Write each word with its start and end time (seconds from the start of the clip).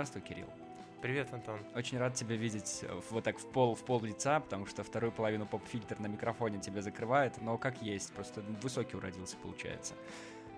Здравствуй, 0.00 0.22
Кирилл. 0.22 0.46
Привет, 1.02 1.30
Антон. 1.30 1.60
Очень 1.74 1.98
рад 1.98 2.14
тебя 2.14 2.34
видеть 2.34 2.78
э, 2.84 3.00
вот 3.10 3.22
так 3.22 3.38
в 3.38 3.44
пол, 3.44 3.74
в 3.74 3.84
пол 3.84 4.00
лица, 4.00 4.40
потому 4.40 4.64
что 4.64 4.82
вторую 4.82 5.12
половину 5.12 5.44
поп-фильтр 5.44 6.00
на 6.00 6.06
микрофоне 6.06 6.58
тебя 6.58 6.80
закрывает, 6.80 7.34
но 7.42 7.58
как 7.58 7.82
есть, 7.82 8.10
просто 8.14 8.40
высокий 8.62 8.96
уродился, 8.96 9.36
получается. 9.36 9.92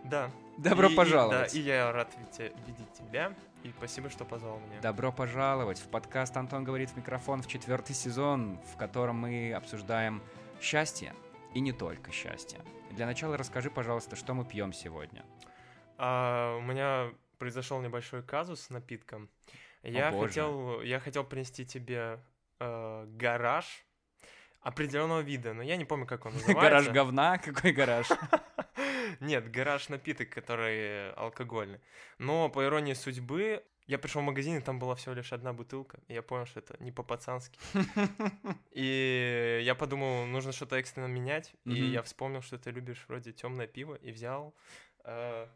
Да. 0.04 0.30
Добро 0.58 0.90
И- 0.90 0.94
пожаловать. 0.94 1.52
Да, 1.52 1.58
и 1.58 1.60
я 1.60 1.90
рад 1.90 2.12
видеть, 2.16 2.54
видеть 2.68 2.92
тебя, 2.92 3.34
и 3.64 3.72
спасибо, 3.76 4.10
что 4.10 4.24
позвал 4.24 4.60
меня. 4.60 4.80
Добро 4.80 5.10
пожаловать 5.10 5.80
в 5.80 5.88
подкаст 5.88 6.36
«Антон 6.36 6.62
говорит 6.62 6.90
в 6.90 6.96
микрофон» 6.96 7.42
в 7.42 7.48
четвертый 7.48 7.96
сезон, 7.96 8.60
в 8.72 8.76
котором 8.76 9.16
мы 9.16 9.52
обсуждаем 9.52 10.22
счастье 10.60 11.14
и 11.52 11.58
не 11.58 11.72
только 11.72 12.12
счастье. 12.12 12.60
Для 12.92 13.06
начала 13.06 13.36
расскажи, 13.36 13.72
пожалуйста, 13.72 14.14
что 14.14 14.34
мы 14.34 14.44
пьем 14.44 14.72
сегодня. 14.72 15.24
А, 15.98 16.56
у 16.58 16.60
меня 16.60 17.10
произошел 17.42 17.80
небольшой 17.80 18.22
казус 18.22 18.60
с 18.60 18.70
напитком. 18.70 19.28
Я 19.82 20.12
боже. 20.12 20.28
хотел, 20.28 20.80
я 20.82 21.00
хотел 21.00 21.24
принести 21.24 21.66
тебе 21.66 22.20
э, 22.60 23.04
гараж 23.16 23.84
определенного 24.60 25.22
вида, 25.22 25.52
но 25.52 25.60
я 25.60 25.76
не 25.76 25.84
помню, 25.84 26.06
как 26.06 26.24
он 26.24 26.32
называется. 26.34 26.62
Гараж 26.62 26.88
говна? 26.90 27.38
Какой 27.38 27.72
гараж? 27.72 28.06
Нет, 29.20 29.50
гараж 29.50 29.88
напиток, 29.88 30.30
который 30.30 31.10
алкогольный. 31.14 31.80
Но 32.18 32.48
по 32.48 32.62
иронии 32.64 32.94
судьбы, 32.94 33.64
я 33.88 33.98
пришел 33.98 34.22
в 34.22 34.24
магазин, 34.24 34.58
и 34.58 34.60
там 34.60 34.78
была 34.78 34.94
всего 34.94 35.16
лишь 35.16 35.32
одна 35.32 35.52
бутылка. 35.52 35.98
И 36.06 36.14
я 36.14 36.22
понял, 36.22 36.46
что 36.46 36.60
это 36.60 36.76
не 36.78 36.92
по-пацански. 36.92 37.58
И 38.70 39.62
я 39.64 39.74
подумал, 39.74 40.26
нужно 40.26 40.52
что-то 40.52 40.76
экстренно 40.76 41.08
менять. 41.08 41.54
И 41.64 41.86
я 41.86 42.02
вспомнил, 42.02 42.40
что 42.40 42.56
ты 42.56 42.70
любишь 42.70 43.04
вроде 43.08 43.32
темное 43.32 43.66
пиво, 43.66 43.96
и 43.96 44.12
взял 44.12 44.54
э, 45.02 45.48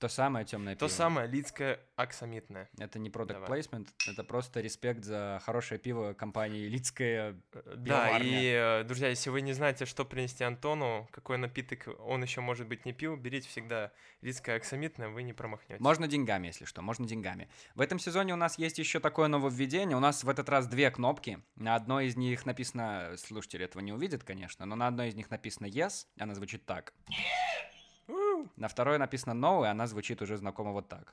То 0.00 0.08
самое 0.08 0.46
темное 0.46 0.74
то 0.76 0.86
пиво. 0.86 0.96
самое 0.96 1.28
лидское 1.28 1.78
аксамитное. 1.96 2.70
Это 2.78 2.98
не 2.98 3.10
product 3.10 3.44
Давай. 3.44 3.60
placement, 3.60 3.86
это 4.08 4.24
просто 4.24 4.62
респект 4.62 5.04
за 5.04 5.42
хорошее 5.44 5.78
пиво 5.78 6.14
компании 6.14 6.66
Лицкая. 6.66 7.36
Э, 7.52 7.74
Да, 7.76 8.18
и, 8.18 8.46
э, 8.46 8.84
друзья, 8.84 9.08
если 9.08 9.28
вы 9.28 9.42
не 9.42 9.52
знаете, 9.52 9.84
что 9.84 10.06
принести 10.06 10.42
Антону, 10.42 11.06
какой 11.10 11.36
напиток 11.36 11.86
он 11.98 12.22
еще 12.22 12.40
может 12.40 12.66
быть 12.66 12.86
не 12.86 12.94
пил, 12.94 13.16
берите 13.16 13.46
всегда 13.48 13.92
лидское 14.22 14.56
аксамитное, 14.56 15.08
вы 15.10 15.22
не 15.22 15.34
промахнетесь. 15.34 15.82
Можно 15.82 16.08
деньгами, 16.08 16.46
если 16.46 16.64
что, 16.64 16.80
можно 16.80 17.06
деньгами. 17.06 17.50
В 17.74 17.82
этом 17.82 17.98
сезоне 17.98 18.32
у 18.32 18.36
нас 18.36 18.56
есть 18.58 18.78
еще 18.78 19.00
такое 19.00 19.28
нововведение. 19.28 19.98
У 19.98 20.00
нас 20.00 20.24
в 20.24 20.28
этот 20.30 20.48
раз 20.48 20.66
две 20.66 20.90
кнопки. 20.90 21.42
На 21.56 21.74
одной 21.74 22.06
из 22.06 22.16
них 22.16 22.46
написано, 22.46 23.16
слушатели 23.18 23.66
этого 23.66 23.82
не 23.82 23.92
увидят, 23.92 24.24
конечно, 24.24 24.64
но 24.64 24.76
на 24.76 24.86
одной 24.86 25.08
из 25.08 25.14
них 25.14 25.30
написано 25.30 25.66
yes, 25.66 26.06
она 26.18 26.34
звучит 26.34 26.64
так. 26.64 26.94
На 28.56 28.68
второй 28.68 28.98
написано 28.98 29.32
no, 29.32 29.64
и 29.64 29.68
она 29.68 29.86
звучит 29.86 30.22
уже 30.22 30.36
знакомо 30.36 30.72
вот 30.72 30.88
так. 30.88 31.12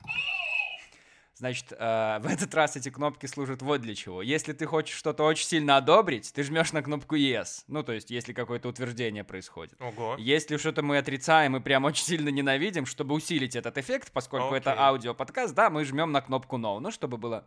Значит, 1.38 1.70
э, 1.70 2.18
в 2.20 2.26
этот 2.26 2.52
раз 2.52 2.74
эти 2.74 2.90
кнопки 2.90 3.26
служат 3.26 3.62
вот 3.62 3.80
для 3.80 3.94
чего. 3.94 4.22
Если 4.22 4.52
ты 4.52 4.66
хочешь 4.66 4.96
что-то 4.96 5.22
очень 5.22 5.46
сильно 5.46 5.76
одобрить, 5.76 6.32
ты 6.32 6.42
жмешь 6.42 6.72
на 6.72 6.82
кнопку 6.82 7.14
yes. 7.14 7.62
Ну, 7.68 7.84
то 7.84 7.92
есть, 7.92 8.10
если 8.10 8.32
какое-то 8.32 8.68
утверждение 8.68 9.22
происходит. 9.22 9.80
Ого. 9.80 10.16
Если 10.18 10.56
что-то 10.56 10.82
мы 10.82 10.98
отрицаем 10.98 11.56
и 11.56 11.60
прям 11.60 11.84
очень 11.84 12.04
сильно 12.04 12.30
ненавидим, 12.30 12.86
чтобы 12.86 13.14
усилить 13.14 13.54
этот 13.54 13.78
эффект, 13.78 14.10
поскольку 14.12 14.52
это 14.52 14.72
Окей. 14.72 14.82
аудиоподкаст, 14.82 15.54
да, 15.54 15.70
мы 15.70 15.84
жмем 15.84 16.10
на 16.10 16.22
кнопку 16.22 16.56
no. 16.56 16.80
Ну, 16.80 16.90
чтобы 16.90 17.18
было... 17.18 17.46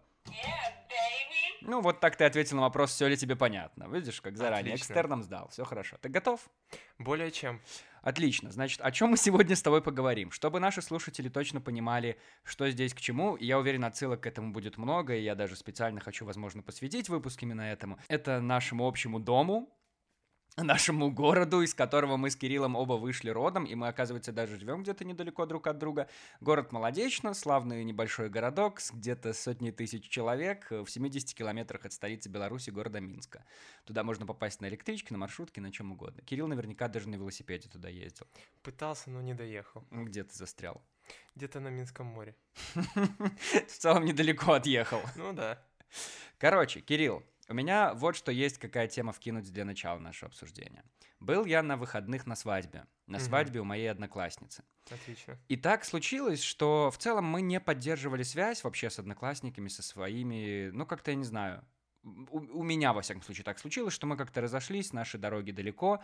Ну, 1.63 1.81
вот 1.81 1.99
так 1.99 2.15
ты 2.15 2.23
ответил 2.23 2.55
на 2.55 2.63
вопрос, 2.63 2.91
все 2.91 3.07
ли 3.07 3.17
тебе 3.17 3.35
понятно. 3.35 3.87
Видишь, 3.91 4.21
как 4.21 4.37
заранее. 4.37 4.73
Отлично. 4.73 4.93
Экстерном 4.93 5.21
сдал. 5.21 5.49
Все 5.49 5.65
хорошо. 5.65 5.97
Ты 6.01 6.07
готов? 6.07 6.39
Более 6.97 7.29
чем. 7.29 7.61
Отлично. 8.01 8.51
Значит, 8.51 8.81
о 8.81 8.91
чем 8.91 9.11
мы 9.11 9.17
сегодня 9.17 9.55
с 9.55 9.61
тобой 9.61 9.81
поговорим? 9.81 10.31
Чтобы 10.31 10.59
наши 10.59 10.81
слушатели 10.81 11.29
точно 11.29 11.61
понимали, 11.61 12.17
что 12.43 12.69
здесь 12.69 12.93
к 12.93 12.99
чему, 12.99 13.37
я 13.37 13.59
уверен, 13.59 13.85
отсылок 13.85 14.21
к 14.21 14.27
этому 14.27 14.51
будет 14.51 14.77
много, 14.77 15.15
и 15.15 15.21
я 15.21 15.35
даже 15.35 15.55
специально 15.55 15.99
хочу, 15.99 16.25
возможно, 16.25 16.63
посвятить 16.63 17.09
выпуск 17.09 17.43
именно 17.43 17.61
этому. 17.61 17.99
Это 18.07 18.41
нашему 18.41 18.87
общему 18.87 19.19
дому, 19.19 19.69
нашему 20.57 21.11
городу, 21.11 21.61
из 21.61 21.73
которого 21.73 22.17
мы 22.17 22.29
с 22.29 22.35
Кириллом 22.35 22.75
оба 22.75 22.93
вышли 22.93 23.29
родом, 23.29 23.65
и 23.65 23.75
мы, 23.75 23.87
оказывается, 23.87 24.31
даже 24.31 24.57
живем 24.57 24.83
где-то 24.83 25.05
недалеко 25.05 25.45
друг 25.45 25.67
от 25.67 25.77
друга. 25.77 26.09
Город 26.41 26.71
Молодечно, 26.71 27.33
славный 27.33 27.83
небольшой 27.83 28.29
городок 28.29 28.79
с 28.79 28.91
где-то 28.91 29.33
сотней 29.33 29.71
тысяч 29.71 30.09
человек 30.09 30.71
э, 30.71 30.81
в 30.81 30.89
70 30.89 31.33
километрах 31.33 31.85
от 31.85 31.93
столицы 31.93 32.29
Беларуси, 32.29 32.69
города 32.69 32.99
Минска. 32.99 33.45
Туда 33.85 34.03
можно 34.03 34.25
попасть 34.25 34.61
на 34.61 34.67
электричке, 34.67 35.13
на 35.13 35.17
маршрутке, 35.17 35.61
на 35.61 35.71
чем 35.71 35.93
угодно. 35.93 36.21
Кирилл 36.23 36.47
наверняка 36.47 36.87
даже 36.87 37.07
на 37.09 37.15
велосипеде 37.15 37.69
туда 37.69 37.89
ездил. 37.89 38.27
Пытался, 38.61 39.09
но 39.09 39.21
не 39.21 39.33
доехал. 39.33 39.85
Где 39.91 40.23
ты 40.23 40.35
застрял? 40.35 40.81
Где-то 41.35 41.59
на 41.59 41.69
Минском 41.69 42.07
море. 42.07 42.35
В 42.75 43.77
целом 43.77 44.05
недалеко 44.05 44.53
отъехал. 44.53 45.01
Ну 45.15 45.33
да. 45.33 45.63
Короче, 46.37 46.81
Кирилл, 46.81 47.23
у 47.51 47.53
меня 47.53 47.93
вот 47.93 48.15
что 48.15 48.31
есть 48.31 48.57
какая 48.57 48.87
тема 48.87 49.11
вкинуть 49.11 49.51
для 49.51 49.65
начала 49.65 49.99
нашего 49.99 50.29
обсуждения. 50.29 50.83
Был 51.19 51.45
я 51.45 51.61
на 51.61 51.77
выходных 51.77 52.25
на 52.25 52.35
свадьбе. 52.35 52.85
На 53.07 53.17
Мгм. 53.17 53.25
свадьбе 53.25 53.59
у 53.59 53.63
моей 53.63 53.91
одноклассницы. 53.91 54.63
Отлично. 54.89 55.37
И 55.49 55.57
так 55.57 55.83
случилось, 55.85 56.41
что 56.41 56.89
в 56.91 56.97
целом 56.97 57.25
мы 57.25 57.41
не 57.41 57.59
поддерживали 57.59 58.23
связь 58.23 58.63
вообще 58.63 58.89
с 58.89 58.97
одноклассниками, 58.99 59.67
со 59.67 59.83
своими, 59.83 60.69
ну 60.71 60.85
как-то 60.85 61.11
я 61.11 61.15
не 61.17 61.25
знаю. 61.25 61.63
У, 62.03 62.39
у 62.59 62.63
меня, 62.63 62.93
во 62.93 63.01
всяком 63.01 63.21
случае, 63.21 63.43
так 63.43 63.59
случилось, 63.59 63.93
что 63.93 64.07
мы 64.07 64.17
как-то 64.17 64.41
разошлись, 64.41 64.93
наши 64.93 65.17
дороги 65.19 65.51
далеко. 65.51 66.01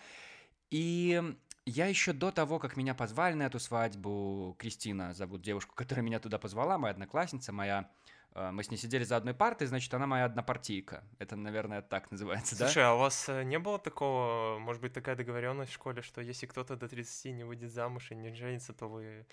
И 0.69 1.23
я 1.65 1.87
еще 1.87 2.13
до 2.13 2.31
того, 2.31 2.59
как 2.59 2.77
меня 2.77 2.93
позвали 2.93 3.33
на 3.33 3.43
эту 3.43 3.59
свадьбу, 3.59 4.55
Кристина 4.59 5.13
зовут 5.13 5.41
девушку, 5.41 5.73
которая 5.75 6.05
меня 6.05 6.19
туда 6.19 6.37
позвала, 6.37 6.77
моя 6.77 6.91
одноклассница, 6.93 7.51
моя... 7.51 7.89
э, 8.35 8.51
Мы 8.51 8.63
с 8.63 8.71
ней 8.71 8.77
сидели 8.77 9.03
за 9.03 9.17
одной 9.17 9.33
партой, 9.33 9.67
значит, 9.67 9.93
она 9.93 10.07
моя 10.07 10.25
однопартийка. 10.25 11.03
Это, 11.19 11.35
наверное, 11.35 11.81
так 11.81 12.11
называется, 12.11 12.57
да? 12.57 12.65
Слушай, 12.65 12.85
а 12.85 12.93
у 12.93 12.99
вас 12.99 13.29
э, 13.29 13.43
не 13.43 13.59
было 13.59 13.79
такого, 13.79 14.57
может 14.59 14.81
быть, 14.81 14.93
такая 14.93 15.15
договоренность 15.15 15.71
в 15.71 15.75
школе, 15.75 16.01
что 16.01 16.21
если 16.21 16.45
кто-то 16.45 16.75
до 16.75 16.87
30 16.87 17.33
не 17.33 17.43
выйдет 17.43 17.71
замуж 17.71 18.11
и 18.11 18.15
не 18.15 18.33
женится, 18.33 18.73
то 18.73 18.87
вы 18.87 19.25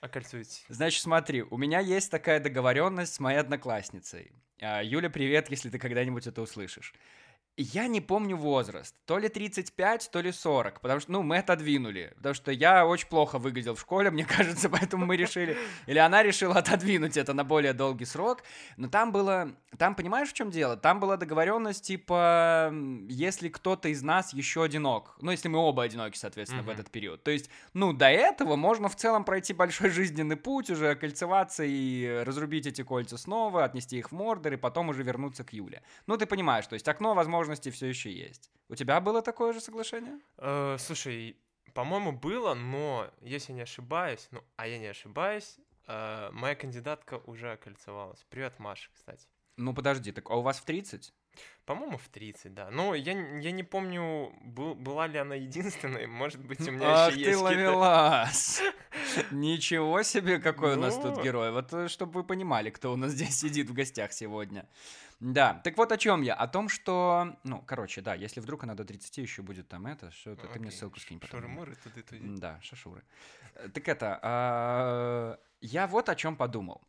окольцуете? 0.00 0.62
Значит, 0.68 1.02
смотри, 1.02 1.42
у 1.42 1.56
меня 1.56 1.80
есть 1.80 2.10
такая 2.10 2.40
договоренность 2.40 3.14
с 3.14 3.20
моей 3.20 3.38
одноклассницей. 3.38 4.32
А, 4.60 4.82
Юля, 4.82 5.10
привет, 5.10 5.50
если 5.50 5.70
ты 5.70 5.78
когда-нибудь 5.78 6.26
это 6.26 6.42
услышишь. 6.42 6.94
Я 7.56 7.88
не 7.88 8.00
помню 8.00 8.36
возраст, 8.36 8.94
то 9.04 9.18
ли 9.18 9.28
35, 9.28 10.10
то 10.10 10.20
ли 10.22 10.32
40, 10.32 10.80
потому 10.80 11.00
что, 11.00 11.12
ну, 11.12 11.22
мы 11.22 11.38
отодвинули, 11.38 12.12
потому 12.16 12.34
что 12.34 12.52
я 12.52 12.86
очень 12.86 13.08
плохо 13.08 13.38
выглядел 13.38 13.74
в 13.74 13.80
школе, 13.80 14.10
мне 14.10 14.24
кажется, 14.36 14.70
поэтому 14.70 15.04
мы 15.04 15.16
решили, 15.16 15.58
или 15.86 15.98
она 15.98 16.22
решила 16.22 16.54
отодвинуть 16.56 17.18
это 17.18 17.34
на 17.34 17.44
более 17.44 17.74
долгий 17.74 18.06
срок, 18.06 18.44
но 18.78 18.88
там 18.88 19.12
было, 19.12 19.52
там, 19.76 19.94
понимаешь, 19.94 20.30
в 20.30 20.32
чем 20.32 20.50
дело? 20.50 20.76
Там 20.78 21.00
была 21.00 21.18
договоренность, 21.18 21.84
типа, 21.84 22.72
если 23.08 23.48
кто-то 23.50 23.88
из 23.90 24.02
нас 24.02 24.32
еще 24.32 24.62
одинок, 24.62 25.16
ну, 25.20 25.30
если 25.30 25.48
мы 25.48 25.58
оба 25.58 25.82
одиноки, 25.82 26.16
соответственно, 26.16 26.62
в 26.62 26.66
Мгм. 26.66 26.74
этот 26.74 26.90
период, 26.90 27.22
то 27.24 27.30
есть, 27.30 27.50
ну, 27.74 27.92
до 27.92 28.08
этого 28.08 28.56
можно 28.56 28.88
в 28.88 28.96
целом 28.96 29.24
пройти 29.24 29.52
большой 29.52 29.90
жизненный 29.90 30.36
путь, 30.36 30.70
уже 30.70 30.90
окольцеваться 30.90 31.64
и 31.66 32.22
разрубить 32.24 32.66
эти 32.66 32.82
кольца 32.82 33.18
снова, 33.18 33.64
отнести 33.64 33.98
их 33.98 34.12
в 34.12 34.14
Мордор 34.14 34.54
и 34.54 34.56
потом 34.56 34.88
уже 34.88 35.02
вернуться 35.02 35.44
к 35.44 35.52
Юле. 35.52 35.82
Ну, 36.06 36.16
ты 36.16 36.24
понимаешь, 36.24 36.66
то 36.66 36.74
есть 36.74 36.88
окно 36.88 37.14
возможностей 37.40 37.70
все 37.70 37.86
еще 37.86 38.12
есть. 38.12 38.50
У 38.68 38.74
тебя 38.74 39.00
было 39.00 39.22
такое 39.22 39.52
же 39.52 39.60
соглашение? 39.60 40.20
Э, 40.38 40.76
слушай, 40.78 41.36
по-моему, 41.74 42.12
было, 42.12 42.54
но 42.54 43.10
если 43.20 43.52
не 43.52 43.62
ошибаюсь, 43.62 44.28
ну, 44.30 44.42
а 44.56 44.66
я 44.66 44.78
не 44.78 44.86
ошибаюсь, 44.86 45.58
э, 45.86 46.30
моя 46.32 46.54
кандидатка 46.54 47.18
уже 47.26 47.52
окольцевалась. 47.52 48.24
Привет, 48.28 48.58
Маша, 48.58 48.90
кстати. 48.94 49.26
Ну, 49.56 49.74
подожди, 49.74 50.12
так 50.12 50.30
а 50.30 50.36
у 50.36 50.42
вас 50.42 50.58
в 50.58 50.64
30? 50.64 51.12
По-моему, 51.66 51.98
в 51.98 52.08
30, 52.08 52.52
да. 52.54 52.70
Но 52.70 52.94
я, 52.96 53.12
я 53.12 53.52
не 53.52 53.62
помню, 53.62 54.32
был- 54.42 54.74
была 54.74 55.06
ли 55.06 55.18
она 55.18 55.36
единственной. 55.36 56.06
Может 56.06 56.44
быть, 56.44 56.60
у 56.66 56.72
меня 56.72 57.06
Ах 57.06 57.12
еще 57.12 57.24
ты 57.24 57.30
есть 57.30 57.40
ловелас! 57.42 58.62
Ничего 59.30 60.02
себе, 60.02 60.38
какой 60.40 60.74
у 60.74 60.80
нас 60.80 60.96
тут 60.96 61.16
Ну. 61.16 61.22
герой. 61.22 61.52
Вот 61.52 61.90
чтобы 61.90 62.12
вы 62.12 62.24
понимали, 62.24 62.70
кто 62.70 62.92
у 62.92 62.96
нас 62.96 63.12
здесь 63.12 63.38
сидит 63.38 63.68
в 63.70 63.72
гостях 63.72 64.12
сегодня. 64.12 64.66
Да, 65.20 65.60
так 65.62 65.76
вот 65.76 65.92
о 65.92 65.98
чем 65.98 66.22
я. 66.22 66.34
О 66.34 66.48
том, 66.48 66.68
что... 66.70 67.36
Ну, 67.44 67.62
короче, 67.66 68.00
да, 68.00 68.14
если 68.14 68.40
вдруг 68.40 68.64
она 68.64 68.74
до 68.74 68.84
30 68.84 69.18
еще 69.18 69.42
будет 69.42 69.68
там 69.68 69.86
это, 69.86 70.10
что 70.10 70.34
ты, 70.34 70.48
ты 70.48 70.58
мне 70.58 70.70
ссылку 70.70 70.98
скинь 70.98 71.20
потом. 71.20 71.40
Шуры-муры, 71.40 71.76
туды-туди. 71.84 72.24
М, 72.24 72.36
Да, 72.36 72.58
шашуры. 72.62 73.02
Э, 73.54 73.68
Так 73.68 73.86
это, 73.86 74.18
а, 74.22 75.38
я 75.60 75.86
вот 75.86 76.08
о 76.08 76.14
чем 76.16 76.36
подумал. 76.36 76.80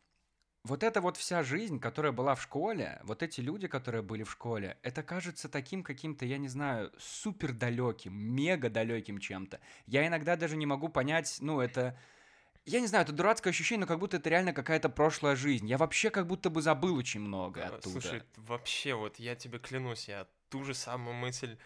Вот 0.64 0.84
эта 0.84 1.00
вот 1.00 1.16
вся 1.16 1.42
жизнь, 1.42 1.80
которая 1.80 2.12
была 2.12 2.36
в 2.36 2.42
школе, 2.42 3.00
вот 3.02 3.22
эти 3.24 3.40
люди, 3.40 3.66
которые 3.66 4.02
были 4.02 4.22
в 4.22 4.30
школе, 4.30 4.78
это 4.82 5.02
кажется 5.02 5.48
таким 5.48 5.82
каким-то, 5.82 6.24
я 6.24 6.38
не 6.38 6.46
знаю, 6.46 6.92
супер 6.98 7.52
далеким, 7.52 8.14
мега 8.14 8.70
далеким 8.70 9.18
чем-то. 9.18 9.60
Я 9.86 10.06
иногда 10.06 10.36
даже 10.36 10.56
не 10.56 10.66
могу 10.66 10.88
понять, 10.88 11.38
ну, 11.40 11.60
это... 11.60 11.98
Я 12.64 12.78
не 12.78 12.86
знаю, 12.86 13.02
это 13.02 13.12
дурацкое 13.12 13.50
ощущение, 13.50 13.80
но 13.80 13.86
как 13.88 13.98
будто 13.98 14.18
это 14.18 14.30
реально 14.30 14.52
какая-то 14.52 14.88
прошлая 14.88 15.34
жизнь. 15.34 15.66
Я 15.66 15.78
вообще 15.78 16.10
как 16.10 16.28
будто 16.28 16.48
бы 16.48 16.62
забыл 16.62 16.94
очень 16.96 17.18
много 17.18 17.60
Э, 17.60 17.64
оттуда. 17.64 18.00
Слушай, 18.00 18.22
вообще, 18.36 18.94
вот 18.94 19.18
я 19.18 19.34
тебе 19.34 19.58
клянусь, 19.58 20.06
я 20.06 20.28
ту 20.48 20.62
же 20.62 20.74
самую 20.74 21.16
мысль 21.16 21.56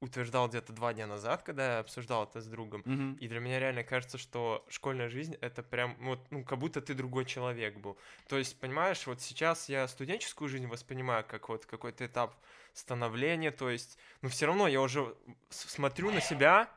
утверждал 0.00 0.48
где-то 0.48 0.72
два 0.72 0.94
дня 0.94 1.06
назад, 1.06 1.42
когда 1.42 1.74
я 1.74 1.78
обсуждал 1.80 2.24
это 2.24 2.40
с 2.40 2.46
другом. 2.46 2.84
Мгм. 2.84 3.14
И 3.18 3.28
для 3.28 3.40
меня 3.40 3.58
реально 3.58 3.82
кажется, 3.84 4.16
что 4.18 4.64
школьная 4.68 5.08
жизнь 5.08 5.34
это 5.40 5.62
прям 5.62 5.96
вот, 6.00 6.30
ну, 6.30 6.44
как 6.44 6.58
будто 6.58 6.80
ты 6.80 6.94
другой 6.94 7.24
человек 7.24 7.78
был. 7.78 7.98
То 8.28 8.38
есть, 8.38 8.58
понимаешь, 8.60 9.06
вот 9.06 9.20
сейчас 9.20 9.68
я 9.68 9.88
студенческую 9.88 10.48
жизнь 10.48 10.66
воспринимаю 10.68 11.24
как 11.24 11.48
вот 11.48 11.66
какой-то 11.66 12.06
этап 12.06 12.36
становления, 12.72 13.50
то 13.50 13.70
есть, 13.70 13.98
ну, 14.22 14.28
все 14.28 14.46
равно 14.46 14.68
я 14.68 14.80
уже 14.80 15.16
смотрю 15.50 16.10
на 16.12 16.20
себя, 16.20 16.72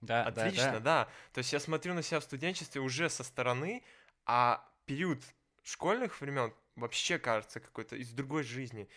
Да, 0.00 0.24
да, 0.24 0.28
отлично, 0.28 0.80
да. 0.80 0.80
да. 0.80 1.08
То 1.32 1.38
есть 1.38 1.52
я 1.52 1.60
смотрю 1.60 1.94
на 1.94 2.02
себя 2.02 2.20
в 2.20 2.24
студенчестве 2.24 2.80
уже 2.80 3.08
со 3.08 3.24
стороны, 3.24 3.84
а 4.24 4.68
период 4.86 5.22
школьных 5.62 6.20
времен 6.20 6.54
вообще 6.76 7.18
кажется 7.18 7.60
какой-то 7.60 7.96
из 7.96 8.10
другой 8.12 8.42
жизни. 8.42 8.88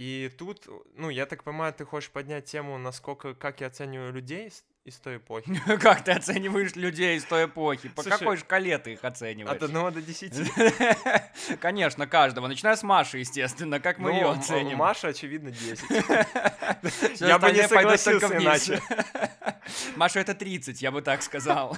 И 0.00 0.30
тут, 0.38 0.66
ну, 0.96 1.10
я 1.10 1.26
так 1.26 1.44
понимаю, 1.44 1.74
ты 1.74 1.84
хочешь 1.84 2.08
поднять 2.08 2.46
тему, 2.46 2.78
насколько, 2.78 3.34
как 3.34 3.60
я 3.60 3.66
оцениваю 3.66 4.14
людей 4.14 4.50
из 4.86 4.96
той 4.96 5.18
эпохи. 5.18 5.60
Как 5.78 6.02
ты 6.02 6.12
оцениваешь 6.12 6.74
людей 6.74 7.18
из 7.18 7.24
той 7.26 7.44
эпохи? 7.44 7.90
По 7.90 8.02
Слушай, 8.02 8.18
какой 8.18 8.36
шкале 8.38 8.78
ты 8.78 8.94
их 8.94 9.04
От 9.04 9.12
оцениваешь? 9.12 9.60
1 9.62 9.92
до 9.92 10.00
10. 10.00 11.60
Конечно, 11.60 12.06
каждого. 12.06 12.46
Начиная 12.48 12.76
с 12.76 12.82
Маши, 12.82 13.18
естественно. 13.18 13.78
Как 13.78 13.98
мы 13.98 14.10
Ну, 14.10 14.16
ее 14.16 14.30
оценим? 14.30 14.78
Маша, 14.78 15.08
очевидно, 15.08 15.50
10. 15.50 15.84
Всё 17.14 17.26
Я 17.26 17.38
бы 17.38 17.52
не 17.52 17.68
согласился 17.68 18.28
вниз. 18.28 18.70
Маша, 19.96 20.20
это 20.20 20.34
30, 20.34 20.80
я 20.80 20.92
бы 20.92 21.02
так 21.02 21.22
сказал. 21.22 21.76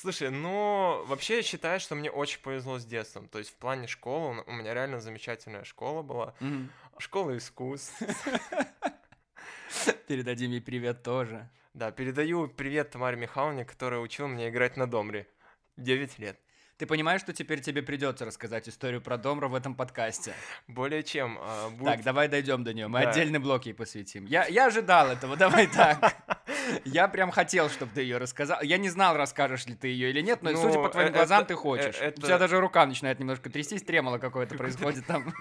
Слушай, 0.00 0.30
ну, 0.30 1.02
вообще 1.06 1.38
я 1.38 1.42
считаю, 1.42 1.80
что 1.80 1.96
мне 1.96 2.08
очень 2.08 2.40
повезло 2.40 2.78
с 2.78 2.84
детством. 2.84 3.28
То 3.28 3.40
есть 3.40 3.50
в 3.50 3.54
плане 3.54 3.88
школы 3.88 4.44
у 4.46 4.52
меня 4.52 4.72
реально 4.72 5.00
замечательная 5.00 5.64
школа 5.64 6.02
была. 6.02 6.34
Мгм. 6.38 6.70
Школа 6.98 7.36
искусств. 7.36 8.00
Передадим 10.06 10.52
ей 10.52 10.60
привет 10.60 11.02
тоже. 11.02 11.50
Да, 11.74 11.90
передаю 11.90 12.46
привет 12.46 12.90
Тамаре 12.90 13.16
Михайловне, 13.16 13.64
которая 13.64 13.98
учила 13.98 14.28
меня 14.28 14.48
играть 14.48 14.76
на 14.76 14.88
домре. 14.88 15.26
9 15.76 16.16
лет. 16.20 16.38
Ты 16.78 16.86
понимаешь, 16.86 17.20
что 17.20 17.32
теперь 17.32 17.60
тебе 17.60 17.82
придется 17.82 18.24
рассказать 18.24 18.68
историю 18.68 19.00
про 19.00 19.18
Домра 19.18 19.48
в 19.48 19.54
этом 19.56 19.74
подкасте? 19.74 20.32
Более 20.68 21.02
чем. 21.02 21.36
а, 21.40 21.70
будет- 21.70 21.86
Так, 21.96 22.02
давай 22.04 22.28
дойдем 22.28 22.62
до 22.62 22.72
нее. 22.72 22.86
Мы 22.86 23.02
Да. 23.02 23.10
отдельный 23.10 23.40
блок 23.40 23.66
ей 23.66 23.72
посвятим. 23.72 24.26
Я, 24.26 24.46
я 24.46 24.66
ожидал 24.66 25.08
этого, 25.08 25.36
давай 25.36 25.66
так. 25.66 26.16
Я 26.84 27.08
прям 27.08 27.32
хотел, 27.32 27.68
чтобы 27.68 27.90
ты 27.92 28.02
ее 28.02 28.18
рассказал. 28.18 28.62
Я 28.62 28.78
не 28.78 28.90
знал, 28.90 29.16
расскажешь 29.16 29.66
ли 29.66 29.74
ты 29.74 29.88
ее 29.88 30.10
или 30.10 30.20
нет, 30.20 30.42
но 30.42 30.52
Ну, 30.52 30.62
судя 30.62 30.74
по 30.80 30.88
твоим 30.88 31.08
э- 31.08 31.12
глазам, 31.12 31.40
это- 31.40 31.48
ты 31.48 31.54
хочешь. 31.56 31.96
э- 32.00 32.10
У 32.10 32.12
тебя 32.12 32.28
это- 32.28 32.38
даже 32.38 32.60
рука 32.60 32.86
начинает 32.86 33.18
немножко 33.18 33.50
трястись, 33.50 33.82
тремоло 33.82 34.18
какое-то 34.18 34.54
происходит 34.54 35.04
там. 35.06 35.34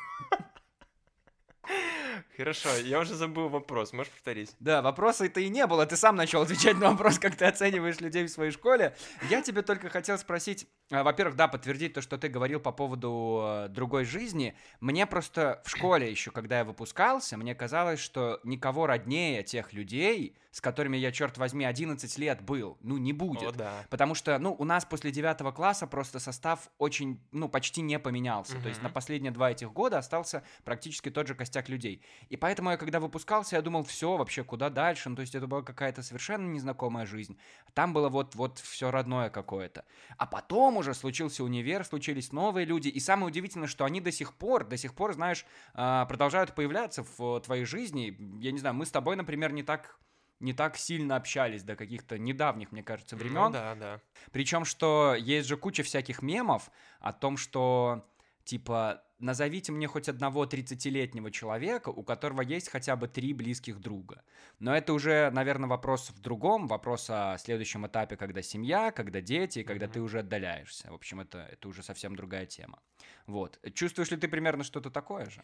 Хорошо, 2.37 2.69
я 2.77 2.99
уже 2.99 3.15
забыл 3.15 3.49
вопрос, 3.49 3.93
можешь 3.93 4.11
повторить? 4.11 4.55
Да, 4.59 4.83
вопроса-то 4.83 5.39
и 5.39 5.49
не 5.49 5.65
было. 5.65 5.87
Ты 5.87 5.97
сам 5.97 6.15
начал 6.15 6.43
отвечать 6.43 6.77
на 6.77 6.91
вопрос, 6.91 7.17
как 7.17 7.35
ты 7.35 7.45
оцениваешь 7.45 7.99
людей 7.99 8.25
в 8.25 8.29
своей 8.29 8.51
школе. 8.51 8.95
Я 9.31 9.41
тебе 9.41 9.63
только 9.63 9.89
хотел 9.89 10.19
спросить, 10.19 10.67
а, 10.91 11.03
во-первых, 11.03 11.35
да, 11.35 11.47
подтвердить 11.47 11.93
то, 11.93 12.01
что 12.01 12.19
ты 12.19 12.27
говорил 12.27 12.59
по 12.59 12.71
поводу 12.71 13.41
э, 13.43 13.67
другой 13.69 14.05
жизни. 14.05 14.55
Мне 14.81 15.07
просто 15.07 15.63
в 15.65 15.69
школе 15.71 16.11
еще, 16.11 16.29
когда 16.29 16.59
я 16.59 16.63
выпускался, 16.63 17.37
мне 17.37 17.55
казалось, 17.55 17.99
что 17.99 18.39
никого 18.43 18.85
роднее 18.85 19.41
тех 19.41 19.73
людей, 19.73 20.37
с 20.51 20.61
которыми 20.61 20.97
я, 20.97 21.11
черт 21.11 21.37
возьми, 21.37 21.65
11 21.65 22.17
лет 22.17 22.41
был, 22.41 22.77
ну, 22.81 22.97
не 22.97 23.13
будет. 23.13 23.49
О, 23.49 23.51
да. 23.51 23.85
Потому 23.89 24.15
что, 24.15 24.37
ну, 24.39 24.55
у 24.57 24.63
нас 24.63 24.85
после 24.85 25.11
девятого 25.11 25.51
класса 25.51 25.87
просто 25.87 26.19
состав 26.19 26.69
очень, 26.77 27.19
ну, 27.31 27.49
почти 27.49 27.81
не 27.81 27.99
поменялся. 27.99 28.59
То 28.61 28.69
есть 28.69 28.81
на 28.81 28.89
последние 28.89 29.31
два 29.31 29.51
этих 29.51 29.71
года 29.71 29.97
остался 29.97 30.43
практически 30.65 31.09
тот 31.09 31.27
же 31.27 31.35
костяк 31.35 31.69
людей. 31.69 32.01
И 32.29 32.37
поэтому 32.37 32.71
я, 32.71 32.77
когда 32.77 32.99
выпускался, 32.99 33.55
я 33.55 33.61
думал, 33.61 33.83
все, 33.83 34.17
вообще, 34.17 34.43
куда 34.43 34.69
дальше? 34.69 35.09
Ну, 35.09 35.15
то 35.15 35.21
есть 35.21 35.35
это 35.35 35.47
была 35.47 35.61
какая-то 35.61 36.03
совершенно 36.03 36.47
незнакомая 36.47 37.05
жизнь. 37.05 37.37
Там 37.73 37.93
было 37.93 38.09
вот, 38.09 38.35
вот 38.35 38.59
все 38.59 38.91
родное 38.91 39.29
какое-то. 39.29 39.85
А 40.17 40.25
потом 40.25 40.77
уже 40.77 40.93
случился 40.93 41.43
универ, 41.43 41.85
случились 41.85 42.31
новые 42.31 42.65
люди. 42.65 42.89
И 42.89 42.99
самое 42.99 43.27
удивительное, 43.27 43.67
что 43.67 43.85
они 43.85 44.01
до 44.01 44.11
сих 44.11 44.33
пор, 44.33 44.65
до 44.65 44.77
сих 44.77 44.93
пор, 44.93 45.13
знаешь, 45.13 45.45
а, 45.73 46.05
продолжают 46.05 46.55
появляться 46.55 47.05
в 47.17 47.39
твоей 47.41 47.65
жизни. 47.65 48.15
Я 48.41 48.51
не 48.51 48.59
знаю, 48.59 48.75
мы 48.75 48.85
с 48.85 48.91
тобой, 48.91 49.15
например, 49.15 49.53
не 49.53 49.63
так 49.63 49.97
не 50.39 50.53
так 50.53 50.77
сильно 50.77 51.15
общались 51.15 51.63
до 51.63 51.75
каких-то 51.75 52.19
недавних, 52.19 52.71
мне 52.71 52.83
кажется, 52.83 53.15
Ну 53.15 53.21
времен. 53.23 53.51
да, 53.51 53.73
да. 53.73 54.01
Причем, 54.31 54.65
что 54.65 55.15
есть 55.15 55.47
же 55.47 55.57
куча 55.57 55.81
всяких 55.81 56.21
мемов 56.21 56.69
о 56.99 57.11
том, 57.11 57.37
что 57.37 58.05
типа 58.43 59.03
назовите 59.19 59.71
мне 59.71 59.87
хоть 59.87 60.09
одного 60.09 60.45
30-летнего 60.45 61.31
человека, 61.31 61.89
у 61.89 62.03
которого 62.03 62.41
есть 62.41 62.69
хотя 62.69 62.95
бы 62.95 63.07
три 63.07 63.33
близких 63.33 63.79
друга. 63.79 64.23
Но 64.59 64.75
это 64.75 64.93
уже, 64.93 65.29
наверное, 65.31 65.69
вопрос 65.69 66.09
в 66.09 66.19
другом, 66.21 66.67
вопрос 66.67 67.09
о 67.09 67.37
следующем 67.37 67.85
этапе, 67.87 68.15
когда 68.17 68.41
семья, 68.41 68.91
когда 68.91 69.21
дети, 69.21 69.63
когда 69.63 69.85
Мгм. 69.85 69.93
ты 69.93 70.01
уже 70.01 70.19
отдаляешься. 70.19 70.91
В 70.91 70.95
общем, 70.95 71.19
это, 71.21 71.39
это 71.51 71.67
уже 71.67 71.83
совсем 71.83 72.15
другая 72.15 72.45
тема. 72.45 72.79
Вот. 73.25 73.59
Чувствуешь 73.73 74.11
ли 74.11 74.17
ты 74.17 74.27
примерно 74.27 74.63
что-то 74.63 74.89
такое 74.89 75.29
же? 75.29 75.43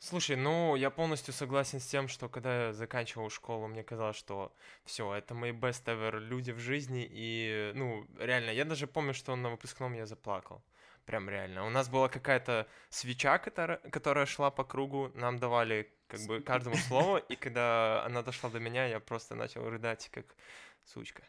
Слушай, 0.00 0.36
ну, 0.36 0.76
я 0.76 0.90
полностью 0.90 1.34
согласен 1.34 1.80
с 1.80 1.86
тем, 1.86 2.06
что 2.06 2.28
когда 2.28 2.66
я 2.68 2.72
заканчивал 2.72 3.30
школу, 3.30 3.66
мне 3.66 3.82
казалось, 3.82 4.16
что 4.16 4.54
все, 4.84 5.12
это 5.12 5.34
мои 5.34 5.50
best 5.50 5.84
ever 5.86 6.20
люди 6.20 6.52
в 6.52 6.58
жизни, 6.60 7.06
и, 7.10 7.72
ну, 7.74 8.06
реально, 8.18 8.50
я 8.50 8.64
даже 8.64 8.86
помню, 8.86 9.12
что 9.12 9.34
на 9.34 9.50
выпускном 9.50 9.94
я 9.94 10.06
заплакал. 10.06 10.62
Прям 11.08 11.30
реально. 11.30 11.66
У 11.66 11.70
нас 11.70 11.88
была 11.88 12.10
какая-то 12.10 12.66
свеча, 12.90 13.38
которая, 13.38 13.78
которая 13.90 14.26
шла 14.26 14.50
по 14.50 14.62
кругу, 14.62 15.10
нам 15.14 15.38
давали 15.38 15.90
как 16.06 16.20
бы 16.26 16.42
каждому 16.42 16.76
слово, 16.76 17.16
и 17.30 17.34
когда 17.34 18.04
она 18.04 18.20
дошла 18.22 18.50
до 18.50 18.60
меня, 18.60 18.84
я 18.84 19.00
просто 19.00 19.34
начал 19.34 19.66
рыдать, 19.70 20.10
как 20.12 20.26
сучка. 20.84 21.22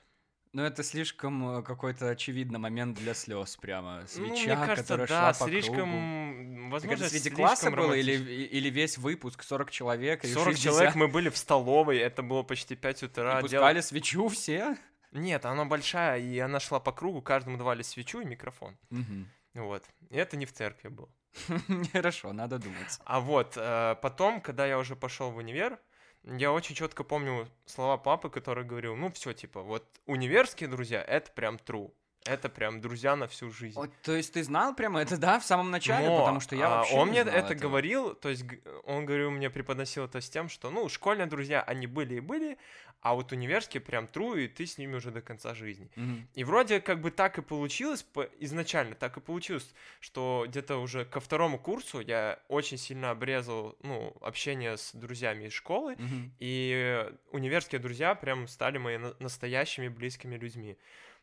Ну, 0.52 0.64
это 0.64 0.84
слишком 0.84 1.60
э, 1.60 1.64
какой-то 1.64 2.10
очевидный 2.10 2.60
момент 2.60 2.98
для 2.98 3.14
слез 3.14 3.56
прямо. 3.56 4.04
ну, 4.18 4.26
мне 4.26 4.36
Свеча, 4.36 4.66
кажется, 4.66 4.84
которая 4.84 5.08
да, 5.08 5.34
шла 5.34 5.46
по 5.46 5.50
слишком, 5.50 5.76
кругу. 5.76 6.72
Возможно, 6.72 7.04
это 7.06 7.10
среди 7.10 7.30
класса 7.30 7.72
было 7.72 7.94
или, 7.94 8.18
или 8.18 8.70
весь 8.70 8.98
выпуск, 8.98 9.44
40 9.44 9.72
человек? 9.72 10.26
или 10.26 10.34
40 10.34 10.56
60? 10.58 10.74
человек, 10.74 10.96
мы 10.96 11.08
были 11.08 11.30
в 11.30 11.38
столовой, 11.38 12.00
это 12.00 12.22
было 12.22 12.44
почти 12.44 12.76
5 12.76 13.04
утра. 13.04 13.40
И 13.40 13.48
дел- 13.48 13.62
пускали 13.62 13.80
свечу 13.80 14.28
все? 14.28 14.76
Нет, 15.14 15.46
она 15.46 15.64
большая, 15.64 16.20
и 16.20 16.38
она 16.40 16.60
шла 16.60 16.82
по 16.82 16.92
кругу, 16.92 17.22
каждому 17.22 17.58
давали 17.58 17.82
свечу 17.82 18.20
и 18.20 18.26
микрофон. 18.26 18.78
Мгм. 18.90 19.30
Вот. 19.54 19.86
И 20.10 20.18
это 20.18 20.38
не 20.38 20.46
в 20.46 20.54
церкви 20.54 20.90
было. 20.90 21.10
Хорошо, 21.94 22.34
надо 22.34 22.60
думать. 22.60 23.00
А 23.06 23.20
вот, 23.20 23.54
э, 23.56 23.96
потом, 24.02 24.42
когда 24.42 24.66
я 24.66 24.78
уже 24.78 24.96
пошел 24.96 25.32
в 25.32 25.38
универ, 25.38 25.80
я 26.24 26.52
очень 26.52 26.76
четко 26.76 27.04
помню 27.04 27.48
слова 27.66 27.98
папы, 27.98 28.30
который 28.30 28.66
говорил, 28.66 28.96
ну 28.96 29.12
все, 29.12 29.34
типа, 29.34 29.62
вот 29.62 29.86
универские 30.06 30.70
друзья, 30.70 31.02
это 31.02 31.32
прям 31.32 31.56
true. 31.56 31.92
Это 32.26 32.50
прям 32.50 32.82
друзья 32.82 33.16
на 33.16 33.28
всю 33.28 33.50
жизнь. 33.52 33.76
Вот, 33.76 33.90
то 34.04 34.14
есть 34.16 34.34
ты 34.34 34.44
знал 34.44 34.76
прямо 34.76 35.02
это, 35.02 35.18
да, 35.18 35.40
в 35.40 35.46
самом 35.46 35.72
начале? 35.72 36.08
Но, 36.08 36.20
Потому 36.20 36.40
что 36.42 36.56
я 36.56 36.68
а, 36.68 36.78
вообще 36.78 36.96
Он 36.96 37.08
не 37.08 37.12
мне 37.12 37.20
это 37.22 37.32
этого. 37.32 37.54
говорил, 37.60 38.14
то 38.14 38.30
есть 38.30 38.44
он 38.84 39.06
говорил, 39.06 39.32
мне 39.32 39.50
преподносил 39.50 40.04
это 40.06 40.20
с 40.22 40.30
тем, 40.30 40.50
что, 40.50 40.70
ну, 40.70 40.90
школьные 40.90 41.28
друзья, 41.28 41.62
они 41.62 41.88
были 41.88 42.16
и 42.16 42.20
были, 42.20 42.58
а 43.02 43.16
вот 43.16 43.32
универские 43.32 43.80
прям 43.80 44.06
true, 44.06 44.44
и 44.44 44.48
ты 44.50 44.66
с 44.66 44.78
ними 44.78 44.96
уже 44.98 45.12
до 45.12 45.22
конца 45.22 45.56
жизни. 45.56 45.90
Мгм. 45.96 46.28
И 46.34 46.44
вроде 46.44 46.82
как 46.82 47.00
бы 47.00 47.10
так 47.12 47.38
и 47.38 47.42
получилось, 47.42 48.04
по- 48.04 48.30
изначально 48.40 48.96
так 48.96 49.16
и 49.16 49.22
получилось, 49.22 49.74
что 50.02 50.44
где-то 50.50 50.78
уже 50.78 51.06
ко 51.06 51.22
второму 51.22 51.58
курсу 51.58 52.02
я 52.02 52.40
очень 52.50 52.78
сильно 52.78 53.12
обрезал, 53.12 53.78
ну, 53.82 54.14
общение 54.22 54.76
с 54.76 54.94
друзьями 54.94 55.46
из 55.46 55.54
школы, 55.54 55.96
Мгм. 55.98 56.34
и 56.40 57.10
универские 57.32 57.80
друзья 57.80 58.14
прям 58.14 58.48
стали 58.50 58.78
моими 58.78 59.04
на- 59.04 59.16
настоящими 59.20 59.88
близкими 59.88 60.36
людьми. 60.36 60.78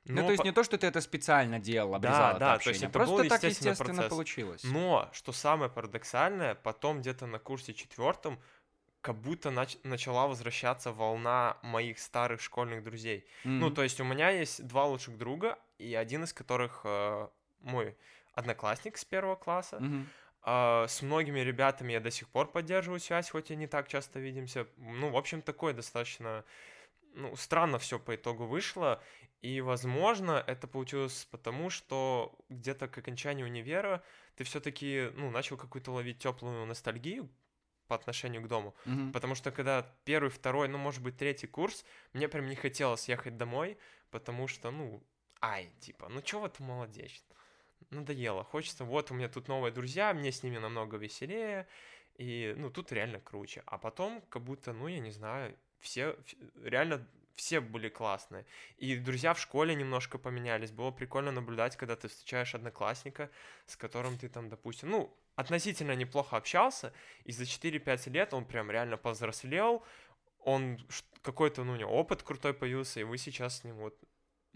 Ну, 0.09 0.21
Но 0.21 0.27
то 0.27 0.33
есть 0.33 0.45
не 0.45 0.53
то, 0.53 0.63
что 0.65 0.79
ты 0.79 0.87
это 0.87 1.01
специально 1.01 1.59
делал, 1.59 1.95
обрезал 1.95 2.31
это 2.31 2.39
да, 2.39 2.49
то 2.51 2.55
общение, 2.55 2.75
есть 2.75 2.85
это 2.85 2.93
просто 2.93 3.17
был 3.17 3.29
так 3.29 3.43
естественный 3.43 3.71
естественно 3.73 3.95
процесс. 3.97 4.11
получилось. 4.11 4.65
Но, 4.65 5.09
что 5.13 5.33
самое 5.33 5.71
парадоксальное, 5.71 6.55
потом 6.55 7.01
где-то 7.01 7.27
на 7.27 7.39
курсе 7.39 7.75
четвертом 7.75 8.41
как 9.01 9.17
будто 9.17 9.51
нач- 9.51 9.79
начала 9.85 10.27
возвращаться 10.27 10.91
волна 10.93 11.59
моих 11.63 11.99
старых 11.99 12.41
школьных 12.41 12.83
друзей. 12.83 13.27
Ну, 13.45 13.67
Мгм. 13.67 13.75
то 13.75 13.83
есть 13.83 14.01
у 14.01 14.05
меня 14.05 14.31
есть 14.31 14.67
два 14.67 14.85
лучших 14.87 15.17
друга, 15.19 15.59
и 15.79 15.95
один 15.95 16.25
из 16.25 16.33
которых 16.33 16.81
э, 16.85 17.29
мой 17.61 17.97
одноклассник 18.35 18.97
с 18.99 19.05
первого 19.05 19.37
класса. 19.37 19.79
Мгм. 19.81 20.09
А, 20.43 20.87
с 20.89 21.03
многими 21.03 21.41
ребятами 21.41 21.93
я 21.93 22.01
до 22.01 22.11
сих 22.11 22.29
пор 22.29 22.51
поддерживаю 22.51 23.01
связь, 23.01 23.31
хоть 23.31 23.51
и 23.51 23.57
не 23.57 23.67
так 23.67 23.89
часто 23.89 24.21
видимся. 24.21 24.67
Ну, 24.77 25.11
в 25.11 25.17
общем, 25.17 25.43
такое 25.43 25.73
достаточно... 25.73 26.45
Ну, 27.15 27.35
странно 27.37 27.79
все 27.79 27.99
по 27.99 28.15
итогу 28.15 28.45
вышло. 28.47 29.03
И, 29.43 29.61
возможно, 29.61 30.43
это 30.47 30.67
получилось 30.67 31.27
потому, 31.31 31.71
что 31.71 32.39
где-то 32.49 32.89
к 32.89 32.99
окончанию 32.99 33.47
универа 33.47 34.03
ты 34.35 34.45
все-таки, 34.45 35.11
ну, 35.15 35.31
начал 35.31 35.57
какую-то 35.57 35.93
ловить 35.93 36.19
теплую 36.19 36.67
ностальгию 36.67 37.29
по 37.87 37.95
отношению 37.95 38.43
к 38.43 38.49
дому. 38.49 38.75
Мгм. 38.85 39.13
Потому 39.13 39.35
что 39.35 39.51
когда 39.53 39.95
первый, 40.05 40.31
второй, 40.31 40.69
ну, 40.69 40.79
может 40.79 41.03
быть, 41.03 41.17
третий 41.17 41.47
курс, 41.47 41.85
мне 42.13 42.29
прям 42.29 42.47
не 42.47 42.57
хотелось 42.57 43.09
ехать 43.09 43.37
домой, 43.37 43.79
потому 44.11 44.49
что, 44.49 44.71
ну, 44.71 45.03
ай, 45.41 45.71
типа, 45.81 46.09
ну, 46.09 46.23
чего 46.23 46.49
ты 46.49 46.63
молодечь? 46.63 47.23
Надоело. 47.91 48.43
Хочется, 48.43 48.85
вот 48.85 49.11
у 49.11 49.15
меня 49.15 49.29
тут 49.29 49.49
новые 49.49 49.71
друзья, 49.71 50.13
мне 50.15 50.33
с 50.33 50.43
ними 50.43 50.59
намного 50.59 50.97
веселее, 50.97 51.69
и, 52.15 52.55
ну, 52.57 52.71
тут 52.71 52.91
реально 52.91 53.21
круче. 53.21 53.63
А 53.67 53.79
потом, 53.79 54.23
как 54.23 54.43
будто, 54.43 54.73
ну, 54.73 54.89
я 54.89 54.99
не 54.99 55.13
знаю, 55.13 55.57
все 55.79 56.17
реально 56.63 57.07
все 57.37 57.61
были 57.61 57.89
классные. 57.89 58.45
И 58.79 58.97
друзья 58.97 59.35
в 59.35 59.41
школе 59.41 59.75
немножко 59.75 60.19
поменялись. 60.19 60.73
Было 60.73 60.91
прикольно 60.91 61.31
наблюдать, 61.31 61.77
когда 61.77 61.95
ты 61.95 62.09
встречаешь 62.09 62.55
одноклассника, 62.55 63.31
с 63.67 63.77
которым 63.77 64.19
ты 64.19 64.29
там, 64.29 64.49
допустим, 64.49 64.91
ну, 64.91 65.17
относительно 65.37 65.95
неплохо 65.95 66.37
общался, 66.37 66.93
и 67.25 67.33
за 67.33 67.45
4-5 67.45 68.11
лет 68.11 68.35
он 68.35 68.47
прям 68.47 68.71
реально 68.71 68.97
повзрослел, 68.97 69.85
он 70.41 70.79
какой-то, 71.23 71.65
ну, 71.65 71.73
у 71.73 71.77
него 71.77 71.93
опыт 71.93 72.23
крутой 72.23 72.55
появился, 72.55 73.01
и 73.01 73.05
вы 73.05 73.19
сейчас 73.19 73.59
с 73.61 73.65
ним 73.65 73.77
вот 73.77 73.99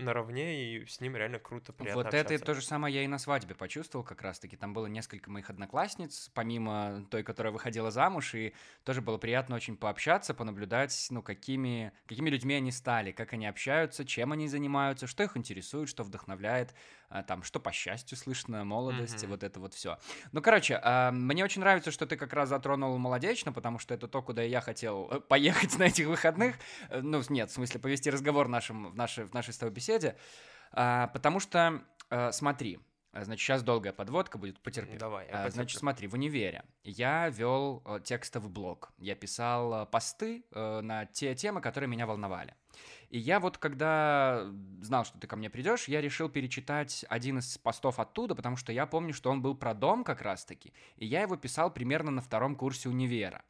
наравне, 0.00 0.74
и 0.74 0.86
с 0.86 1.00
ним 1.00 1.16
реально 1.16 1.38
круто, 1.38 1.72
приятно 1.72 2.04
Вот 2.04 2.06
общаться. 2.06 2.34
это 2.34 2.44
то 2.44 2.54
же 2.54 2.62
самое 2.62 2.94
я 2.94 3.02
и 3.02 3.06
на 3.06 3.18
свадьбе 3.18 3.54
почувствовал 3.54 4.04
как 4.04 4.22
раз-таки. 4.22 4.56
Там 4.56 4.72
было 4.72 4.86
несколько 4.86 5.30
моих 5.30 5.50
одноклассниц, 5.50 6.30
помимо 6.34 7.06
той, 7.10 7.22
которая 7.22 7.52
выходила 7.52 7.90
замуж, 7.90 8.34
и 8.34 8.54
тоже 8.84 9.00
было 9.02 9.18
приятно 9.18 9.56
очень 9.56 9.76
пообщаться, 9.76 10.34
понаблюдать, 10.34 11.06
ну, 11.10 11.22
какими, 11.22 11.92
какими 12.06 12.30
людьми 12.30 12.54
они 12.54 12.72
стали, 12.72 13.12
как 13.12 13.32
они 13.32 13.46
общаются, 13.46 14.04
чем 14.04 14.32
они 14.32 14.48
занимаются, 14.48 15.06
что 15.06 15.22
их 15.22 15.36
интересует, 15.36 15.88
что 15.88 16.02
вдохновляет, 16.04 16.74
а, 17.08 17.22
там, 17.22 17.42
что 17.42 17.58
по 17.60 17.72
счастью 17.72 18.16
слышно, 18.16 18.64
молодости, 18.64 19.24
Мгм. 19.24 19.30
вот 19.30 19.42
это 19.42 19.58
вот 19.60 19.74
все. 19.74 19.98
Ну, 20.32 20.40
короче, 20.42 20.78
а, 20.82 21.10
мне 21.10 21.44
очень 21.44 21.60
нравится, 21.60 21.90
что 21.90 22.06
ты 22.06 22.16
как 22.16 22.32
раз 22.32 22.48
затронул 22.48 22.96
молодечно, 22.98 23.52
потому 23.52 23.78
что 23.78 23.94
это 23.94 24.06
то, 24.08 24.22
куда 24.22 24.42
я 24.42 24.60
хотел 24.60 25.08
э, 25.10 25.20
поехать 25.20 25.76
на 25.78 25.84
этих 25.84 26.06
выходных. 26.06 26.56
Э, 26.88 27.00
Ну, 27.00 27.20
нет, 27.28 27.50
в 27.50 27.54
смысле, 27.54 27.80
повести 27.80 28.10
разговор 28.10 28.46
нашим, 28.48 28.90
в, 28.92 28.94
нашей, 28.94 29.24
в 29.24 29.34
нашей 29.34 29.52
с 29.52 29.58
тобой 29.58 29.74
беседе. 29.74 29.89
А, 30.72 31.08
потому 31.08 31.40
что, 31.40 31.82
э, 32.10 32.32
смотри, 32.32 32.78
значит, 33.12 33.42
сейчас 33.44 33.62
долгая 33.62 33.92
подводка 33.92 34.38
будет, 34.38 34.60
потерпи. 34.60 34.96
Давай, 34.96 35.26
я 35.26 35.30
А, 35.30 35.36
потерплю. 35.36 35.52
Значит, 35.52 35.78
смотри, 35.78 36.08
в 36.08 36.14
универе 36.14 36.64
я 36.84 37.28
вел 37.28 37.82
э, 37.84 38.00
текстовый 38.04 38.50
блог. 38.50 38.92
Я 38.98 39.14
писал 39.14 39.82
э, 39.82 39.86
посты 39.86 40.44
на 40.52 41.06
те 41.06 41.34
темы, 41.34 41.60
которые 41.60 41.88
меня 41.88 42.06
волновали. 42.06 42.54
И 43.08 43.18
я 43.18 43.40
вот, 43.40 43.58
когда 43.58 44.46
знал, 44.80 45.04
что 45.04 45.18
ты 45.18 45.26
ко 45.26 45.34
мне 45.34 45.50
придешь, 45.50 45.88
я 45.88 46.00
решил 46.00 46.28
перечитать 46.28 47.04
один 47.08 47.38
из 47.38 47.58
постов 47.58 47.98
оттуда, 47.98 48.36
потому 48.36 48.56
что 48.56 48.72
я 48.72 48.86
помню, 48.86 49.12
что 49.12 49.30
он 49.32 49.42
был 49.42 49.56
про 49.56 49.74
дом 49.74 50.04
как 50.04 50.22
раз-таки, 50.22 50.72
и 50.96 51.06
я 51.06 51.22
его 51.22 51.36
писал 51.36 51.72
примерно 51.72 52.12
на 52.12 52.20
втором 52.20 52.54
курсе 52.54 52.88
универа. 52.88 53.42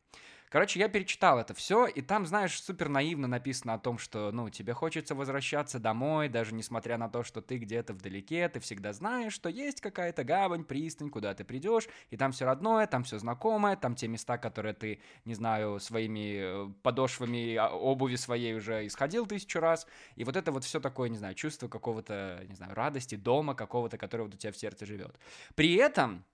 Короче, 0.50 0.80
я 0.80 0.88
перечитал 0.88 1.38
это 1.38 1.54
все, 1.54 1.86
и 1.86 2.02
там, 2.02 2.26
знаешь, 2.26 2.60
супер 2.60 2.88
наивно 2.88 3.28
написано 3.28 3.74
о 3.74 3.78
том, 3.78 3.98
что, 3.98 4.32
ну, 4.32 4.50
тебе 4.50 4.72
хочется 4.72 5.14
возвращаться 5.14 5.78
домой, 5.78 6.28
даже 6.28 6.54
несмотря 6.54 6.98
на 6.98 7.08
то, 7.08 7.22
что 7.22 7.40
ты 7.40 7.56
где-то 7.58 7.92
вдалеке, 7.92 8.48
ты 8.48 8.58
всегда 8.58 8.92
знаешь, 8.92 9.32
что 9.32 9.48
есть 9.48 9.80
какая-то 9.80 10.24
гавань, 10.24 10.64
пристань, 10.64 11.08
куда 11.08 11.34
ты 11.34 11.44
придешь, 11.44 11.86
и 12.10 12.16
там 12.16 12.32
все 12.32 12.46
родное, 12.46 12.88
там 12.88 13.04
все 13.04 13.20
знакомое, 13.20 13.76
там 13.76 13.94
те 13.94 14.08
места, 14.08 14.38
которые 14.38 14.74
ты, 14.74 15.00
не 15.24 15.34
знаю, 15.34 15.78
своими 15.78 16.40
э, 16.40 16.72
подошвами 16.82 17.54
а, 17.54 17.68
обуви 17.68 18.16
своей 18.16 18.56
уже 18.56 18.88
исходил 18.88 19.26
тысячу 19.26 19.60
раз, 19.60 19.86
и 20.16 20.24
вот 20.24 20.34
это 20.34 20.50
вот 20.50 20.64
все 20.64 20.80
такое, 20.80 21.10
не 21.10 21.16
знаю, 21.16 21.36
чувство 21.36 21.68
какого-то, 21.68 22.44
не 22.48 22.56
знаю, 22.56 22.74
радости, 22.74 23.14
дома 23.14 23.54
какого-то, 23.54 23.98
который 23.98 24.22
вот 24.22 24.34
у 24.34 24.36
тебя 24.36 24.50
в 24.50 24.56
сердце 24.56 24.84
живет. 24.84 25.16
При 25.54 25.76
этом 25.76 26.24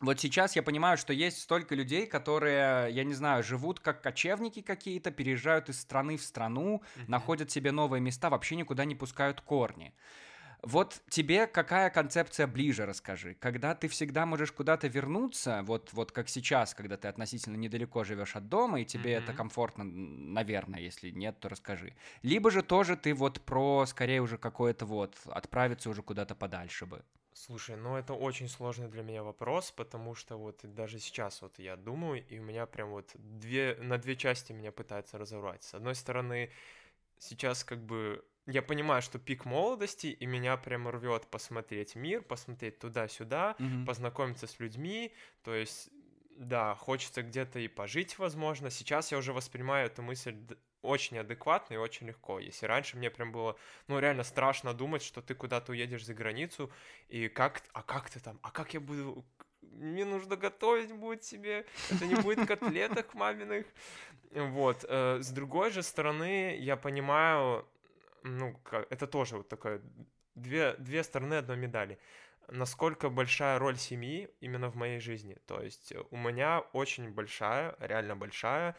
вот 0.00 0.20
сейчас 0.20 0.56
я 0.56 0.62
понимаю, 0.62 0.98
что 0.98 1.12
есть 1.12 1.40
столько 1.40 1.74
людей, 1.74 2.06
которые, 2.06 2.92
я 2.92 3.04
не 3.04 3.14
знаю, 3.14 3.42
живут 3.42 3.80
как 3.80 4.02
кочевники 4.02 4.60
какие-то, 4.62 5.10
переезжают 5.10 5.68
из 5.68 5.80
страны 5.80 6.16
в 6.16 6.22
страну, 6.22 6.82
Мгм. 6.94 7.06
находят 7.06 7.50
себе 7.50 7.72
новые 7.72 8.00
места, 8.00 8.30
вообще 8.30 8.56
никуда 8.56 8.84
не 8.84 8.94
пускают 8.94 9.40
корни. 9.40 9.94
Вот 10.62 11.02
тебе 11.10 11.46
какая 11.46 11.90
концепция 11.90 12.46
ближе, 12.46 12.86
расскажи? 12.86 13.34
Когда 13.34 13.74
ты 13.74 13.88
всегда 13.88 14.26
можешь 14.26 14.52
куда-то 14.52 14.88
вернуться, 14.88 15.62
вот, 15.64 15.92
вот 15.92 16.12
как 16.12 16.28
сейчас, 16.28 16.74
когда 16.74 16.96
ты 16.96 17.08
относительно 17.08 17.56
недалеко 17.56 18.04
живешь 18.04 18.36
от 18.36 18.48
дома, 18.48 18.80
и 18.80 18.84
тебе 18.84 19.12
это 19.12 19.32
Мгм. 19.32 19.34
комфортно, 19.34 19.84
наверное, 19.84 20.80
если 20.80 21.10
нет, 21.10 21.40
то 21.40 21.48
расскажи. 21.48 21.94
Либо 22.22 22.50
же 22.50 22.62
тоже 22.62 22.96
ты 22.96 23.14
вот 23.14 23.42
про, 23.44 23.86
скорее 23.86 24.22
уже 24.22 24.38
какое-то 24.38 24.86
вот, 24.86 25.16
отправиться 25.26 25.90
уже 25.90 26.02
куда-то 26.02 26.34
подальше 26.34 26.86
бы. 26.86 27.04
Слушай, 27.38 27.76
ну 27.76 27.96
это 27.98 28.14
очень 28.14 28.48
сложный 28.48 28.88
для 28.88 29.02
меня 29.02 29.22
вопрос, 29.22 29.70
потому 29.70 30.14
что 30.14 30.38
вот 30.38 30.60
даже 30.62 30.98
сейчас 30.98 31.42
вот 31.42 31.58
я 31.58 31.76
думаю, 31.76 32.26
и 32.26 32.38
у 32.38 32.42
меня 32.42 32.64
прям 32.64 32.88
вот 32.92 33.10
две, 33.14 33.76
на 33.78 33.98
две 33.98 34.16
части 34.16 34.52
меня 34.54 34.72
пытаются 34.72 35.18
разорвать. 35.18 35.62
С 35.62 35.74
одной 35.74 35.94
стороны, 35.94 36.50
сейчас 37.18 37.64
как 37.64 37.84
бы 37.84 38.24
я 38.46 38.62
понимаю, 38.62 39.02
что 39.02 39.18
пик 39.18 39.44
молодости, 39.44 40.08
и 40.08 40.26
меня 40.26 40.56
прям 40.56 40.88
рвет 40.88 41.28
посмотреть 41.28 41.96
мир, 41.96 42.22
посмотреть 42.22 42.78
туда-сюда, 42.80 43.56
Мгм. 43.58 43.86
познакомиться 43.86 44.46
с 44.46 44.60
людьми, 44.60 45.14
то 45.42 45.54
есть, 45.54 45.90
да, 46.36 46.74
хочется 46.76 47.22
где-то 47.22 47.58
и 47.60 47.68
пожить, 47.68 48.18
возможно. 48.18 48.70
Сейчас 48.70 49.12
я 49.12 49.18
уже 49.18 49.32
воспринимаю 49.34 49.86
эту 49.86 50.02
мысль 50.02 50.36
очень 50.86 51.18
адекватно 51.18 51.74
и 51.74 51.76
очень 51.76 52.06
легко. 52.06 52.38
Если 52.38 52.66
раньше 52.66 52.96
мне 52.96 53.10
прям 53.10 53.32
было, 53.32 53.56
ну, 53.88 53.98
реально 53.98 54.24
страшно 54.24 54.74
думать, 54.74 55.02
что 55.02 55.20
ты 55.20 55.34
куда-то 55.34 55.72
уедешь 55.72 56.04
за 56.04 56.14
границу, 56.14 56.70
и 57.08 57.28
как, 57.28 57.62
а 57.72 57.82
как 57.82 58.10
ты 58.10 58.20
там, 58.20 58.38
а 58.42 58.50
как 58.50 58.74
я 58.74 58.80
буду, 58.80 59.24
мне 59.62 60.04
нужно 60.04 60.36
готовить 60.36 60.92
будет 60.92 61.24
себе, 61.24 61.66
это 61.90 62.06
не 62.06 62.14
будет 62.14 62.46
котлеток 62.48 63.14
маминых. 63.14 63.66
Вот, 64.32 64.84
э, 64.88 65.18
с 65.20 65.30
другой 65.30 65.70
же 65.70 65.82
стороны, 65.82 66.56
я 66.58 66.76
понимаю, 66.76 67.66
ну, 68.22 68.58
это 68.90 69.06
тоже 69.06 69.36
вот 69.36 69.48
такое, 69.48 69.80
две, 70.34 70.74
две 70.78 71.02
стороны 71.02 71.34
одной 71.34 71.56
медали 71.56 71.98
насколько 72.48 73.08
большая 73.08 73.58
роль 73.58 73.76
семьи 73.76 74.28
именно 74.40 74.70
в 74.70 74.76
моей 74.76 75.00
жизни. 75.00 75.36
То 75.46 75.60
есть 75.60 75.92
у 76.10 76.16
меня 76.16 76.60
очень 76.72 77.10
большая, 77.10 77.74
реально 77.80 78.16
большая 78.16 78.76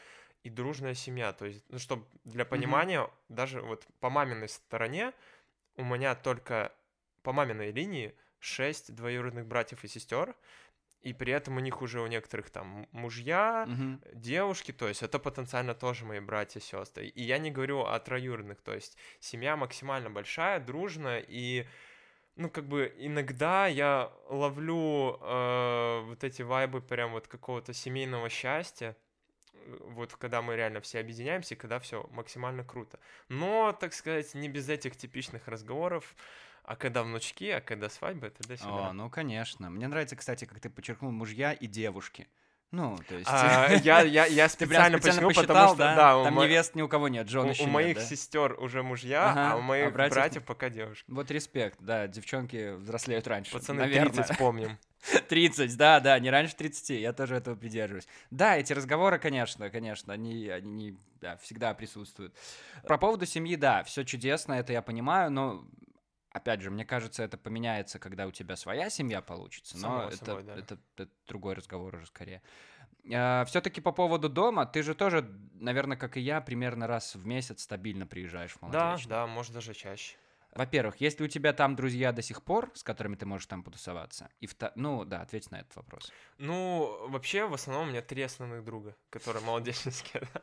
и 0.47 0.49
дружная 0.49 0.93
семья. 0.95 1.33
То 1.33 1.45
есть, 1.45 1.63
ну, 1.69 1.77
чтобы 1.77 2.05
для 2.23 2.45
понимания, 2.45 3.09
даже 3.29 3.61
вот 3.61 3.85
по 3.99 4.09
маминой 4.09 4.47
стороне 4.49 5.13
у 5.75 5.83
меня 5.83 6.15
только 6.15 6.71
по 7.21 7.33
маминой 7.33 7.71
линии 7.71 8.15
шесть 8.39 8.95
двоюродных 8.95 9.45
братьев 9.45 9.83
и 9.83 9.87
сестер, 9.87 10.35
и 11.01 11.13
при 11.13 11.33
этом 11.33 11.57
у 11.57 11.59
них 11.59 11.81
уже 11.81 12.01
у 12.01 12.07
некоторых 12.07 12.49
там 12.49 12.87
мужья, 12.91 13.65
Мгм. 13.67 14.01
девушки, 14.13 14.71
то 14.71 14.87
есть 14.87 15.03
это 15.03 15.19
потенциально 15.19 15.73
тоже 15.75 16.05
мои 16.05 16.19
братья 16.19 16.59
и 16.59 16.63
сестры. 16.63 17.07
И 17.07 17.23
я 17.23 17.37
не 17.37 17.51
говорю 17.51 17.81
о 17.81 17.99
троюродных, 17.99 18.61
то 18.61 18.73
есть 18.73 18.97
семья 19.19 19.55
максимально 19.57 20.09
большая, 20.09 20.59
дружная, 20.59 21.23
и 21.27 21.65
ну, 22.35 22.49
как 22.49 22.67
бы 22.67 22.93
иногда 22.97 23.67
я 23.67 24.11
ловлю 24.29 25.17
э, 25.21 26.01
вот 26.05 26.23
эти 26.23 26.43
вайбы 26.43 26.81
прям 26.81 27.11
вот 27.11 27.27
какого-то 27.27 27.73
семейного 27.73 28.29
счастья, 28.29 28.95
вот 29.81 30.15
когда 30.15 30.41
мы 30.41 30.55
реально 30.55 30.81
все 30.81 30.99
объединяемся, 30.99 31.55
и 31.55 31.57
когда 31.57 31.79
все 31.79 32.07
максимально 32.11 32.63
круто. 32.63 32.99
Но, 33.29 33.71
так 33.71 33.93
сказать, 33.93 34.33
не 34.35 34.49
без 34.49 34.69
этих 34.69 34.95
типичных 34.97 35.47
разговоров, 35.47 36.15
а 36.63 36.75
когда 36.75 37.03
внучки, 37.03 37.49
а 37.49 37.61
когда 37.61 37.89
свадьба, 37.89 38.27
это 38.27 38.47
до 38.47 38.55
О, 38.67 38.91
ну 38.93 39.09
конечно. 39.09 39.69
Мне 39.69 39.87
нравится, 39.87 40.15
кстати, 40.15 40.45
как 40.45 40.59
ты 40.59 40.69
подчеркнул 40.69 41.11
мужья 41.11 41.53
и 41.53 41.67
девушки. 41.67 42.27
Ну, 42.71 42.97
то 43.07 43.15
есть... 43.15 43.29
А, 43.31 43.69
я, 43.83 44.01
я, 44.01 44.25
я 44.25 44.49
специально, 44.49 44.97
специально 44.97 45.21
посчитал, 45.27 45.45
потому 45.47 45.67
что, 45.69 45.77
да? 45.77 45.95
да, 45.95 46.23
Там 46.25 46.33
мо- 46.33 46.43
невест 46.43 46.75
ни 46.75 46.81
у 46.81 46.89
кого 46.89 47.07
нет, 47.07 47.27
Джон 47.27 47.47
у- 47.47 47.49
еще 47.51 47.63
у 47.63 47.65
нет, 47.67 47.73
моих 47.73 47.95
да? 47.95 48.03
сестер 48.03 48.59
уже 48.59 48.83
мужья, 48.83 49.29
Ага, 49.31 49.53
а 49.53 49.55
у 49.55 49.61
моих 49.61 49.87
а 49.87 49.91
братьев- 49.91 50.13
братьев 50.15 50.43
пока 50.43 50.69
девушки. 50.69 51.05
Вот 51.09 51.31
респект, 51.31 51.79
да, 51.79 52.07
девчонки 52.07 52.73
взрослеют 52.75 53.25
раньше. 53.27 53.53
Пацаны, 53.53 53.79
наверное. 53.83 54.11
30 54.11 54.37
помним. 54.37 54.77
30, 55.29 55.77
да, 55.77 55.99
да, 55.99 56.19
не 56.19 56.29
раньше 56.29 56.55
30, 56.55 56.89
я 57.01 57.13
тоже 57.13 57.35
этого 57.35 57.55
придерживаюсь. 57.55 58.07
Да, 58.31 58.57
эти 58.57 58.73
разговоры, 58.73 59.19
конечно, 59.19 59.69
конечно, 59.69 60.13
они, 60.13 60.47
они 60.49 60.97
да, 61.21 61.37
всегда 61.37 61.73
присутствуют. 61.73 62.35
Про 62.83 62.97
поводу 62.97 63.25
семьи, 63.25 63.55
да, 63.55 63.83
все 63.83 64.03
чудесно, 64.03 64.53
это 64.53 64.73
я 64.73 64.81
понимаю, 64.81 65.31
но 65.31 65.67
опять 66.31 66.61
же, 66.61 66.69
мне 66.71 66.85
кажется, 66.85 67.23
это 67.23 67.37
поменяется, 67.37 67.99
когда 67.99 68.27
у 68.27 68.31
тебя 68.31 68.55
своя 68.55 68.89
семья 68.89 69.21
получится, 69.21 69.75
но 69.77 69.81
Само 69.81 70.03
это, 70.07 70.15
собой, 70.17 70.43
да. 70.43 70.55
это- 70.57 70.77
это 70.97 71.11
другой 71.27 71.55
разговор 71.55 71.95
уже 71.95 72.05
скорее. 72.07 72.41
Все-таки 73.03 73.79
по 73.79 73.93
поводу 73.93 74.27
дома, 74.27 74.65
ты 74.65 74.83
же 74.83 74.93
тоже, 74.93 75.29
наверное, 75.53 75.95
как 75.95 76.17
и 76.17 76.19
я, 76.21 76.41
примерно 76.41 76.87
раз 76.87 77.15
в 77.15 77.25
месяц 77.25 77.63
стабильно 77.63 78.05
приезжаешь 78.05 78.51
в 78.53 78.69
Да, 78.69 78.85
Молодечно. 78.89 79.09
да, 79.09 79.27
может 79.27 79.53
даже 79.53 79.73
чаще. 79.73 80.17
Во-первых, 80.53 80.99
есть 80.99 81.19
ли 81.19 81.25
у 81.25 81.29
тебя 81.29 81.53
там 81.53 81.75
друзья 81.75 82.11
до 82.11 82.21
сих 82.21 82.41
пор, 82.41 82.71
с 82.73 82.83
которыми 82.83 83.15
ты 83.15 83.25
можешь 83.25 83.45
там 83.45 83.63
потусоваться? 83.63 84.29
И 84.39 84.47
вто... 84.47 84.71
Ну, 84.75 85.05
да, 85.05 85.21
ответь 85.21 85.51
на 85.51 85.57
этот 85.57 85.75
вопрос. 85.75 86.11
Ну, 86.39 87.07
вообще, 87.09 87.45
в 87.45 87.53
основном 87.53 87.87
у 87.87 87.91
меня 87.91 88.01
три 88.01 88.23
основных 88.23 88.63
друга, 88.63 88.95
которые 89.09 89.43
молодечнические, 89.43 90.23
да. 90.33 90.41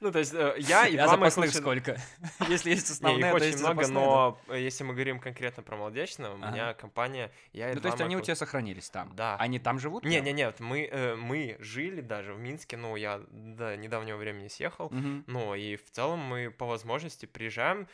Ну, 0.00 0.12
то 0.12 0.20
есть, 0.20 0.34
э, 0.34 0.54
я 0.58 0.86
и 0.86 0.96
а 0.96 1.04
два 1.04 1.14
запасных 1.16 1.52
сколько? 1.52 2.00
Если 2.48 2.70
есть 2.70 2.90
основные, 2.90 3.30
то 3.30 3.36
очень 3.36 3.58
много, 3.58 3.88
но 3.88 4.38
если 4.48 4.84
мы 4.84 4.94
говорим 4.94 5.18
конкретно 5.18 5.62
про 5.62 5.76
молодечно, 5.76 6.32
у 6.32 6.36
меня 6.36 6.74
компания, 6.74 7.32
я 7.52 7.70
и 7.70 7.74
Ну, 7.74 7.80
то 7.80 7.88
есть 7.88 8.00
они 8.00 8.16
у 8.16 8.20
тебя 8.20 8.36
сохранились 8.36 8.90
там? 8.90 9.14
Да. 9.16 9.36
Они 9.36 9.58
там 9.58 9.78
живут? 9.78 10.04
Не, 10.04 10.20
не, 10.20 10.32
нет, 10.32 10.60
мы, 10.60 10.84
э, 10.84 11.16
мы 11.16 11.56
жили 11.58 12.00
даже 12.00 12.34
в 12.34 12.38
Минске, 12.38 12.76
ну, 12.76 12.96
я 12.96 13.20
до 13.30 13.76
недавнего 13.76 14.16
времени 14.16 14.48
съехал, 14.48 14.90
ну, 15.26 15.54
и 15.54 15.76
в 15.76 15.90
целом 15.90 16.20
мы 16.20 16.50
по 16.50 16.66
возможности 16.66 17.26
приезжаем, 17.26 17.88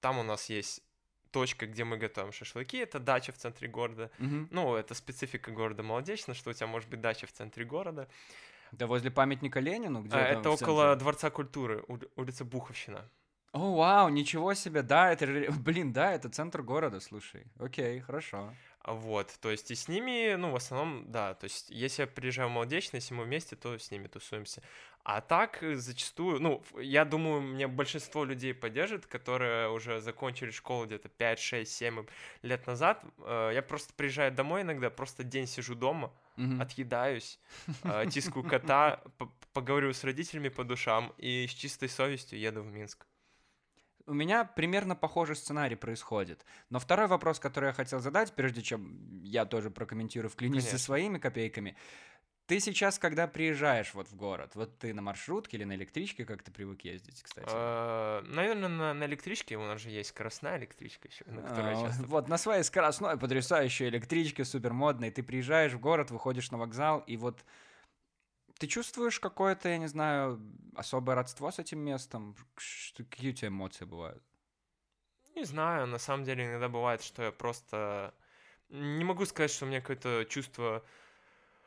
там 0.00 0.18
у 0.18 0.22
нас 0.22 0.48
есть 0.48 0.82
точка, 1.30 1.66
где 1.66 1.84
мы 1.84 1.96
готовим 1.96 2.32
шашлыки, 2.32 2.76
это 2.78 2.98
дача 2.98 3.32
в 3.32 3.36
центре 3.36 3.68
города, 3.68 4.10
Мгм. 4.18 4.48
ну, 4.50 4.74
это 4.76 4.94
специфика 4.94 5.50
города 5.50 5.82
Молодечно, 5.82 6.34
что 6.34 6.50
у 6.50 6.52
тебя 6.52 6.66
может 6.66 6.88
быть 6.88 7.00
дача 7.00 7.26
в 7.26 7.32
центре 7.32 7.64
города, 7.64 8.08
Да 8.72 8.86
возле 8.86 9.10
памятника 9.10 9.60
Ленину? 9.60 10.02
Где 10.02 10.16
А, 10.16 10.20
это 10.20 10.50
в 10.50 10.54
около? 10.62 10.94
Дворца 10.96 11.30
культуры, 11.30 11.82
ули- 11.88 12.10
улица 12.16 12.44
Буховщина. 12.44 13.08
О, 13.52 13.74
вау, 13.76 14.08
ничего 14.10 14.54
себе, 14.54 14.82
да, 14.82 15.10
это, 15.12 15.26
блин, 15.60 15.92
да, 15.92 16.12
это 16.12 16.28
центр 16.28 16.62
города, 16.62 17.00
слушай. 17.00 17.46
Окей, 17.58 18.00
хорошо. 18.00 18.54
Вот, 18.84 19.36
то 19.40 19.50
есть 19.50 19.70
и 19.70 19.74
с 19.74 19.88
ними, 19.88 20.34
ну, 20.36 20.50
в 20.50 20.56
основном, 20.56 21.10
да, 21.10 21.34
то 21.34 21.44
есть 21.44 21.68
если 21.68 22.02
я 22.02 22.06
приезжаю 22.06 22.48
в 22.48 22.52
Молодечно, 22.52 22.96
если 22.96 23.12
мы 23.12 23.24
вместе, 23.24 23.54
то 23.56 23.76
с 23.76 23.90
ними 23.90 24.06
тусуемся. 24.06 24.62
А 25.02 25.20
так, 25.20 25.62
э, 25.62 25.74
зачастую, 25.76 26.40
ну, 26.40 26.62
я 26.80 27.04
думаю, 27.04 27.42
мне 27.42 27.66
большинство 27.68 28.24
людей 28.24 28.54
поддержит, 28.54 29.06
которые 29.06 29.68
уже 29.70 30.00
закончили 30.00 30.50
школу 30.50 30.86
где-то 30.86 31.08
5, 31.08 31.38
6, 31.38 31.72
7 31.72 32.06
лет 32.42 32.66
назад. 32.66 33.04
Э, 33.18 33.50
Я 33.52 33.62
просто 33.62 33.92
приезжаю 33.94 34.32
домой 34.32 34.62
иногда, 34.62 34.90
просто 34.90 35.22
день 35.24 35.46
сижу 35.46 35.74
дома, 35.74 36.12
Мгм. 36.36 36.60
отъедаюсь, 36.62 37.40
э, 37.84 38.06
тискаю 38.08 38.44
кота, 38.44 39.02
поговорю 39.52 39.92
с 39.92 40.04
родителями 40.04 40.48
по 40.50 40.64
душам 40.64 41.12
и 41.18 41.46
с 41.46 41.50
чистой 41.52 41.88
совестью 41.88 42.38
еду 42.38 42.62
в 42.62 42.70
Минск. 42.72 43.07
У 44.08 44.14
меня 44.14 44.44
примерно 44.44 44.96
похожий 44.96 45.36
сценарий 45.36 45.76
происходит. 45.76 46.44
Но 46.70 46.78
второй 46.78 47.08
вопрос, 47.08 47.38
который 47.38 47.66
я 47.66 47.72
хотел 47.74 48.00
задать, 48.00 48.32
прежде 48.32 48.62
чем 48.62 49.22
я 49.22 49.44
тоже 49.44 49.70
прокомментирую, 49.70 50.30
вклинюсь 50.30 50.64
со 50.64 50.70
Конечно. 50.70 50.84
своими 50.84 51.18
копейками. 51.18 51.76
Ты 52.46 52.60
сейчас, 52.60 52.98
когда 52.98 53.26
приезжаешь 53.28 53.92
вот 53.92 54.08
в 54.08 54.16
город, 54.16 54.52
вот 54.54 54.78
ты 54.78 54.94
на 54.94 55.02
маршрутке 55.02 55.58
или 55.58 55.64
на 55.64 55.74
электричке, 55.74 56.24
как 56.24 56.42
ты 56.42 56.50
привык 56.50 56.80
ездить, 56.80 57.22
кстати? 57.22 57.50
Наверное, 58.32 58.70
на, 58.70 58.94
на 58.94 59.04
электричке 59.04 59.58
у 59.58 59.66
нас 59.66 59.82
же 59.82 59.90
есть 59.90 60.08
скоростная 60.08 60.56
электричка 60.56 61.08
еще, 61.08 61.26
на 61.26 61.42
которой 61.42 61.74
А, 61.74 61.82
часто 61.82 62.04
Вот 62.04 62.28
на 62.28 62.38
своей 62.38 62.62
скоростной 62.62 63.18
потрясающей 63.18 63.88
электричке, 63.88 64.46
супер 64.46 64.72
модной, 64.72 65.10
ты 65.10 65.22
приезжаешь 65.22 65.74
в 65.74 65.80
город, 65.80 66.10
выходишь 66.10 66.50
на 66.50 66.56
вокзал, 66.56 67.00
и 67.00 67.18
вот 67.18 67.44
ты 68.58 68.66
чувствуешь 68.66 69.20
какое-то, 69.20 69.68
я 69.68 69.78
не 69.78 69.86
знаю, 69.86 70.40
особое 70.74 71.14
родство 71.14 71.50
с 71.50 71.58
этим 71.58 71.78
местом? 71.78 72.36
Какие 72.96 73.30
у 73.30 73.34
тебя 73.34 73.48
эмоции 73.48 73.84
бывают? 73.84 74.22
Не 75.34 75.44
знаю, 75.44 75.86
на 75.86 75.98
самом 75.98 76.24
деле 76.24 76.44
иногда 76.44 76.68
бывает, 76.68 77.02
что 77.02 77.22
я 77.22 77.32
просто... 77.32 78.14
Не 78.68 79.04
могу 79.04 79.24
сказать, 79.24 79.50
что 79.50 79.64
у 79.64 79.68
меня 79.68 79.80
какое-то 79.80 80.26
чувство 80.28 80.84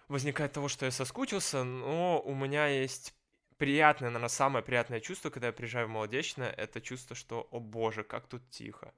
возникает 0.08 0.52
того, 0.52 0.68
что 0.68 0.86
я 0.86 0.92
соскучился, 0.92 1.64
но 1.64 2.22
у 2.22 2.36
меня 2.36 2.68
есть 2.68 3.16
приятное, 3.58 4.10
наверное, 4.10 4.30
самое 4.30 4.64
приятное 4.64 5.00
чувство, 5.00 5.30
когда 5.30 5.48
я 5.48 5.54
приезжаю 5.54 5.88
в 5.88 5.92
Молодечное, 5.92 6.50
это 6.50 6.82
чувство, 6.82 7.16
что, 7.16 7.48
о 7.52 7.60
боже, 7.60 8.04
как 8.04 8.28
тут 8.28 8.48
тихо. 8.50 8.94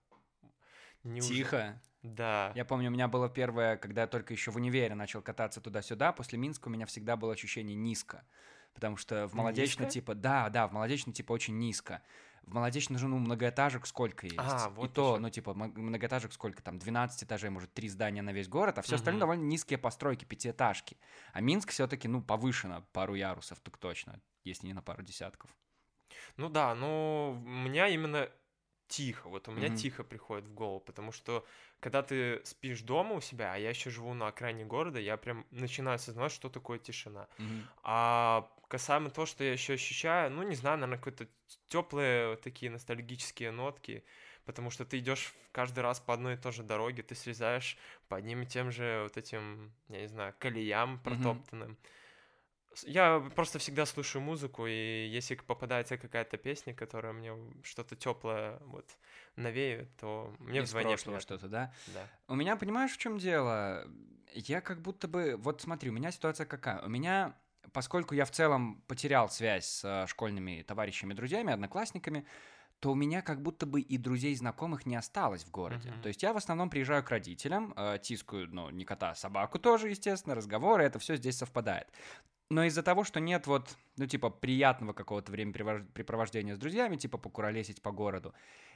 Неужели- 1.04 1.38
Тихо. 1.38 1.82
Да. 2.02 2.52
Я 2.56 2.66
помню, 2.66 2.90
у 2.90 2.92
меня 2.94 3.08
было 3.08 3.30
первое, 3.30 3.78
когда 3.78 4.02
я 4.02 4.08
только 4.08 4.34
еще 4.34 4.52
в 4.52 4.58
универе 4.58 4.94
начал 4.94 5.22
кататься 5.22 5.62
туда-сюда, 5.62 6.12
после 6.12 6.38
Минска 6.38 6.68
у 6.68 6.72
меня 6.72 6.86
всегда 6.86 7.16
было 7.16 7.34
ощущение 7.34 7.76
низко. 7.76 8.26
Потому 8.74 8.98
что 8.98 9.28
в 9.28 9.36
Молодечно, 9.36 9.84
Низко? 9.84 9.94
типа, 9.94 10.16
да, 10.16 10.50
да, 10.50 10.68
в 10.68 10.72
Молодечно, 10.74 11.14
типа, 11.14 11.32
очень 11.34 11.58
низко. 11.60 12.02
В 12.42 12.54
Молодечно 12.56 12.98
же, 12.98 13.08
ну, 13.08 13.20
многоэтажек 13.20 13.86
сколько 13.86 14.26
есть. 14.26 14.38
А, 14.40 14.68
И 14.70 14.74
вот 14.74 14.94
то, 14.94 15.12
ещё. 15.14 15.20
ну, 15.22 15.30
типа, 15.30 15.54
многоэтажек 15.54 16.34
сколько 16.34 16.62
там, 16.64 16.80
12 16.80 17.24
этажей, 17.24 17.52
может, 17.52 17.72
три 17.74 17.88
здания 17.88 18.22
на 18.24 18.32
весь 18.34 18.50
город, 18.50 18.80
а 18.80 18.82
все 18.82 18.94
Мгм. 18.94 19.00
остальные 19.00 19.20
довольно 19.20 19.44
низкие 19.44 19.78
постройки, 19.78 20.26
пятиэтажки. 20.26 20.98
А 21.34 21.40
Минск 21.40 21.70
все-таки, 21.70 22.08
ну, 22.08 22.22
повышено 22.22 22.86
пару 22.92 23.14
ярусов, 23.14 23.60
так 23.62 23.78
точно, 23.78 24.20
если 24.44 24.66
не 24.68 24.74
на 24.74 24.82
пару 24.82 25.04
десятков. 25.04 25.56
Ну 26.36 26.50
да, 26.50 26.74
но 26.76 27.40
у 27.46 27.48
меня 27.48 27.88
именно 27.88 28.28
тихо, 28.98 29.30
вот 29.30 29.48
у 29.48 29.52
меня 29.52 29.68
Мгм. 29.68 29.78
тихо 29.78 30.04
приходит 30.04 30.46
в 30.48 30.54
голову, 30.54 30.80
потому 30.80 31.12
что 31.12 31.46
когда 31.80 32.02
ты 32.04 32.42
спишь 32.46 32.82
дома 32.82 33.16
у 33.16 33.22
себя, 33.22 33.54
а 33.54 33.58
я 33.58 33.70
еще 33.70 33.90
живу 33.90 34.14
на 34.14 34.28
окраине 34.28 34.66
города, 34.66 35.00
я 35.00 35.18
прям 35.18 35.46
начинаю 35.52 35.96
осознавать, 35.96 36.32
что 36.32 36.50
такое 36.50 36.78
тишина. 36.80 37.28
Мгм. 37.40 37.68
А 37.84 38.50
касаемо 38.68 39.10
того, 39.10 39.26
что 39.26 39.44
я 39.44 39.54
еще 39.54 39.74
ощущаю, 39.74 40.32
ну, 40.32 40.44
не 40.44 40.56
знаю, 40.56 40.78
наверное, 40.78 41.02
какие-то 41.04 41.28
теплые 41.68 42.36
такие 42.38 42.72
ностальгические 42.72 43.52
нотки, 43.52 44.04
потому 44.46 44.70
что 44.72 44.86
ты 44.86 45.00
идешь 45.00 45.34
каждый 45.52 45.80
раз 45.80 46.00
по 46.00 46.14
одной 46.14 46.34
и 46.36 46.38
той 46.38 46.52
же 46.52 46.64
дороге, 46.64 47.04
ты 47.04 47.16
срезаешь 47.16 47.78
по 48.10 48.18
одним 48.18 48.44
и 48.44 48.46
тем 48.46 48.72
же 48.72 49.02
вот 49.04 49.18
этим, 49.18 49.72
я 49.90 50.02
не 50.02 50.08
знаю, 50.08 50.34
колеям 50.40 51.00
протоптанным. 51.00 51.78
С- 51.78 52.03
Я 52.84 53.20
просто 53.36 53.60
всегда 53.60 53.86
слушаю 53.86 54.22
музыку, 54.22 54.66
и 54.68 55.08
если 55.08 55.36
попадается 55.36 55.98
какая-то 55.98 56.38
песня, 56.38 56.74
которая 56.74 57.14
мне 57.14 57.34
что-то 57.64 57.96
теплое 57.96 58.60
вот 58.66 58.86
навеет, 59.36 59.96
то 59.98 60.34
мне 60.40 60.60
Из 60.60 60.70
вдвойне 60.70 60.92
прошлого 60.92 61.20
что-то, 61.20 61.48
да? 61.48 61.74
Да. 61.88 62.08
У 62.28 62.36
меня, 62.36 62.56
понимаешь, 62.56 62.92
в 62.92 62.98
чем 62.98 63.18
дело? 63.18 63.88
Я 64.34 64.62
как 64.62 64.82
будто 64.82 65.08
бы... 65.08 65.36
Вот 65.38 65.62
смотри, 65.62 65.90
у 65.90 65.94
меня 65.94 66.12
ситуация 66.12 66.46
какая? 66.46 66.82
У 66.82 66.90
меня, 66.90 67.36
поскольку 67.72 68.16
я 68.16 68.26
в 68.26 68.32
целом 68.32 68.82
потерял 68.88 69.30
связь 69.30 69.66
с 69.66 70.06
школьными 70.08 70.64
товарищами, 70.64 71.14
друзьями, 71.14 71.54
одноклассниками, 71.54 72.26
то 72.80 72.92
у 72.92 72.96
меня 72.96 73.22
как 73.22 73.42
будто 73.42 73.66
бы 73.66 73.80
и 73.80 73.98
друзей, 73.98 74.36
знакомых 74.36 74.86
не 74.86 74.98
осталось 74.98 75.46
в 75.46 75.52
городе. 75.52 75.90
Мгм. 75.92 76.02
То 76.02 76.08
есть 76.10 76.22
я 76.22 76.34
в 76.34 76.38
основном 76.38 76.70
приезжаю 76.70 77.02
к 77.02 77.10
родителям, 77.10 77.74
э, 77.78 77.98
тискаю, 78.02 78.50
ну, 78.52 78.70
не 78.72 78.84
кота, 78.84 79.12
а 79.12 79.16
собаку 79.16 79.58
тоже, 79.58 79.88
естественно, 79.88 80.36
разговоры, 80.36 80.84
это 80.84 81.00
все 81.00 81.16
здесь 81.16 81.38
совпадает. 81.38 81.88
Но 82.54 82.66
из-за 82.66 82.84
того, 82.84 83.04
что 83.04 83.20
нет 83.20 83.48
вот, 83.48 83.76
ну, 83.98 84.06
типа, 84.06 84.30
приятного 84.30 84.94
какого-то 84.94 85.32
времяпрепровождения 85.32 86.56
с 86.56 86.60
друзьями, 86.60 86.98
типа, 86.98 87.18
покуролесить 87.18 87.82
по 87.82 87.92
городу, 87.92 88.34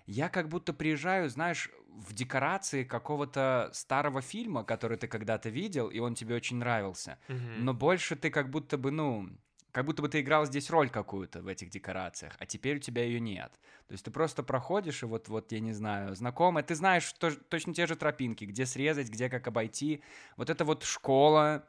я 0.07 0.29
как 0.29 0.49
будто 0.49 0.73
приезжаю, 0.73 1.29
знаешь, 1.29 1.69
в 1.87 2.13
декорации 2.13 2.83
какого-то 2.83 3.69
старого 3.73 4.21
фильма, 4.21 4.63
который 4.63 4.97
ты 4.97 5.07
когда-то 5.07 5.49
видел, 5.49 5.89
и 5.89 5.99
он 5.99 6.15
тебе 6.15 6.35
очень 6.35 6.57
нравился. 6.57 7.19
Мгм. 7.27 7.65
Но 7.65 7.73
больше 7.75 8.15
ты 8.15 8.31
как 8.31 8.49
будто 8.49 8.79
бы, 8.79 8.89
ну, 8.89 9.29
как 9.71 9.85
будто 9.85 10.01
бы 10.01 10.09
ты 10.09 10.21
играл 10.21 10.47
здесь 10.47 10.71
роль 10.71 10.89
какую-то 10.89 11.43
в 11.43 11.47
этих 11.47 11.69
декорациях, 11.69 12.33
а 12.39 12.47
теперь 12.47 12.77
у 12.77 12.79
тебя 12.79 13.03
ее 13.03 13.19
нет. 13.19 13.51
То 13.87 13.93
есть 13.93 14.05
ты 14.05 14.09
просто 14.09 14.41
проходишь, 14.41 15.03
и 15.03 15.05
вот, 15.05 15.27
вот 15.27 15.51
я 15.51 15.59
не 15.59 15.73
знаю, 15.73 16.15
знакомое, 16.15 16.63
ты 16.63 16.73
знаешь 16.73 17.13
тож- 17.19 17.39
точно 17.49 17.75
те 17.75 17.85
же 17.85 17.95
тропинки, 17.95 18.45
где 18.45 18.65
срезать, 18.65 19.09
где 19.09 19.29
как 19.29 19.47
обойти. 19.47 20.01
Вот 20.35 20.49
это 20.49 20.65
вот 20.65 20.83
школа, 20.83 21.63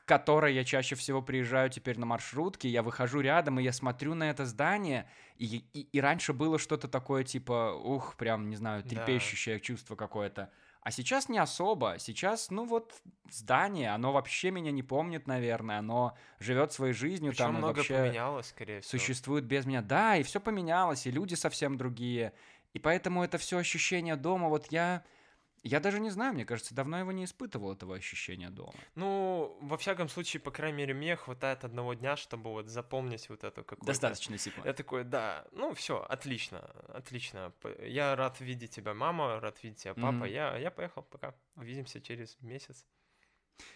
к 0.00 0.04
которой 0.04 0.54
я 0.54 0.64
чаще 0.64 0.94
всего 0.94 1.22
приезжаю 1.22 1.70
теперь 1.70 1.98
на 1.98 2.06
маршрутке, 2.06 2.68
я 2.68 2.82
выхожу 2.82 3.20
рядом, 3.20 3.58
и 3.60 3.62
я 3.62 3.72
смотрю 3.72 4.14
на 4.14 4.30
это 4.30 4.44
здание, 4.44 5.08
и, 5.36 5.64
и, 5.72 5.80
и 5.80 6.00
раньше 6.00 6.32
было 6.32 6.58
что-то 6.58 6.88
такое, 6.88 7.24
типа, 7.24 7.72
ух, 7.74 8.16
прям, 8.16 8.48
не 8.50 8.56
знаю, 8.56 8.82
Да. 8.82 8.88
трепещущее 8.88 9.60
чувство 9.60 9.96
какое-то. 9.96 10.50
А 10.82 10.92
сейчас 10.92 11.28
не 11.28 11.38
особо. 11.38 11.96
Сейчас, 11.98 12.50
ну 12.50 12.64
вот, 12.64 12.94
здание, 13.28 13.90
оно 13.90 14.12
вообще 14.12 14.52
меня 14.52 14.70
не 14.70 14.84
помнит, 14.84 15.26
наверное. 15.26 15.80
Оно 15.80 16.16
живет 16.38 16.72
своей 16.72 16.92
жизнью, 16.92 17.32
Причем 17.32 17.46
там 17.46 17.54
много 17.56 17.78
вообще 17.78 17.94
поменялось, 17.98 18.46
скорее 18.46 18.80
всего. 18.80 19.00
существует 19.00 19.44
без 19.44 19.66
меня. 19.66 19.82
Да, 19.82 20.16
и 20.16 20.22
все 20.22 20.38
поменялось, 20.38 21.04
и 21.06 21.10
люди 21.10 21.34
совсем 21.34 21.76
другие. 21.76 22.32
И 22.72 22.78
поэтому 22.78 23.24
это 23.24 23.36
все 23.36 23.58
ощущение 23.58 24.14
дома, 24.14 24.48
вот 24.48 24.66
я... 24.70 25.02
Я 25.66 25.80
даже 25.80 25.98
не 25.98 26.10
знаю, 26.10 26.32
мне 26.32 26.44
кажется, 26.44 26.74
давно 26.74 26.98
его 26.98 27.10
не 27.12 27.24
испытывал, 27.24 27.72
этого 27.72 27.96
ощущения 27.96 28.50
дома. 28.50 28.72
Ну, 28.94 29.58
во 29.60 29.76
всяком 29.76 30.08
случае, 30.08 30.40
по 30.40 30.52
крайней 30.52 30.78
мере, 30.78 30.94
мне 30.94 31.16
хватает 31.16 31.64
одного 31.64 31.94
дня, 31.94 32.16
чтобы 32.16 32.50
вот 32.50 32.68
запомнить 32.68 33.28
вот 33.28 33.42
это 33.42 33.62
какое-то... 33.62 33.86
Достаточно 33.86 34.38
секунд. 34.38 34.64
Я 34.64 34.72
такой, 34.72 35.02
да, 35.04 35.44
ну 35.52 35.74
все, 35.74 36.00
отлично, 36.08 36.60
отлично. 36.94 37.52
Я 37.84 38.14
рад 38.14 38.40
видеть 38.40 38.70
тебя, 38.70 38.94
мама, 38.94 39.40
рад 39.40 39.62
видеть 39.64 39.82
тебя, 39.82 39.94
папа. 39.94 40.24
Мгм. 40.24 40.26
Я, 40.26 40.56
я 40.56 40.70
поехал, 40.70 41.02
пока. 41.02 41.34
Увидимся 41.56 42.00
через 42.00 42.36
месяц. 42.42 42.86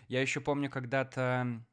Я 0.08 0.20
еще 0.20 0.40
помню 0.40 0.70
когда-то, 0.70 1.64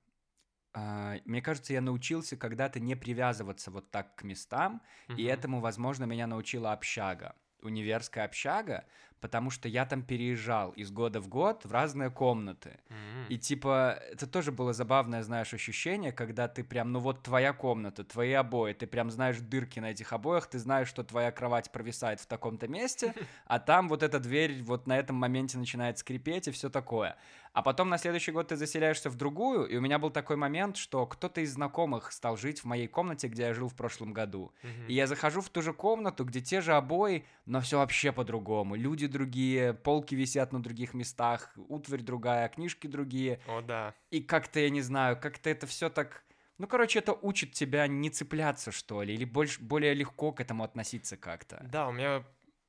а, 0.73 1.17
мне 1.25 1.41
кажется, 1.41 1.73
я 1.73 1.81
научился 1.81 2.37
когда-то 2.37 2.79
не 2.79 2.95
привязываться 2.95 3.71
вот 3.71 3.91
так 3.91 4.15
к 4.15 4.23
местам, 4.23 4.81
и 5.15 5.23
Мгм. 5.23 5.29
этому, 5.29 5.59
возможно, 5.59 6.05
меня 6.05 6.27
научила 6.27 6.71
общага, 6.71 7.35
универская 7.61 8.25
общага, 8.25 8.85
потому 9.21 9.49
что 9.49 9.67
я 9.67 9.85
там 9.85 10.03
переезжал 10.03 10.71
из 10.71 10.91
года 10.91 11.19
в 11.19 11.27
год 11.27 11.65
в 11.65 11.71
разные 11.71 12.09
комнаты. 12.09 12.79
М. 12.89 13.27
И 13.29 13.37
типа, 13.37 13.99
это 14.11 14.27
тоже 14.27 14.51
было 14.51 14.73
забавное, 14.73 15.23
знаешь, 15.23 15.53
ощущение, 15.53 16.11
когда 16.11 16.47
ты 16.47 16.63
прям, 16.63 16.91
ну 16.91 16.99
вот 16.99 17.23
твоя 17.23 17.53
комната, 17.53 18.03
твои 18.03 18.33
обои, 18.33 18.73
ты 18.73 18.87
прям 18.87 19.11
знаешь 19.11 19.37
дырки 19.39 19.79
на 19.79 19.91
этих 19.91 20.13
обоях, 20.13 20.47
ты 20.47 20.59
знаешь, 20.59 20.87
что 20.87 21.03
твоя 21.03 21.31
кровать 21.31 21.71
провисает 21.71 22.19
в 22.19 22.27
таком-то 22.27 22.67
месте, 22.67 23.13
а 23.45 23.59
там 23.59 23.89
вот 23.89 24.03
эта 24.03 24.19
дверь 24.19 24.61
вот 24.63 24.87
на 24.87 24.97
этом 24.97 25.15
моменте 25.15 25.57
начинает 25.57 25.97
скрипеть 25.97 26.47
и 26.47 26.51
все 26.51 26.69
такое. 26.69 27.15
А 27.57 27.63
потом 27.63 27.89
на 27.89 27.97
следующий 27.97 28.31
год 28.31 28.49
ты 28.49 28.55
заселяешься 28.55 29.09
в 29.09 29.15
другую, 29.15 29.65
и 29.65 29.77
у 29.77 29.81
меня 29.81 29.97
был 29.97 30.11
такой 30.11 30.35
момент, 30.35 30.77
что 30.77 31.07
кто-то 31.07 31.41
из 31.41 31.53
знакомых 31.53 32.11
стал 32.11 32.37
жить 32.37 32.59
в 32.59 32.65
моей 32.65 32.85
комнате, 32.85 33.29
где 33.29 33.45
я 33.47 33.53
жил 33.55 33.67
в 33.67 33.73
прошлом 33.73 34.13
году. 34.13 34.53
Мгм. 34.61 34.85
И 34.89 34.93
я 34.93 35.07
захожу 35.07 35.41
в 35.41 35.49
ту 35.49 35.63
же 35.63 35.73
комнату, 35.73 36.23
где 36.23 36.39
те 36.39 36.61
же 36.61 36.73
обои, 36.73 37.25
но 37.47 37.59
все 37.61 37.79
вообще 37.79 38.11
по-другому. 38.11 38.75
Люди 38.75 39.07
другие, 39.07 39.73
полки 39.73 40.13
висят 40.13 40.53
на 40.53 40.61
других 40.61 40.93
местах, 40.93 41.51
утварь 41.55 42.01
другая, 42.01 42.47
книжки 42.47 42.85
другие. 42.85 43.39
О, 43.47 43.61
да. 43.61 43.95
И 44.11 44.21
как-то, 44.21 44.59
я 44.59 44.69
не 44.69 44.81
знаю, 44.81 45.19
как-то 45.19 45.49
это 45.49 45.65
все 45.65 45.89
так... 45.89 46.25
Ну, 46.59 46.67
короче, 46.67 46.99
это 46.99 47.13
учит 47.13 47.53
тебя 47.53 47.87
не 47.87 48.11
цепляться, 48.11 48.71
что 48.71 49.01
ли, 49.01 49.15
или 49.15 49.25
больше, 49.25 49.59
более 49.63 49.95
легко 49.95 50.31
к 50.31 50.41
этому 50.41 50.63
относиться 50.63 51.17
как-то. 51.17 51.65
Да, 51.71 51.87
у 51.87 51.91
меня 51.91 52.23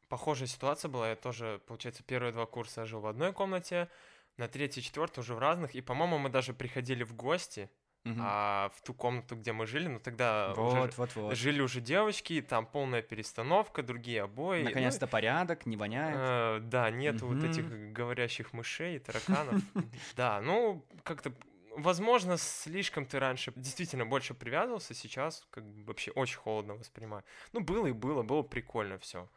похожая 0.08 0.48
ситуация 0.48 0.88
была. 0.88 1.10
Я 1.10 1.16
тоже, 1.16 1.60
получается, 1.66 2.02
первые 2.02 2.32
два 2.32 2.46
курса 2.46 2.86
жил 2.86 3.00
в 3.00 3.06
одной 3.06 3.34
комнате, 3.34 3.90
на 4.38 4.48
третий, 4.48 4.80
четвертый 4.82 5.20
уже 5.20 5.34
в 5.34 5.38
разных. 5.38 5.74
И, 5.74 5.80
по-моему, 5.82 6.18
мы 6.18 6.30
даже 6.30 6.54
приходили 6.54 7.02
в 7.04 7.14
гости 7.14 7.68
Мгм. 8.04 8.20
а 8.22 8.70
в 8.76 8.80
ту 8.82 8.94
комнату, 8.94 9.34
где 9.36 9.52
мы 9.52 9.66
жили, 9.66 9.88
ну 9.88 9.98
тогда 9.98 10.52
уже 10.52 10.78
Вот, 10.78 10.96
вот, 10.96 11.16
вот. 11.16 11.36
жили 11.36 11.60
уже 11.60 11.80
девочки, 11.80 12.40
там 12.40 12.64
полная 12.64 13.02
перестановка, 13.02 13.82
другие 13.82 14.22
обои. 14.22 14.60
ну, 14.62 14.68
Наконец-то 14.68 15.06
порядок, 15.06 15.66
не 15.66 15.76
воняет. 15.76 16.16
Э, 16.18 16.60
да, 16.62 16.90
нету 16.90 17.26
вот 17.26 17.42
этих 17.44 17.92
говорящих 17.92 18.52
мышей, 18.52 18.98
тараканов. 19.00 19.60
Да, 20.16 20.40
ну, 20.40 20.86
как-то, 21.02 21.32
возможно, 21.76 22.38
слишком 22.38 23.04
ты 23.04 23.18
раньше 23.18 23.52
действительно 23.56 24.06
больше 24.06 24.32
привязывался, 24.32 24.94
сейчас 24.94 25.46
как 25.50 25.64
бы 25.64 25.84
вообще 25.84 26.12
очень 26.12 26.38
холодно 26.38 26.74
воспринимаю. 26.74 27.24
Ну, 27.52 27.60
было 27.60 27.88
и 27.88 27.92
было, 27.92 28.22
было 28.22 28.42
прикольно 28.42 28.98
все. 28.98 29.28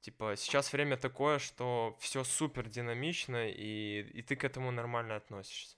Типа, 0.00 0.34
сейчас 0.36 0.72
время 0.72 0.96
такое, 0.96 1.38
что 1.38 1.96
все 2.00 2.24
супер 2.24 2.68
динамично, 2.68 3.48
и, 3.48 4.00
и 4.00 4.22
ты 4.22 4.34
к 4.34 4.44
этому 4.44 4.70
нормально 4.70 5.16
относишься. 5.16 5.76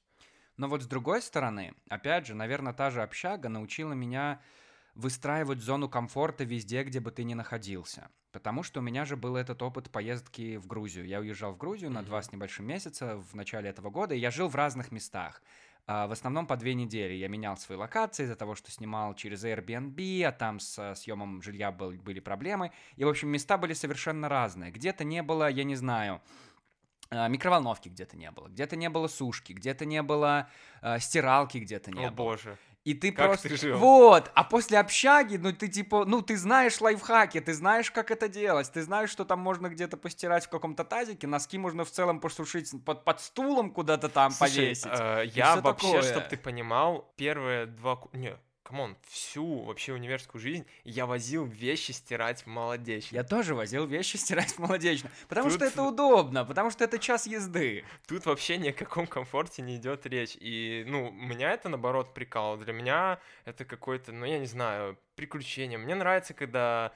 Но 0.56 0.68
вот 0.68 0.82
с 0.82 0.86
другой 0.86 1.22
стороны, 1.22 1.74
опять 1.88 2.26
же, 2.26 2.34
наверное, 2.34 2.72
та 2.72 2.90
же 2.90 3.02
общага 3.02 3.48
научила 3.48 3.94
меня 3.94 4.40
выстраивать 4.94 5.60
зону 5.60 5.88
комфорта 5.88 6.44
везде, 6.44 6.84
где 6.84 7.00
бы 7.00 7.10
ты 7.10 7.24
ни 7.24 7.34
находился. 7.34 8.10
Потому 8.30 8.62
что 8.62 8.80
у 8.80 8.82
меня 8.82 9.04
же 9.04 9.16
был 9.16 9.36
этот 9.36 9.62
опыт 9.62 9.90
поездки 9.90 10.56
в 10.56 10.66
Грузию. 10.66 11.06
Я 11.06 11.20
уезжал 11.20 11.52
в 11.52 11.58
Грузию 11.58 11.90
на 11.90 12.00
Мгм. 12.00 12.06
два 12.06 12.22
с 12.22 12.32
небольшим 12.32 12.66
месяца 12.66 13.16
в 13.16 13.34
начале 13.34 13.70
этого 13.70 13.90
года, 13.90 14.14
и 14.14 14.18
я 14.18 14.30
жил 14.30 14.48
в 14.48 14.54
разных 14.54 14.92
местах. 14.92 15.42
А, 15.86 16.06
В 16.06 16.12
основном 16.12 16.46
по 16.46 16.56
две 16.56 16.74
недели. 16.74 17.14
Я 17.14 17.28
менял 17.28 17.56
свои 17.56 17.76
локации 17.76 18.22
из-за 18.24 18.36
того, 18.36 18.54
что 18.54 18.70
снимал 18.70 19.14
через 19.14 19.44
Airbnb, 19.44 20.22
а 20.24 20.32
там 20.32 20.60
с 20.60 20.94
съемом 20.94 21.42
жилья 21.42 21.72
был- 21.72 21.92
были 21.92 22.20
проблемы. 22.20 22.70
И, 22.96 23.04
в 23.04 23.08
общем, 23.08 23.28
места 23.30 23.58
были 23.58 23.72
совершенно 23.74 24.28
разные. 24.28 24.70
Где-то 24.70 25.02
не 25.04 25.22
было, 25.22 25.50
я 25.50 25.64
не 25.64 25.74
знаю, 25.74 26.20
а, 27.10 27.26
микроволновки 27.28 27.88
где-то 27.88 28.16
не 28.16 28.30
было, 28.30 28.48
где-то 28.48 28.76
не 28.76 28.88
было 28.88 29.08
сушки, 29.08 29.52
где-то 29.52 29.84
не 29.84 30.02
было 30.02 30.48
а, 30.80 30.98
стиралки, 30.98 31.58
где-то 31.58 31.90
не 31.90 32.04
О 32.06 32.10
было. 32.10 32.26
боже. 32.26 32.56
И 32.84 32.94
ты 32.94 33.12
Как 33.12 33.28
просто... 33.28 33.48
ты 33.48 33.56
жил? 33.56 33.78
Вот, 33.78 34.30
а 34.34 34.42
после 34.42 34.78
общаги, 34.78 35.36
ну 35.36 35.52
ты 35.52 35.68
типа, 35.68 36.04
ну 36.04 36.20
ты 36.20 36.36
знаешь 36.36 36.80
лайфхаки, 36.80 37.40
ты 37.40 37.54
знаешь, 37.54 37.90
как 37.92 38.10
это 38.10 38.28
делать, 38.28 38.72
ты 38.72 38.82
знаешь, 38.82 39.10
что 39.10 39.24
там 39.24 39.38
можно 39.38 39.68
где-то 39.68 39.96
постирать 39.96 40.46
в 40.46 40.48
каком-то 40.48 40.84
тазике, 40.84 41.28
носки 41.28 41.58
можно 41.58 41.84
в 41.84 41.90
целом 41.90 42.18
посушить 42.18 42.72
под, 42.84 43.04
под 43.04 43.20
стулом 43.20 43.70
куда-то 43.70 44.08
там 44.08 44.32
Слушай, 44.32 44.56
повесить. 44.56 44.86
э, 44.86 45.24
я 45.32 45.56
вообще, 45.56 46.02
чтобы 46.02 46.26
ты 46.28 46.36
понимал, 46.36 47.12
первые 47.16 47.66
два... 47.66 48.00
Не, 48.12 48.36
come 48.72 48.86
on, 48.86 48.96
всю 49.06 49.64
вообще 49.64 49.92
университетскую 49.92 50.40
жизнь 50.40 50.66
я 50.84 51.04
возил 51.04 51.44
вещи 51.44 51.92
стирать 51.92 52.42
в 52.42 52.46
Молодечно. 52.46 53.16
Я 53.16 53.22
тоже 53.22 53.54
возил 53.54 53.84
вещи 53.84 54.16
стирать 54.16 54.52
в 54.52 54.58
Молодечно, 54.60 55.10
потому 55.28 55.50
что 55.50 55.58
Тут- 55.58 55.68
это 55.68 55.82
удобно, 55.82 56.44
потому 56.46 56.70
что 56.70 56.82
это 56.84 56.98
час 56.98 57.26
езды. 57.26 57.84
Тут 58.06 58.24
вообще 58.24 58.56
ни 58.56 58.70
о 58.70 58.72
каком 58.72 59.06
комфорте 59.06 59.60
не 59.60 59.76
идет 59.76 60.06
речь. 60.06 60.38
И, 60.40 60.84
ну, 60.88 61.10
меня 61.10 61.52
это, 61.52 61.68
наоборот, 61.68 62.14
прикалывало. 62.14 62.64
Для 62.64 62.72
меня 62.72 63.20
это 63.44 63.66
какое-то, 63.66 64.10
ну, 64.12 64.24
я 64.24 64.38
не 64.38 64.46
знаю, 64.46 64.98
приключение. 65.16 65.78
Мне 65.78 65.94
нравится, 65.94 66.32
когда 66.32 66.92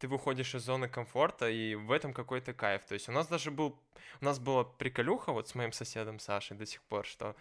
ты 0.00 0.08
выходишь 0.08 0.54
из 0.56 0.62
зоны 0.62 0.88
комфорта, 0.88 1.48
и 1.48 1.76
в 1.76 1.92
этом 1.92 2.12
какой-то 2.12 2.54
кайф. 2.54 2.82
То 2.86 2.94
есть 2.94 3.08
у 3.08 3.12
нас 3.12 3.28
даже 3.28 3.52
был... 3.52 3.78
У 4.20 4.24
нас 4.24 4.40
была 4.40 4.64
приколюха 4.64 5.32
вот 5.32 5.48
с 5.48 5.54
моим 5.54 5.72
соседом 5.72 6.18
Сашей 6.18 6.56
до 6.56 6.66
сих 6.66 6.82
пор, 6.82 7.06
что 7.06 7.36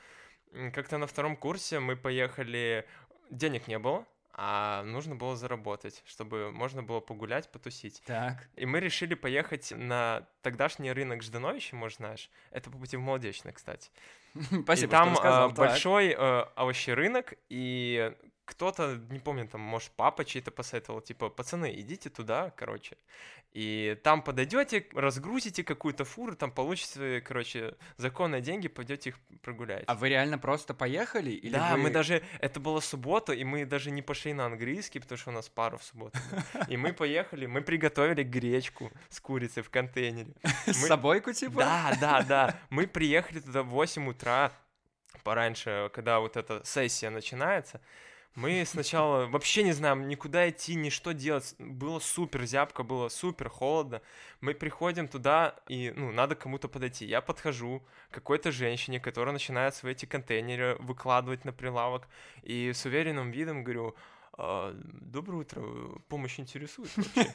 как-то 0.74 1.00
на 1.00 1.08
втором 1.08 1.36
курсе 1.36 1.80
мы 1.80 1.96
поехали... 1.96 2.86
Денег 3.30 3.68
не 3.68 3.80
было, 3.80 4.06
а 4.34 4.84
нужно 4.84 5.16
было 5.16 5.36
заработать, 5.36 6.02
чтобы 6.06 6.52
можно 6.52 6.82
было 6.82 7.02
погулять, 7.02 7.52
потусить. 7.52 8.02
Так. 8.06 8.48
И 8.56 8.66
мы 8.66 8.80
решили 8.80 9.14
поехать 9.14 9.74
на 9.76 10.28
тогдашний 10.42 10.92
рынок 10.92 11.24
Ждановича, 11.24 11.76
может, 11.76 11.98
знаешь. 11.98 12.30
Это 12.52 12.72
по 12.72 12.78
пути 12.78 12.96
в 12.96 13.02
Молодечный, 13.02 13.52
кстати. 13.52 13.92
Спасибо, 14.64 14.88
и 14.88 14.92
там 14.92 15.16
так. 15.16 15.54
большой 15.54 16.10
э, 16.10 16.46
овощерынок, 16.56 17.34
и 17.50 18.14
кто-то, 18.50 19.00
не 19.10 19.20
помню, 19.20 19.48
там, 19.48 19.62
может, 19.62 19.92
папа 19.92 20.26
чей-то 20.26 20.50
посоветовал, 20.50 21.02
типа, 21.02 21.30
пацаны, 21.30 21.72
идите 21.80 22.10
туда, 22.10 22.52
короче. 22.56 22.98
И 23.52 23.98
там 24.04 24.22
подойдете, 24.22 24.86
разгрузите 24.94 25.64
какую-то 25.64 26.06
фуру, 26.06 26.36
там 26.36 26.52
получите, 26.52 27.22
короче, 27.22 27.76
законные 27.98 28.42
деньги, 28.42 28.68
пойдете 28.68 29.10
их 29.10 29.20
прогуляете. 29.42 29.86
А 29.88 29.96
вы 29.96 30.10
реально 30.10 30.38
просто 30.38 30.74
поехали? 30.74 31.32
Или 31.32 31.54
да, 31.54 31.74
вы- 31.76 31.84
мы 31.84 31.90
даже, 31.90 32.24
это 32.40 32.60
была 32.60 32.82
суббота, 32.82 33.34
и 33.34 33.44
мы 33.44 33.66
даже 33.66 33.90
не 33.92 34.02
пошли 34.02 34.34
на 34.34 34.46
английский, 34.46 35.00
потому 35.00 35.18
что 35.18 35.32
у 35.32 35.34
нас 35.34 35.50
пара 35.50 35.78
в 35.78 35.84
субботу. 35.84 36.18
И 36.70 36.78
мы 36.78 36.94
поехали, 36.94 37.48
мы 37.48 37.62
приготовили 37.62 38.24
гречку 38.24 38.92
с 39.10 39.20
курицей 39.20 39.64
в 39.64 39.70
контейнере. 39.70 40.34
с 40.68 40.88
собойку 40.88 41.34
типа? 41.34 41.62
Да, 41.62 41.98
да, 42.00 42.22
да. 42.22 42.60
Мы 42.70 42.86
приехали 42.86 43.40
туда 43.40 43.64
в 43.64 43.70
8 43.70 44.14
утра, 44.20 44.52
пораньше, 45.24 45.90
когда 45.94 46.20
вот 46.20 46.36
эта 46.36 46.62
сессия 46.66 47.10
начинается. 47.10 47.80
Мы 48.36 48.64
сначала 48.68 49.28
вообще 49.28 49.64
не 49.64 49.72
знаем, 49.72 50.08
никуда 50.08 50.50
идти, 50.50 50.76
ни 50.76 50.90
что 50.90 51.14
делать. 51.14 51.56
Было 51.58 52.00
супер 52.00 52.46
зябко, 52.46 52.84
было 52.84 53.08
супер 53.10 53.50
холодно. 53.50 54.02
Мы 54.42 54.54
приходим 54.54 55.08
туда, 55.08 55.56
и, 55.70 55.94
ну, 55.96 56.12
надо 56.12 56.36
кому-то 56.36 56.68
подойти. 56.68 57.06
Я 57.06 57.22
подхожу 57.22 57.82
к 58.12 58.16
какой-то 58.16 58.52
женщине, 58.52 59.00
которая 59.00 59.34
начинает 59.34 59.74
свои 59.74 59.94
эти 59.94 60.06
контейнеры 60.06 60.76
выкладывать 60.80 61.46
на 61.46 61.54
прилавок, 61.54 62.08
и 62.44 62.72
с 62.74 62.86
уверенным 62.86 63.32
видом 63.32 63.64
говорю, 63.64 63.88
«А, 63.90 63.94
доброе 64.38 65.38
утро, 65.42 65.62
помощь 66.08 66.40
интересует 66.40 66.96
вообще? 66.98 67.34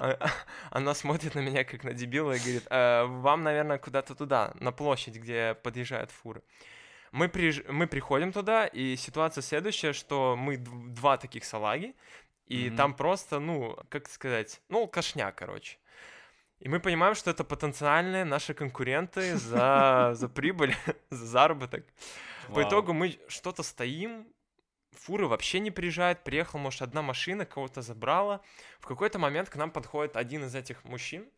А- 0.00 0.30
Она 0.70 0.94
смотрит 0.94 1.34
на 1.34 1.40
меня 1.40 1.64
как 1.64 1.84
на 1.84 1.92
дебила 1.92 2.32
и 2.32 2.38
говорит, 2.38 2.66
«Э, 2.70 3.04
вам, 3.04 3.42
наверное, 3.42 3.78
куда-то 3.78 4.14
туда, 4.14 4.52
на 4.60 4.72
площадь, 4.72 5.16
где 5.16 5.54
подъезжают 5.62 6.10
фуры. 6.10 6.42
Мы, 7.12 7.26
приезж- 7.26 7.70
мы 7.70 7.86
приходим 7.86 8.32
туда, 8.32 8.66
и 8.66 8.96
ситуация 8.96 9.42
следующая, 9.42 9.92
что 9.92 10.34
мы 10.36 10.56
два 10.56 11.18
таких 11.18 11.44
салаги, 11.44 11.94
и 12.46 12.68
Мгм. 12.68 12.76
там 12.76 12.94
просто, 12.94 13.38
ну, 13.38 13.76
как 13.90 14.08
сказать, 14.08 14.60
ну, 14.68 14.86
кошня, 14.86 15.30
короче. 15.32 15.78
И 16.60 16.68
мы 16.68 16.80
понимаем, 16.80 17.14
что 17.14 17.30
это 17.30 17.44
потенциальные 17.44 18.24
наши 18.24 18.54
конкуренты 18.54 19.36
за, 19.36 20.12
за 20.14 20.28
прибыль, 20.28 20.74
за 21.10 21.26
заработок. 21.26 21.84
По 22.48 22.54
Вау. 22.60 22.68
итогу 22.68 22.92
мы 22.92 23.18
что-то 23.28 23.62
стоим, 23.62 24.26
фуры 24.92 25.26
вообще 25.26 25.60
не 25.60 25.70
приезжают, 25.70 26.24
приехала, 26.24 26.60
может, 26.60 26.82
одна 26.82 27.02
машина, 27.02 27.44
кого-то 27.44 27.82
забрала. 27.82 28.40
В 28.80 28.86
какой-то 28.86 29.18
момент 29.18 29.48
к 29.48 29.56
нам 29.56 29.70
подходит 29.70 30.16
один 30.16 30.44
из 30.44 30.54
этих 30.54 30.84
мужчин, 30.84 31.28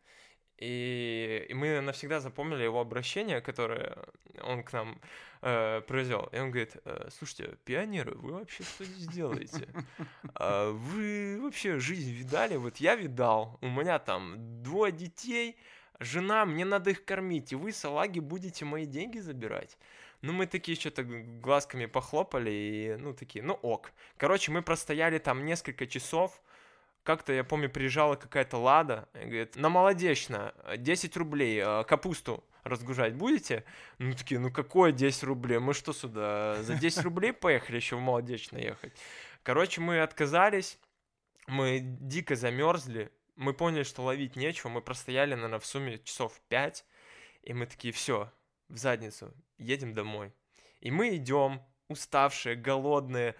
и, 0.57 1.45
и 1.49 1.53
мы 1.53 1.81
навсегда 1.81 2.21
запомнили 2.21 2.63
его 2.63 2.79
обращение, 2.79 3.41
которое 3.41 3.97
он 4.41 4.63
к 4.63 4.71
нам 4.71 5.01
э, 5.41 5.81
произвел. 5.81 6.29
И 6.31 6.39
он 6.39 6.51
говорит, 6.51 6.77
«Э, 6.85 7.09
слушайте, 7.11 7.57
пионеры, 7.65 8.15
вы 8.15 8.33
вообще 8.33 8.63
что 8.63 8.85
здесь 8.85 9.07
делаете? 9.07 9.67
А 10.35 10.71
Вы 10.71 11.39
вообще 11.41 11.79
жизнь 11.79 12.11
видали? 12.11 12.55
Вот 12.55 12.77
я 12.77 12.95
видал, 12.95 13.57
у 13.61 13.69
меня 13.69 13.99
там 13.99 14.63
двое 14.63 14.91
детей, 14.93 15.57
жена, 15.99 16.45
мне 16.45 16.63
надо 16.65 16.91
их 16.91 17.03
кормить, 17.03 17.51
и 17.51 17.55
вы, 17.55 17.71
салаги, 17.71 18.19
будете 18.19 18.63
мои 18.65 18.85
деньги 18.85 19.19
забирать? 19.19 19.77
Ну, 20.21 20.33
мы 20.33 20.47
такие 20.47 20.77
что-то 20.77 21.03
глазками 21.03 21.85
похлопали, 21.85 22.51
и, 22.51 22.95
ну, 22.95 23.13
такие, 23.13 23.43
ну, 23.43 23.53
ок. 23.53 23.91
Короче, 24.17 24.51
мы 24.51 24.61
простояли 24.61 25.19
там 25.19 25.45
несколько 25.45 25.87
часов, 25.87 26.41
как-то, 27.03 27.33
я 27.33 27.43
помню, 27.43 27.69
приезжала 27.69 28.15
какая-то 28.15 28.57
Лада, 28.57 29.07
и 29.13 29.25
говорит, 29.25 29.55
на 29.55 29.69
Молодечно, 29.69 30.53
10 30.77 31.15
рублей, 31.17 31.61
э, 31.63 31.83
капусту 31.83 32.43
разгружать 32.63 33.13
будете? 33.13 33.63
Ну, 33.99 34.13
такие, 34.13 34.39
ну, 34.39 34.51
какое 34.51 34.91
10 34.91 35.23
рублей? 35.23 35.59
Мы 35.59 35.73
что 35.73 35.93
сюда, 35.93 36.61
за 36.63 36.75
10 36.75 37.03
рублей 37.03 37.31
поехали 37.31 37.75
еще 37.75 37.95
в 37.95 38.01
Молодечно 38.01 38.57
ехать? 38.57 38.93
Короче, 39.43 39.81
мы 39.81 40.01
отказались, 40.01 40.79
мы 41.47 41.79
дико 41.83 42.35
замерзли, 42.35 43.11
мы 43.35 43.53
поняли, 43.53 43.83
что 43.83 44.01
ловить 44.01 44.35
нечего, 44.35 44.69
мы 44.69 44.81
простояли, 44.81 45.35
наверное, 45.35 45.59
в 45.59 45.65
сумме 45.65 45.99
часов 45.99 46.41
5, 46.49 46.85
и 47.43 47.53
мы 47.53 47.67
такие, 47.67 47.93
все, 47.93 48.31
в 48.69 48.77
задницу, 48.77 49.33
едем 49.57 49.93
домой. 49.93 50.31
И 50.81 50.91
мы 50.91 51.15
идем, 51.15 51.61
уставшие, 51.87 52.55
голодные, 52.55 53.35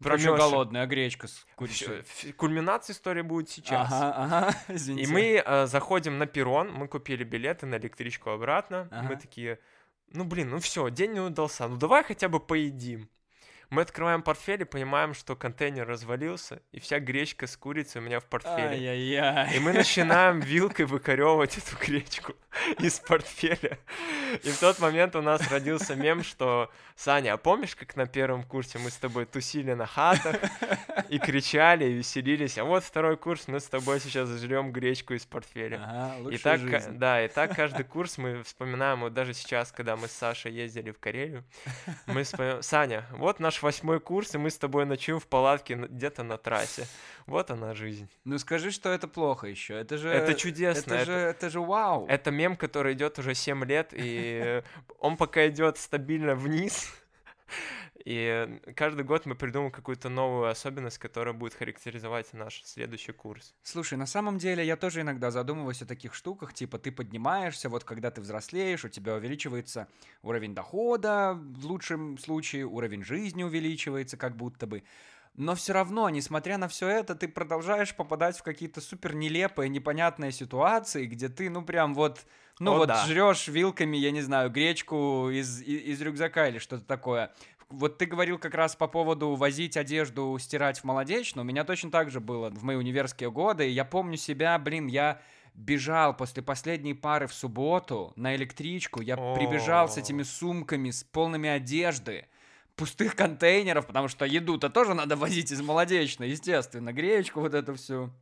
промёрзшие. 0.00 0.36
голодная 0.36 0.82
а 0.82 0.86
гречка 0.86 1.26
с 1.28 1.46
курицей? 1.56 2.04
Кульминация 2.36 2.94
истории 2.94 3.22
будет 3.22 3.50
сейчас. 3.50 3.90
Ага, 3.92 4.14
ага, 4.16 4.54
И 4.68 4.74
извините. 4.76 5.12
мы 5.12 5.42
э, 5.44 5.66
заходим 5.66 6.18
на 6.18 6.26
перрон, 6.26 6.72
мы 6.72 6.88
купили 6.88 7.24
билеты 7.24 7.66
на 7.66 7.76
электричку 7.76 8.30
обратно. 8.30 8.88
и 8.90 8.94
Мы 8.94 9.00
Ага. 9.12 9.16
такие, 9.16 9.58
ну 10.12 10.24
блин, 10.24 10.50
ну 10.50 10.58
все, 10.60 10.88
день 10.90 11.12
не 11.12 11.20
удался, 11.20 11.68
ну 11.68 11.76
давай 11.76 12.04
хотя 12.04 12.28
бы 12.28 12.40
поедим. 12.40 13.08
Мы 13.70 13.82
открываем 13.82 14.22
портфель 14.22 14.62
и 14.62 14.64
понимаем, 14.64 15.14
что 15.14 15.34
контейнер 15.36 15.86
развалился, 15.86 16.62
и 16.72 16.80
вся 16.80 17.00
гречка 17.00 17.46
с 17.46 17.56
курицей 17.56 18.00
у 18.00 18.04
меня 18.04 18.20
в 18.20 18.24
портфеле. 18.24 18.68
Ай-яй-яй. 18.68 19.56
И 19.56 19.60
мы 19.60 19.72
начинаем 19.72 20.40
вилкой 20.40 20.86
выкоревывать 20.86 21.58
эту 21.58 21.76
гречку. 21.76 22.34
из 22.80 23.00
портфеля. 23.00 23.78
И 24.42 24.50
в 24.50 24.58
тот 24.58 24.78
момент 24.78 25.16
у 25.16 25.22
нас 25.22 25.50
родился 25.50 25.94
мем, 25.94 26.22
что 26.22 26.70
Саня, 26.94 27.34
а 27.34 27.36
помнишь, 27.36 27.76
как 27.76 27.96
на 27.96 28.06
первом 28.06 28.42
курсе 28.42 28.78
мы 28.78 28.90
с 28.90 28.96
тобой 28.96 29.26
тусили 29.26 29.72
на 29.74 29.86
хатах 29.86 30.36
и 31.08 31.18
кричали, 31.18 31.84
и 31.86 31.92
веселились, 31.92 32.58
а 32.58 32.64
вот 32.64 32.84
второй 32.84 33.16
курс 33.16 33.48
мы 33.48 33.60
с 33.60 33.64
тобой 33.64 34.00
сейчас 34.00 34.28
жрем 34.28 34.72
гречку 34.72 35.14
из 35.14 35.26
портфеля. 35.26 35.80
Ага, 35.82 36.30
И 36.30 36.38
так, 36.38 36.60
жизнь. 36.60 36.92
да, 36.92 37.24
и 37.24 37.28
так 37.28 37.54
каждый 37.54 37.84
курс 37.84 38.18
мы 38.18 38.42
вспоминаем, 38.42 39.00
вот 39.00 39.12
даже 39.12 39.34
сейчас, 39.34 39.72
когда 39.72 39.96
мы 39.96 40.08
с 40.08 40.12
Сашей 40.12 40.52
ездили 40.52 40.90
в 40.90 40.98
Карелию, 40.98 41.44
мы 42.06 42.22
вспоминаем, 42.22 42.62
Саня, 42.62 43.06
вот 43.12 43.40
наш 43.40 43.55
восьмой 43.62 44.00
курс, 44.00 44.34
и 44.34 44.38
мы 44.38 44.50
с 44.50 44.58
тобой 44.58 44.86
ночуем 44.86 45.20
в 45.20 45.26
палатке 45.26 45.74
где-то 45.74 46.22
на 46.22 46.38
трассе. 46.38 46.86
Вот 47.26 47.50
она 47.50 47.74
жизнь. 47.74 48.08
Ну 48.24 48.38
скажи, 48.38 48.70
что 48.70 48.88
это 48.90 49.08
плохо 49.08 49.46
еще. 49.46 49.74
Это 49.74 49.98
же... 49.98 50.08
Это 50.08 50.34
чудесно. 50.34 50.94
Это 50.94 50.94
Это, 50.94 51.04
же, 51.04 51.12
это 51.12 51.50
же 51.50 51.60
вау. 51.60 52.06
это 52.08 52.30
мем, 52.30 52.56
который 52.56 52.92
идет 52.94 53.18
уже 53.18 53.34
7 53.34 53.64
лет, 53.64 53.90
и 53.92 54.62
он 55.00 55.16
пока 55.16 55.46
идет 55.48 55.78
стабильно 55.78 56.34
вниз. 56.34 56.92
И 58.06 58.60
каждый 58.76 59.04
год 59.04 59.26
мы 59.26 59.34
придумываем 59.34 59.72
какую-то 59.72 60.08
новую 60.08 60.48
особенность, 60.48 60.96
которая 60.98 61.34
будет 61.34 61.54
характеризовать 61.54 62.32
наш 62.34 62.62
следующий 62.62 63.10
курс. 63.10 63.52
Слушай, 63.64 63.98
на 63.98 64.06
самом 64.06 64.38
деле 64.38 64.64
я 64.64 64.76
тоже 64.76 65.00
иногда 65.00 65.32
задумываюсь 65.32 65.82
о 65.82 65.86
таких 65.86 66.14
штуках, 66.14 66.54
типа 66.54 66.78
ты 66.78 66.92
поднимаешься, 66.92 67.68
вот 67.68 67.82
когда 67.82 68.12
ты 68.12 68.20
взрослеешь, 68.20 68.84
у 68.84 68.88
тебя 68.88 69.16
увеличивается 69.16 69.88
уровень 70.22 70.54
дохода, 70.54 71.36
в 71.36 71.66
лучшем 71.66 72.16
случае 72.18 72.64
уровень 72.66 73.02
жизни 73.02 73.42
увеличивается 73.42 74.16
как 74.16 74.36
будто 74.36 74.68
бы. 74.68 74.84
Но 75.34 75.56
все 75.56 75.72
равно, 75.72 76.08
несмотря 76.08 76.58
на 76.58 76.68
все 76.68 76.88
это, 76.88 77.16
ты 77.16 77.26
продолжаешь 77.26 77.94
попадать 77.94 78.38
в 78.38 78.42
какие-то 78.44 78.80
супер 78.80 79.14
нелепые, 79.16 79.68
непонятные 79.68 80.30
ситуации, 80.30 81.06
где 81.06 81.28
ты, 81.28 81.50
ну 81.50 81.62
прям 81.62 81.92
вот, 81.92 82.24
ну 82.58 82.72
О, 82.72 82.78
вот 82.78 82.88
да. 82.88 83.04
жрешь 83.04 83.48
вилками, 83.48 83.98
я 83.98 84.12
не 84.12 84.22
знаю, 84.22 84.48
гречку 84.48 85.28
из, 85.28 85.60
и- 85.60 85.76
из 85.92 86.00
рюкзака 86.00 86.48
или 86.48 86.58
что-то 86.58 86.84
такое. 86.84 87.34
Вот 87.68 87.98
ты 87.98 88.06
говорил 88.06 88.38
как 88.38 88.54
раз 88.54 88.76
по 88.76 88.86
поводу 88.86 89.34
возить 89.34 89.76
одежду, 89.76 90.36
стирать 90.38 90.78
в 90.78 90.84
молодечную. 90.84 91.44
У 91.44 91.48
меня 91.48 91.64
точно 91.64 91.90
так 91.90 92.10
же 92.10 92.20
было 92.20 92.50
в 92.50 92.62
мои 92.62 92.76
универские 92.76 93.30
годы. 93.30 93.68
Я 93.68 93.84
помню 93.84 94.16
себя, 94.16 94.56
блин, 94.58 94.86
я 94.86 95.20
бежал 95.54 96.16
после 96.16 96.42
последней 96.42 96.94
пары 96.94 97.26
в 97.26 97.34
субботу 97.34 98.12
на 98.16 98.36
электричку. 98.36 99.00
Я 99.00 99.16
прибежал 99.16 99.88
с 99.88 99.96
этими 99.96 100.22
сумками, 100.22 100.90
с 100.90 101.02
полными 101.02 101.48
одежды, 101.48 102.26
пустых 102.76 103.16
контейнеров, 103.16 103.86
потому 103.86 104.08
что 104.08 104.26
еду-то 104.26 104.70
тоже 104.70 104.94
надо 104.94 105.16
возить 105.16 105.50
из 105.50 105.60
молодечной, 105.60 106.30
естественно, 106.30 106.92
гречку 106.92 107.40
вот 107.40 107.54
эту 107.54 107.74
всю. 107.74 108.12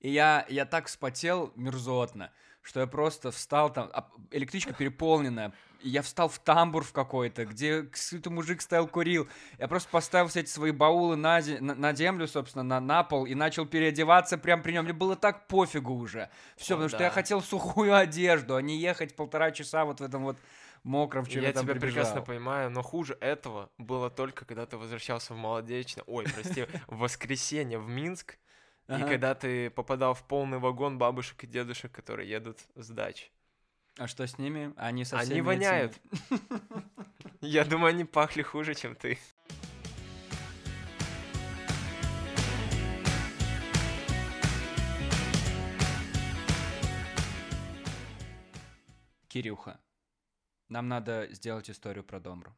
И 0.00 0.10
я, 0.10 0.46
я 0.48 0.64
так 0.64 0.86
вспотел 0.86 1.52
мерзотно, 1.56 2.30
что 2.68 2.80
я 2.80 2.86
просто 2.86 3.30
встал 3.30 3.72
там, 3.72 3.88
а, 3.94 4.10
электричка 4.30 4.74
переполненная, 4.74 5.54
я 5.80 6.02
встал 6.02 6.28
в 6.28 6.38
тамбур 6.38 6.84
в 6.84 6.92
какой-то, 6.92 7.46
где 7.46 7.84
какой-то 7.84 8.30
мужик 8.30 8.60
стоял, 8.60 8.86
курил. 8.86 9.26
Я 9.58 9.68
просто 9.68 9.88
поставил 9.88 10.28
все 10.28 10.40
эти 10.40 10.50
свои 10.50 10.70
баулы 10.70 11.16
на, 11.16 11.38
зе- 11.38 11.60
на, 11.62 11.74
на 11.74 11.94
землю, 11.94 12.28
собственно, 12.28 12.62
на, 12.62 12.78
на 12.80 13.04
пол, 13.04 13.24
и 13.24 13.34
начал 13.34 13.64
переодеваться 13.64 14.36
прямо 14.36 14.62
при 14.62 14.72
нем. 14.72 14.84
Мне 14.84 14.92
было 14.92 15.16
так 15.16 15.46
пофигу 15.46 15.94
уже. 15.94 16.28
Все, 16.56 16.74
О, 16.74 16.76
потому 16.76 16.88
что 16.90 16.98
да. 16.98 17.04
я 17.04 17.10
хотел 17.10 17.40
сухую 17.40 17.96
одежду, 17.96 18.56
а 18.56 18.60
не 18.60 18.76
ехать 18.76 19.16
полтора 19.16 19.50
часа 19.50 19.86
вот 19.86 20.00
в 20.00 20.04
этом 20.04 20.24
вот 20.24 20.36
мокром, 20.82 21.24
чем 21.24 21.40
я, 21.40 21.48
Я 21.48 21.54
там 21.54 21.64
тебя 21.64 21.74
прекрасно 21.74 22.20
прибежал. 22.20 22.24
понимаю, 22.26 22.70
но 22.70 22.82
хуже 22.82 23.16
этого 23.20 23.70
было 23.78 24.10
только, 24.10 24.44
когда 24.44 24.66
ты 24.66 24.76
возвращался 24.76 25.32
в 25.32 25.38
Молодечно, 25.38 26.02
ой, 26.06 26.24
прости, 26.34 26.66
в 26.86 26.98
воскресенье 26.98 27.78
в 27.78 27.88
Минск, 27.88 28.36
и 28.88 28.92
Ага. 28.92 29.06
когда 29.06 29.34
ты 29.34 29.68
попадал 29.70 30.14
в 30.14 30.22
полный 30.26 30.58
вагон 30.58 30.96
бабушек 30.98 31.44
и 31.44 31.46
дедушек, 31.46 31.92
которые 31.92 32.28
едут 32.28 32.58
с 32.74 32.88
дач. 32.88 33.30
А 33.98 34.06
что 34.06 34.26
с 34.26 34.38
ними? 34.38 34.72
Они 34.76 35.04
совсем 35.04 35.30
Они 35.32 35.40
воняют. 35.42 36.00
Я 37.40 37.64
думаю, 37.64 37.90
они 37.90 38.04
пахли 38.04 38.42
хуже, 38.42 38.74
чем 38.74 38.94
ты. 38.94 39.18
Кирюха, 49.28 49.80
нам 50.68 50.88
надо 50.88 51.28
сделать 51.30 51.70
историю 51.70 52.04
про 52.04 52.20
Домру. 52.20 52.56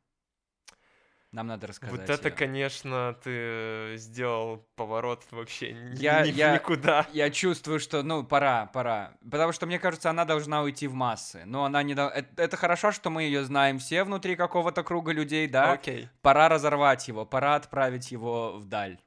Нам 1.32 1.46
надо 1.46 1.68
рассказать 1.68 1.96
Вот 1.96 2.10
это, 2.10 2.28
её. 2.28 2.36
конечно, 2.36 3.16
ты 3.22 3.30
э, 3.30 3.92
сделал 3.98 4.66
поворот 4.74 5.22
вообще 5.30 5.76
Я- 5.94 6.22
ни- 6.26 6.30
я- 6.32 6.54
никуда. 6.54 7.06
Я 7.12 7.30
чувствую, 7.30 7.78
что, 7.78 8.02
ну, 8.02 8.24
пора, 8.24 8.66
пора. 8.66 9.12
Потому 9.30 9.52
что, 9.52 9.66
мне 9.66 9.78
кажется, 9.78 10.10
она 10.10 10.24
должна 10.24 10.62
уйти 10.62 10.88
в 10.88 10.94
массы. 10.94 11.42
Но 11.46 11.64
она 11.64 11.84
не... 11.84 11.92
Это, 11.92 12.26
это 12.36 12.56
хорошо, 12.56 12.90
что 12.90 13.10
мы 13.10 13.22
ее 13.22 13.44
знаем 13.44 13.78
все 13.78 14.02
внутри 14.02 14.34
какого-то 14.34 14.82
круга 14.82 15.12
людей, 15.12 15.46
да? 15.46 15.70
Окей. 15.72 16.08
Пора 16.20 16.48
разорвать 16.48 17.06
его, 17.06 17.24
пора 17.24 17.54
отправить 17.54 18.10
его 18.10 18.54
вдаль. 18.58 18.98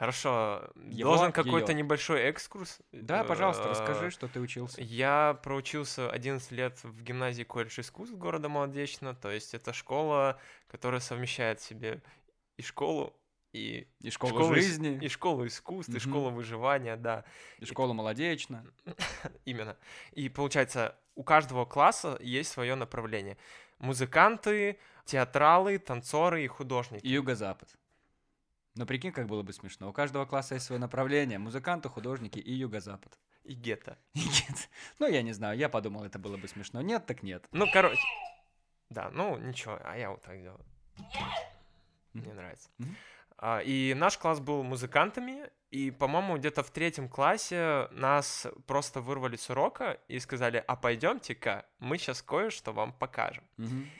Хорошо. 0.00 0.62
Его, 0.76 1.10
Должен 1.10 1.30
какой-то 1.30 1.74
небольшой 1.74 2.22
экскурс. 2.22 2.78
Да, 2.90 3.22
пожалуйста, 3.22 3.64
Э, 3.64 3.70
расскажи, 3.72 4.08
что 4.08 4.28
ты 4.28 4.40
учился. 4.40 4.80
Я 4.80 5.38
проучился 5.42 6.10
11 6.10 6.50
лет 6.52 6.82
в 6.82 7.02
гимназии 7.02 7.42
колледж 7.42 7.78
искусств 7.82 8.16
города 8.16 8.48
Молодечно, 8.48 9.14
то 9.14 9.30
есть 9.30 9.52
это 9.52 9.74
школа, 9.74 10.40
которая 10.68 11.02
совмещает 11.02 11.60
в 11.60 11.64
себе 11.64 12.00
и 12.56 12.62
школу, 12.62 13.14
и 13.52 13.88
И 14.00 14.08
школу 14.08 14.32
школу 14.32 14.54
жизни, 14.54 14.98
и 15.02 15.08
школу 15.08 15.46
искусств, 15.46 15.90
и 15.90 15.98
Мгм. 15.98 16.00
школу 16.00 16.30
выживания, 16.30 16.96
да, 16.96 17.24
и 17.58 17.66
школу 17.66 17.92
молодечно. 17.92 18.64
именно. 19.44 19.76
И 20.12 20.30
получается, 20.30 20.96
у 21.14 21.24
каждого 21.24 21.66
класса 21.66 22.16
есть 22.22 22.50
свое 22.50 22.74
направление. 22.74 23.36
Музыканты, 23.78 24.78
театралы, 25.04 25.76
танцоры 25.78 26.42
и 26.42 26.46
художники. 26.46 27.04
И 27.04 27.10
юго-запад. 27.10 27.68
Но 28.76 28.86
прикинь, 28.86 29.12
как 29.12 29.26
было 29.26 29.42
бы 29.42 29.52
смешно. 29.52 29.88
У 29.88 29.92
каждого 29.92 30.26
класса 30.26 30.54
есть 30.54 30.66
свое 30.66 30.80
направление. 30.80 31.38
Музыканты, 31.38 31.88
художники 31.88 32.38
и 32.38 32.52
юго-запад. 32.52 33.18
И 33.42 33.54
гетто. 33.54 33.98
И 34.14 34.20
нет. 34.20 34.68
Ну, 34.98 35.08
я 35.08 35.22
не 35.22 35.32
знаю, 35.32 35.58
я 35.58 35.68
подумал, 35.68 36.04
это 36.04 36.18
было 36.18 36.36
бы 36.36 36.46
смешно. 36.48 36.80
Нет, 36.82 37.06
так 37.06 37.22
нет. 37.22 37.46
Ну, 37.52 37.66
короче. 37.72 38.00
Да, 38.90 39.10
ну 39.10 39.38
ничего, 39.38 39.78
а 39.84 39.96
я 39.96 40.10
вот 40.10 40.22
так 40.22 40.40
делаю. 40.40 40.64
Мне 42.12 42.32
нравится. 42.34 42.68
А, 43.38 43.60
И 43.60 43.94
наш 43.94 44.18
класс 44.18 44.40
был 44.40 44.62
музыкантами, 44.62 45.48
и, 45.70 45.90
по-моему, 45.90 46.36
где-то 46.36 46.62
в 46.62 46.70
третьем 46.70 47.08
классе 47.08 47.88
нас 47.92 48.46
просто 48.66 49.00
вырвали 49.00 49.36
с 49.36 49.48
урока 49.48 50.00
и 50.08 50.18
сказали, 50.18 50.62
а 50.66 50.76
пойдемте-ка, 50.76 51.64
мы 51.78 51.96
сейчас 51.96 52.22
кое-что 52.22 52.72
вам 52.72 52.92
покажем. 52.92 53.44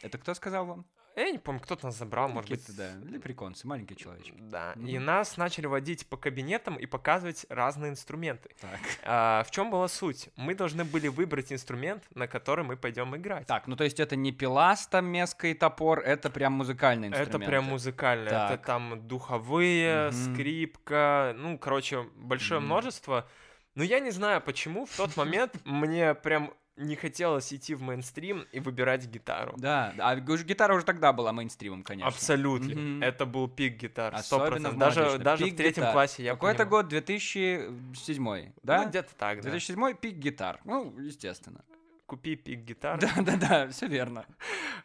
Это 0.02 0.18
кто 0.18 0.34
сказал 0.34 0.66
вам? 0.66 0.84
Я 1.16 1.30
не 1.32 1.38
помню, 1.38 1.60
кто-то 1.60 1.86
нас 1.86 1.96
забрал, 1.98 2.28
Ну, 2.28 2.34
может 2.34 2.50
быть. 2.50 2.76
да, 2.76 2.92
лепреконцы, 3.04 3.66
маленькие 3.66 3.96
человечки. 3.96 4.34
Да, 4.38 4.72
и 4.76 4.96
Мгм. 4.96 5.04
нас 5.04 5.36
начали 5.36 5.66
водить 5.66 6.06
по 6.06 6.16
кабинетам 6.16 6.76
и 6.76 6.86
показывать 6.86 7.44
разные 7.48 7.90
инструменты. 7.90 8.50
Так. 8.60 8.80
А, 9.02 9.42
в 9.44 9.50
чем 9.50 9.70
была 9.70 9.88
суть? 9.88 10.28
Мы 10.36 10.54
должны 10.54 10.84
были 10.84 11.08
выбрать 11.08 11.52
инструмент, 11.52 12.04
на 12.14 12.26
который 12.28 12.64
мы 12.64 12.76
пойдем 12.76 13.14
играть. 13.16 13.46
Так, 13.46 13.66
ну 13.66 13.76
то 13.76 13.84
есть 13.84 14.00
это 14.00 14.16
не 14.16 14.32
пила 14.32 14.74
с 14.76 14.86
там 14.86 15.06
меска 15.06 15.48
и 15.48 15.54
топор, 15.54 16.00
это 16.00 16.30
прям 16.30 16.52
музыкальный 16.54 17.08
инструмент. 17.08 17.34
Это 17.34 17.44
прям 17.44 17.64
музыкально. 17.64 18.30
Так. 18.30 18.50
Это 18.52 18.64
там 18.64 19.06
духовые, 19.06 20.10
Мгм. 20.10 20.12
скрипка, 20.34 21.34
ну, 21.36 21.58
короче, 21.58 22.02
большое 22.16 22.60
Мгм. 22.60 22.66
множество. 22.66 23.28
Но 23.74 23.84
я 23.84 24.00
не 24.00 24.10
знаю, 24.10 24.40
почему 24.40 24.84
в 24.86 24.96
тот 24.96 25.16
момент 25.16 25.54
мне 25.64 26.14
прям 26.14 26.52
не 26.80 26.96
хотелось 26.96 27.52
идти 27.52 27.74
в 27.74 27.82
мейнстрим 27.82 28.46
и 28.52 28.60
выбирать 28.60 29.06
гитару. 29.06 29.54
Да, 29.56 29.94
а 29.98 30.16
гитара 30.16 30.74
уже 30.74 30.84
тогда 30.84 31.12
была 31.12 31.32
мейнстримом, 31.32 31.82
конечно. 31.82 32.08
Абсолютно. 32.08 32.74
Мгм. 32.74 33.02
Это 33.02 33.26
был 33.26 33.48
пик 33.48 33.76
гитар. 33.76 34.14
Особенно 34.14 34.68
100%. 34.68 34.70
в 34.74 34.78
Даже, 34.78 35.18
даже 35.18 35.44
Пик 35.44 35.54
в 35.54 35.56
третьем 35.56 35.82
гитар. 35.82 35.92
классе 35.92 36.22
я 36.24 36.32
Какой 36.32 36.52
это 36.52 36.64
понимал. 36.64 36.82
год? 36.82 36.88
2007, 36.88 38.52
да? 38.62 38.82
Ну, 38.82 38.88
где-то 38.88 39.14
так, 39.16 39.36
да. 39.42 39.50
2007 39.50 39.94
пик 39.94 40.14
гитар. 40.16 40.60
Ну, 40.64 40.98
естественно. 40.98 41.64
Купи 42.06 42.34
пик 42.36 42.60
гитар. 42.60 42.98
Да-да-да, 42.98 43.68
все 43.70 43.86
верно. 43.86 44.24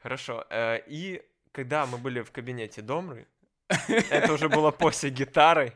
Хорошо. 0.03 0.45
э, 0.49 0.79
И 0.87 1.21
когда 1.51 1.85
мы 1.85 1.97
были 1.97 2.21
в 2.21 2.31
кабинете 2.31 2.81
Домры, 2.81 3.27
это 3.87 4.33
уже 4.33 4.47
было 4.49 4.71
после 4.71 5.09
гитары, 5.09 5.73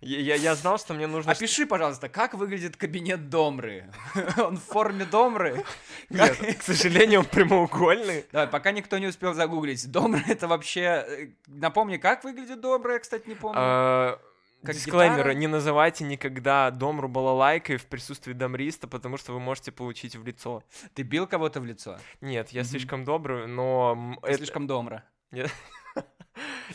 я, 0.00 0.34
я- 0.36 0.54
знал, 0.54 0.78
что 0.78 0.94
мне 0.94 1.06
нужно... 1.06 1.32
Опиши, 1.32 1.66
пожалуйста, 1.66 2.08
как 2.08 2.34
выглядит 2.34 2.76
кабинет 2.76 3.28
Домры? 3.28 3.90
Он 4.36 4.56
в 4.56 4.62
форме 4.62 5.04
Домры? 5.04 5.64
Нет, 6.10 6.38
к 6.58 6.62
сожалению, 6.62 7.20
он 7.20 7.26
прямоугольный. 7.26 8.24
Давай, 8.32 8.46
пока 8.46 8.72
никто 8.72 8.98
не 8.98 9.06
успел 9.08 9.34
загуглить. 9.34 9.90
Домра 9.90 10.20
это 10.28 10.46
вообще... 10.48 10.80
э, 11.06 11.28
Напомни, 11.46 11.96
как 11.96 12.24
выглядит 12.24 12.60
Домра, 12.60 12.94
я, 12.94 12.98
кстати, 13.00 13.28
не 13.28 13.34
помню. 13.34 13.56
А, 13.58 14.18
Как 14.64 14.74
Дисклеймер, 14.74 15.16
гитара? 15.18 15.34
не 15.34 15.46
называйте 15.46 16.04
никогда 16.04 16.70
Домру 16.70 17.08
балалайкой 17.08 17.76
в 17.76 17.86
присутствии 17.86 18.32
домриста, 18.32 18.86
потому 18.88 19.16
что 19.16 19.32
вы 19.32 19.40
можете 19.40 19.72
получить 19.72 20.14
в 20.16 20.24
лицо. 20.24 20.62
Ты 20.94 21.02
бил 21.02 21.26
кого-то 21.26 21.60
в 21.60 21.64
лицо? 21.66 21.98
Нет, 22.20 22.50
я 22.50 22.62
слишком 22.64 23.04
добрый, 23.04 23.46
но... 23.46 23.94
м, 23.96 24.18
Ты 24.22 24.28
это- 24.28 24.36
слишком 24.38 24.66
Домра. 24.66 25.04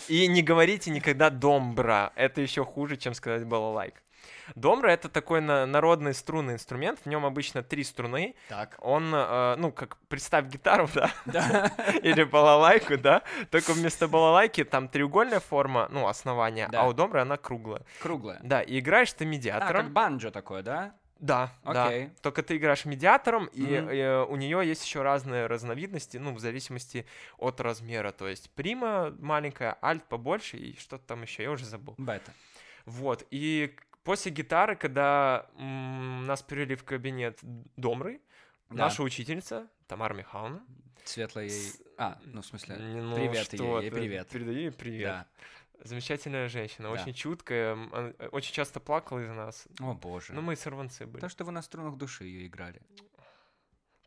И 0.07 0.27
не 0.27 0.41
говорите 0.41 0.91
никогда 0.91 1.29
домбра, 1.29 2.11
это 2.15 2.41
еще 2.41 2.63
хуже, 2.65 2.97
чем 2.97 3.13
сказать 3.13 3.45
балалайк. 3.45 3.95
Домра— 4.55 4.89
это 4.91 5.07
такой 5.07 5.39
на- 5.41 5.65
народный 5.65 6.13
струнный 6.13 6.55
инструмент, 6.55 6.99
в 7.03 7.05
нем 7.07 7.25
обычно 7.25 7.63
три 7.63 7.83
струны. 7.83 8.35
Так. 8.49 8.75
Он, 8.79 9.11
э, 9.13 9.55
ну, 9.57 9.71
как 9.71 9.97
представь 10.09 10.45
гитару, 10.47 10.89
да, 10.93 11.09
Да. 11.25 11.71
или 12.03 12.23
балалайку, 12.23 12.97
да, 12.97 13.23
только 13.49 13.71
вместо 13.73 14.07
балалайки 14.07 14.63
там 14.65 14.89
треугольная 14.89 15.39
форма, 15.39 15.87
ну, 15.89 16.07
основание, 16.07 16.67
Да. 16.69 16.81
а 16.81 16.87
у 16.87 16.93
домры 16.93 17.21
она 17.21 17.37
круглая. 17.37 17.83
Круглая. 18.01 18.39
Да, 18.43 18.61
и 18.61 18.79
играешь 18.79 19.13
ты 19.13 19.23
А, 19.23 19.27
медиатором. 19.27 19.83
как 19.85 19.91
банджо 19.93 20.31
такое, 20.31 20.63
да? 20.63 20.93
Да, 21.21 21.53
да. 21.63 21.85
Окей. 21.87 22.09
Только 22.21 22.41
ты 22.43 22.57
играешь 22.57 22.83
медиатором, 22.85 23.45
и 23.45 23.61
Мгм. 23.61 23.89
э, 23.89 24.23
у 24.25 24.35
нее 24.35 24.61
есть 24.67 24.83
еще 24.83 25.03
разные 25.03 25.45
разновидности, 25.45 26.17
ну, 26.17 26.33
в 26.33 26.39
зависимости 26.39 27.05
от 27.37 27.61
размера. 27.61 28.11
То 28.11 28.27
есть 28.27 28.49
прима 28.51 29.15
маленькая, 29.19 29.77
альт 29.83 30.03
побольше 30.09 30.57
и 30.57 30.75
что-то 30.79 31.05
там 31.05 31.21
еще, 31.21 31.43
я 31.43 31.51
уже 31.51 31.65
забыл. 31.65 31.93
Бета. 31.99 32.33
Вот, 32.85 33.25
и 33.29 33.75
после 34.03 34.31
гитары, 34.31 34.75
когда 34.75 35.45
м, 35.57 36.25
нас 36.25 36.41
перевели 36.41 36.75
в 36.75 36.83
кабинет 36.83 37.37
Домры, 37.77 38.19
Да. 38.69 38.85
наша 38.85 39.03
учительница 39.03 39.67
Тамара 39.87 40.15
Михайловна. 40.15 40.61
Светлая 41.03 41.45
ей... 41.45 41.51
С- 41.51 41.79
А, 41.97 42.17
ну, 42.25 42.41
в 42.41 42.45
смысле... 42.45 42.77
ну, 42.77 43.15
привет 43.15 43.53
ей, 43.53 43.81
ей 43.83 43.91
привет. 43.91 44.27
Передаю 44.29 44.57
ей 44.57 44.71
привет. 44.71 45.07
Да. 45.07 45.27
Замечательная 45.83 46.47
женщина, 46.47 46.89
Да. 46.89 47.01
очень 47.01 47.13
чуткая, 47.13 47.75
э, 47.91 48.29
очень 48.31 48.53
часто 48.53 48.79
плакала 48.79 49.19
из 49.19 49.29
нас. 49.29 49.67
О, 49.79 49.93
боже. 49.93 50.33
Ну, 50.33 50.41
мы 50.41 50.55
сорванцы 50.55 51.05
были. 51.05 51.21
То, 51.21 51.29
что 51.29 51.43
вы 51.43 51.51
на 51.51 51.61
струнах 51.61 51.97
души 51.97 52.25
ее 52.25 52.47
играли. 52.47 52.81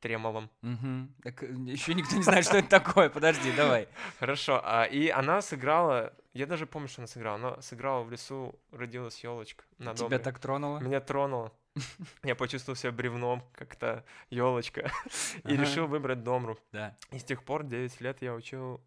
Тремолом. 0.00 0.50
Угу. 0.62 1.08
Так 1.22 1.42
еще 1.42 1.94
никто 1.94 2.14
не 2.16 2.22
знает, 2.22 2.44
что 2.44 2.58
это 2.58 2.68
такое. 2.68 3.08
Подожди, 3.08 3.50
давай. 3.52 3.88
Хорошо, 4.20 4.60
а, 4.62 4.84
и 4.84 5.08
она 5.08 5.40
сыграла, 5.40 6.12
я 6.34 6.46
даже 6.46 6.66
помню, 6.66 6.88
что 6.88 7.00
она 7.00 7.06
сыграла, 7.06 7.36
она 7.36 7.62
сыграла 7.62 8.02
в 8.02 8.10
лесу 8.10 8.54
«Родилась 8.70 9.24
елочка» 9.24 9.64
на 9.78 9.94
Тебя 9.94 10.08
Домре. 10.10 10.18
так 10.18 10.38
тронуло? 10.38 10.78
Меня 10.78 11.00
тронуло. 11.00 11.52
Я 12.22 12.34
почувствовал 12.36 12.76
себя 12.76 12.92
бревном, 12.92 13.42
как-то 13.52 14.04
елочка, 14.30 14.92
и 15.44 15.56
решил 15.56 15.86
выбрать 15.86 16.22
Домру. 16.22 16.58
Да. 16.70 16.94
И 17.10 17.18
с 17.18 17.24
тех 17.24 17.42
пор 17.42 17.64
9 17.64 18.00
лет 18.00 18.20
я 18.20 18.34
учил, 18.34 18.80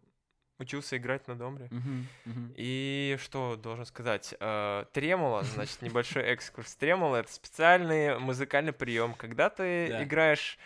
учился 0.58 0.96
играть 0.96 1.26
на 1.28 1.36
Домре. 1.36 1.68
Мгм, 1.70 2.06
мгм. 2.24 2.52
И 2.56 3.16
что 3.20 3.56
должен 3.56 3.86
сказать? 3.86 4.34
Э, 4.40 4.84
Тремоло, 4.92 5.42
значит, 5.44 5.82
небольшой 5.82 6.22
экскурс. 6.24 6.74
Тремоло— 6.74 7.16
это 7.16 7.32
специальный 7.32 8.18
музыкальный 8.18 8.72
прием, 8.72 9.14
когда 9.14 9.50
ты 9.50 9.88
Да. 9.88 10.02
играешь 10.02 10.58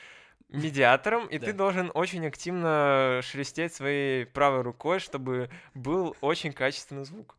медиатором, 0.49 1.27
и 1.27 1.39
Да. 1.39 1.47
ты 1.47 1.53
должен 1.53 1.91
очень 1.95 2.27
активно 2.27 3.21
шелестеть 3.23 3.73
своей 3.75 4.27
правой 4.27 4.63
рукой, 4.63 4.99
чтобы 4.99 5.51
был 5.75 6.17
очень 6.21 6.53
качественный 6.53 7.05
звук. 7.05 7.37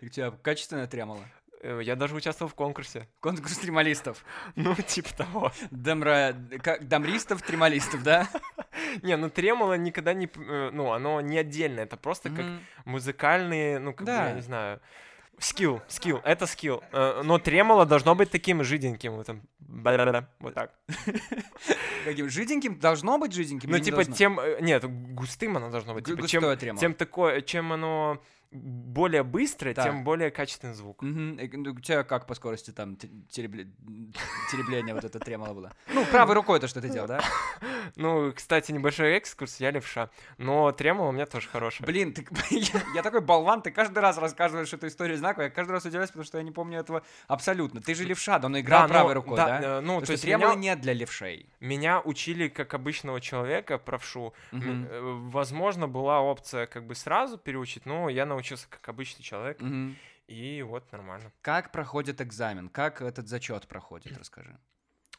И 0.00 0.06
У 0.06 0.08
тебя 0.08 0.30
качественное 0.30 0.86
тремоло. 0.86 1.20
Э, 1.64 1.80
Я 1.82 1.96
даже 1.96 2.14
участвовал 2.14 2.50
в 2.50 2.54
конкурсе. 2.54 3.08
Конкурс 3.20 3.58
тремолистов. 3.58 4.24
Ну, 4.56 4.74
типа 4.74 5.08
того. 5.16 5.52
Домра... 5.70 6.34
как- 6.62 6.86
Домристов, 6.86 7.40
тремолистов, 7.42 8.02
да? 8.02 8.28
Не, 9.02 9.16
ну 9.16 9.30
тремоло 9.30 9.74
никогда 9.74 10.12
не... 10.12 10.26
э, 10.26 10.70
Ну, 10.72 10.92
оно 10.92 11.20
не 11.20 11.38
отдельно, 11.38 11.80
это 11.80 11.96
просто 11.96 12.28
как 12.30 12.44
музыкальные, 12.84 13.78
ну, 13.78 13.92
как 13.94 14.06
бы, 14.06 14.12
я 14.12 14.32
не 14.32 14.42
знаю... 14.42 14.80
Скилл, 15.38 15.82
скилл, 15.88 16.20
это 16.22 16.46
скилл. 16.46 16.84
Э, 16.92 17.22
Но 17.24 17.38
тремоло 17.38 17.86
должно 17.86 18.14
быть 18.14 18.30
таким 18.30 18.62
жиденьким, 18.62 19.14
вот 19.16 19.26
там, 19.26 19.42
вот 20.38 20.54
так. 20.54 20.70
Каким 22.04 22.28
жиденьким? 22.28 22.78
Должно 22.78 23.18
быть 23.18 23.32
жиденьким? 23.32 23.70
Ну, 23.70 23.78
типа, 23.80 24.04
тем... 24.04 24.38
Нет, 24.60 24.84
густым 24.84 25.56
оно 25.56 25.70
должно 25.70 25.94
быть. 25.94 26.04
Типа, 26.06 26.20
густое 26.22 26.56
тремоло. 26.56 26.80
тем 26.80 26.94
такое, 26.94 27.40
чем 27.40 27.72
оно 27.72 28.22
более 28.50 29.22
быстрое, 29.22 29.74
Так. 29.74 29.84
тем 29.84 30.04
более 30.04 30.30
качественный 30.30 30.74
звук. 30.74 31.02
Ну, 31.02 31.34
У 31.34 31.80
тебя 31.80 32.04
как 32.04 32.26
по 32.26 32.34
скорости 32.34 32.70
там 32.70 32.96
те- 32.96 33.08
теребле- 33.30 33.68
теребление 34.52 34.94
вот 34.94 35.04
это 35.04 35.18
тремоло 35.18 35.54
было? 35.54 35.72
Ну, 35.92 36.04
правой 36.06 36.34
рукой 36.34 36.60
то, 36.60 36.68
что 36.68 36.80
ты 36.80 36.88
делал, 36.88 37.08
да? 37.08 37.20
Ну, 37.96 38.32
кстати, 38.32 38.72
небольшой 38.72 39.12
экскурс, 39.12 39.60
я 39.60 39.70
левша. 39.70 40.08
Но 40.38 40.72
тремоло 40.72 41.08
у 41.08 41.12
меня 41.12 41.26
тоже 41.26 41.48
хорошее. 41.48 41.86
Блин, 41.86 42.14
ты, 42.14 42.26
я, 42.50 42.82
я 42.94 43.02
такой 43.02 43.20
болван, 43.20 43.60
ты 43.62 43.70
каждый 43.70 43.98
раз 43.98 44.16
рассказываешь 44.18 44.72
эту 44.72 44.86
историю 44.86 45.18
знаковую, 45.18 45.46
я 45.46 45.50
каждый 45.50 45.72
раз 45.72 45.84
удивляюсь, 45.84 46.08
потому 46.10 46.24
что 46.24 46.38
я 46.38 46.44
не 46.44 46.50
помню 46.50 46.80
этого 46.80 47.02
абсолютно. 47.28 47.80
Ты 47.82 47.94
же 47.94 48.04
левша, 48.04 48.38
да, 48.38 48.48
но 48.48 48.58
играл 48.58 48.82
Да, 48.82 48.88
правой 48.88 49.08
ну, 49.10 49.20
рукой, 49.20 49.36
да, 49.36 49.46
да? 49.46 49.60
э, 49.78 49.80
ну, 49.80 49.98
Потому 49.98 50.00
то 50.00 50.04
что 50.06 50.12
есть 50.12 50.24
тремоло 50.24 50.52
меня- 50.52 50.72
нет 50.74 50.80
для 50.80 50.92
левшей. 50.94 51.46
Меня 51.60 52.00
учили 52.00 52.48
как 52.48 52.72
обычного 52.74 53.20
человека, 53.20 53.78
правшу. 53.78 54.32
Мгм. 54.52 54.86
э, 54.90 55.00
Возможно, 55.30 55.86
была 55.86 56.20
опция 56.22 56.66
как 56.66 56.86
бы 56.86 56.94
сразу 56.94 57.36
переучить, 57.38 57.84
но 57.86 58.08
я 58.08 58.24
научился 58.24 58.43
как 58.68 58.88
обычный 58.88 59.22
человек, 59.22 59.60
Мгм. 59.60 59.96
и 60.26 60.62
вот 60.62 60.90
нормально. 60.92 61.32
Как 61.42 61.72
проходит 61.72 62.20
экзамен? 62.20 62.68
Как 62.68 63.02
этот 63.02 63.28
зачет 63.28 63.66
проходит? 63.66 64.16
Расскажи. 64.18 64.56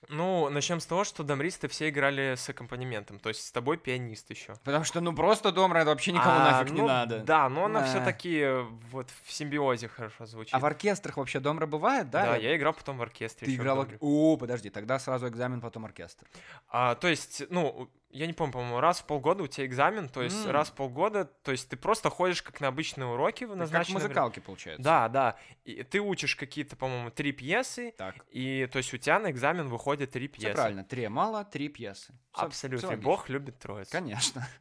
Ну, 0.10 0.50
начнем 0.50 0.80
с 0.80 0.86
того, 0.86 1.04
что 1.04 1.24
домристы 1.24 1.68
все 1.68 1.90
играли 1.90 2.36
с 2.38 2.48
аккомпанементом, 2.50 3.18
то 3.18 3.30
есть 3.30 3.44
с 3.44 3.52
тобой 3.52 3.78
пианист 3.78 4.30
еще. 4.30 4.54
Потому 4.64 4.84
что, 4.84 5.02
ну, 5.02 5.16
просто 5.16 5.52
домра 5.52 5.80
это 5.80 5.90
вообще 5.90 6.12
никому 6.12 6.36
А, 6.36 6.52
нафиг 6.52 6.74
не 6.74 6.82
ну, 6.82 6.88
надо. 6.88 7.20
Да, 7.22 7.50
но 7.50 7.66
она 7.66 7.80
Да. 7.80 7.86
все-таки 7.88 8.46
вот 8.92 9.10
в 9.24 9.32
симбиозе 9.32 9.88
хорошо 9.88 10.26
звучит. 10.28 10.54
А 10.54 10.60
в 10.60 10.66
оркестрах 10.66 11.18
вообще 11.18 11.40
домра 11.40 11.66
бывает, 11.66 12.12
да? 12.12 12.24
Да, 12.26 12.36
я 12.36 12.56
играл 12.56 12.74
потом 12.74 12.98
в 12.98 13.02
оркестре. 13.02 13.48
Ты 13.48 13.56
играл... 13.56 13.88
О, 14.00 14.38
подожди, 14.38 14.70
тогда 14.70 15.00
сразу 15.00 15.28
экзамен, 15.28 15.60
потом 15.60 15.86
оркестр. 15.86 16.28
А, 16.68 16.94
то 16.96 17.08
есть, 17.08 17.42
ну, 17.50 17.90
я 18.18 18.28
не 18.28 18.34
помню, 18.34 18.54
по-моему, 18.54 18.80
раз 18.80 19.00
в 19.02 19.06
полгода 19.06 19.44
у 19.44 19.48
тебя 19.48 19.66
экзамен, 19.66 20.08
то 20.08 20.22
есть 20.22 20.46
М. 20.46 20.52
раз 20.52 20.70
в 20.70 20.74
полгода, 20.74 21.26
то 21.26 21.52
есть 21.52 21.68
ты 21.70 21.76
просто 21.76 22.10
ходишь 22.10 22.42
как 22.42 22.62
на 22.62 22.68
обычные 22.70 23.08
уроки 23.08 23.44
в 23.44 23.50
Как 23.50 23.56
в 23.56 23.60
назначенное 23.60 24.08
время. 24.08 24.32
получается. 24.46 24.84
Да, 24.84 25.10
да. 25.10 25.38
И 25.66 25.84
ты 25.84 26.00
учишь 26.00 26.36
какие-то, 26.36 26.76
по-моему, 26.76 27.12
три 27.12 27.32
пьесы, 27.34 27.94
Так, 27.98 28.16
и 28.30 28.68
то 28.72 28.78
есть 28.78 28.94
у 28.94 28.98
тебя 28.98 29.20
на 29.20 29.32
экзамен 29.32 29.68
выходит 29.68 30.12
три 30.12 30.28
все 30.30 30.38
пьесы. 30.42 30.54
правильно. 30.56 30.84
Три 30.86 31.08
мало, 31.10 31.44
три 31.44 31.68
пьесы. 31.68 32.14
Абсолютно. 32.34 32.88
логично. 32.90 33.04
Бог 33.04 33.30
любит 33.30 33.60
троицу. 33.60 33.92
Конечно. 33.92 34.48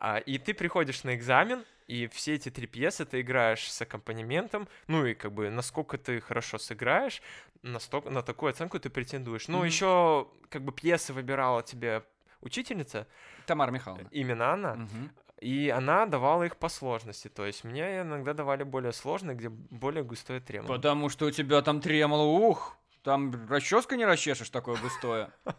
А, 0.00 0.18
и 0.18 0.38
ты 0.38 0.54
приходишь 0.54 1.02
на 1.02 1.16
экзамен, 1.16 1.64
и 1.88 2.06
все 2.06 2.34
эти 2.34 2.50
три 2.50 2.68
пьесы 2.68 3.04
ты 3.04 3.20
играешь 3.20 3.68
с 3.68 3.82
аккомпанементом, 3.82 4.68
ну 4.86 5.04
и 5.04 5.14
как 5.14 5.32
бы 5.32 5.50
насколько 5.50 5.98
ты 5.98 6.20
хорошо 6.20 6.58
сыграешь, 6.58 7.20
настолько, 7.62 8.08
на 8.10 8.22
такую 8.22 8.50
оценку 8.50 8.78
ты 8.78 8.90
претендуешь. 8.90 9.48
Ну, 9.48 9.58
Мгм. 9.58 9.66
еще 9.66 10.28
как 10.50 10.62
бы 10.62 10.70
пьесы 10.72 11.12
выбирала 11.12 11.64
тебе 11.64 12.04
учительница, 12.40 13.06
Тамара 13.46 13.70
Михайловна. 13.70 14.08
именно 14.10 14.52
она, 14.52 14.74
Мгм. 14.74 15.10
и 15.40 15.68
она 15.68 16.06
давала 16.06 16.44
их 16.44 16.56
по 16.56 16.68
сложности. 16.68 17.28
То 17.28 17.46
есть 17.46 17.64
мне 17.64 18.00
иногда 18.02 18.34
давали 18.34 18.62
более 18.64 18.92
сложные, 18.92 19.36
где 19.36 19.48
более 19.48 20.04
густое 20.04 20.40
тремоло. 20.40 20.68
Потому 20.76 21.08
что 21.08 21.26
у 21.26 21.30
тебя 21.30 21.62
там 21.62 21.80
тремоло, 21.80 22.22
ух, 22.24 22.76
там 23.02 23.48
расческой 23.48 23.98
не 23.98 24.04
расчешешь 24.06 24.50
такое 24.50 24.76
густое. 24.76 25.30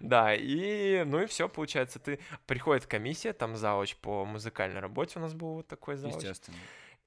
Да, 0.00 0.34
и 0.34 1.02
ну 1.04 1.22
и 1.22 1.26
все, 1.26 1.48
получается, 1.48 1.98
ты 1.98 2.20
приходит 2.46 2.86
комиссия, 2.86 3.32
там 3.32 3.56
завуч 3.56 3.96
по 3.96 4.24
музыкальной 4.24 4.80
работе 4.80 5.18
у 5.18 5.22
нас 5.22 5.32
был 5.32 5.54
вот 5.54 5.66
такой 5.66 5.96
завуч. 5.96 6.16
Естественно. 6.16 6.56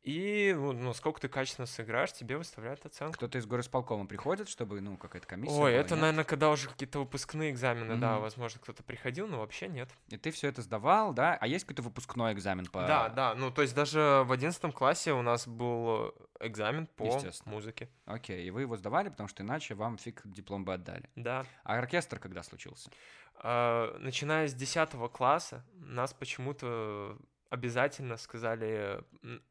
И 0.03 0.55
ну, 0.57 0.93
сколько 0.93 1.19
ты 1.19 1.27
качественно 1.27 1.65
сыграешь, 1.65 2.13
тебе 2.13 2.37
выставляют 2.37 2.85
оценку. 2.85 3.13
Кто-то 3.15 3.37
из 3.37 3.45
горосполкома 3.45 4.05
приходит, 4.07 4.47
чтобы, 4.47 4.79
ну, 4.79 4.95
какая-то 4.97 5.27
комиссия 5.27 5.53
Ой, 5.53 5.71
была, 5.71 5.81
это, 5.81 5.95
нет? 5.95 6.01
наверное, 6.01 6.23
когда 6.23 6.49
уже 6.49 6.69
какие-то 6.69 6.99
выпускные 6.99 7.51
экзамены, 7.51 7.97
да, 7.97 8.13
Мгм. 8.13 8.21
возможно, 8.21 8.61
кто-то 8.61 8.81
приходил, 8.81 9.27
но 9.27 9.39
вообще 9.39 9.67
нет. 9.67 9.89
И 10.07 10.17
ты 10.17 10.31
все 10.31 10.47
это 10.47 10.61
сдавал, 10.61 11.13
да? 11.13 11.37
А 11.39 11.47
есть 11.47 11.65
какой-то 11.65 11.81
выпускной 11.81 12.33
экзамен 12.33 12.65
по... 12.67 12.81
Да, 12.87 13.09
да, 13.09 13.35
ну 13.35 13.51
то 13.51 13.61
есть 13.61 13.75
даже 13.75 14.23
в 14.25 14.31
одиннадцатом 14.31 14.71
классе 14.71 15.11
у 15.11 15.21
нас 15.21 15.47
был 15.47 16.13
экзамен 16.39 16.87
по 16.87 17.21
музыке. 17.45 17.89
Окей, 18.05 18.47
и 18.47 18.51
вы 18.51 18.61
его 18.61 18.77
сдавали, 18.77 19.09
потому 19.09 19.27
что 19.27 19.43
иначе 19.43 19.75
вам 19.75 19.97
фиг 19.97 20.21
диплом 20.23 20.63
бы 20.63 20.73
отдали. 20.73 21.09
Да. 21.15 21.45
А 21.63 21.77
оркестр 21.77 22.19
когда 22.19 22.41
случился? 22.43 22.89
А, 23.41 23.97
начиная 23.99 24.47
с 24.47 24.53
10 24.53 24.89
класса 25.11 25.65
нас 25.73 26.13
почему-то 26.13 27.17
обязательно 27.49 28.17
сказали, 28.17 29.03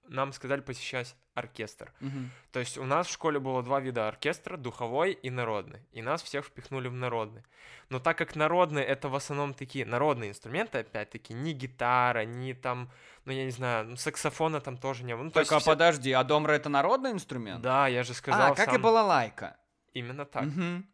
нам 0.08 0.32
сказали 0.32 0.60
посещать 0.60 1.16
оркестр. 1.34 1.92
То 2.52 2.60
есть 2.60 2.78
у 2.78 2.84
нас 2.84 3.06
в 3.06 3.12
школе 3.12 3.38
было 3.38 3.62
два 3.62 3.80
вида 3.80 4.08
оркестра, 4.08 4.56
духовой 4.56 5.12
и 5.12 5.30
народный. 5.30 5.80
И 5.92 6.02
нас 6.02 6.22
всех 6.22 6.46
впихнули 6.46 6.88
в 6.88 6.94
народный. 6.94 7.42
Но 7.90 7.98
так 7.98 8.18
как 8.18 8.36
народный 8.36 8.82
это 8.82 9.08
в 9.08 9.14
основном 9.14 9.54
такие 9.54 9.84
народные 9.84 10.30
инструменты, 10.30 10.78
опять-таки, 10.78 11.34
ни 11.34 11.52
гитара, 11.52 12.24
ни 12.24 12.52
там, 12.52 12.90
ну 13.24 13.32
я 13.32 13.44
не 13.44 13.50
знаю, 13.50 13.86
ну, 13.90 13.96
саксофона 13.96 14.60
там 14.60 14.76
тоже 14.76 15.04
не 15.04 15.14
было. 15.14 15.24
Ну, 15.24 15.30
то 15.30 15.40
а 15.40 15.42
есть 15.42 15.52
всё- 15.52 15.70
подожди, 15.70 16.12
а 16.12 16.24
домра 16.24 16.52
это 16.52 16.68
народный 16.68 17.12
инструмент? 17.12 17.62
Да, 17.62 17.88
я 17.88 18.02
же 18.02 18.14
сказал 18.14 18.52
а, 18.52 18.54
как 18.54 18.68
и 18.68 18.72
сам. 18.72 18.82
балалайка. 18.82 19.56
Именно 19.94 20.24
так. 20.24 20.44
Мгм. 20.44 20.86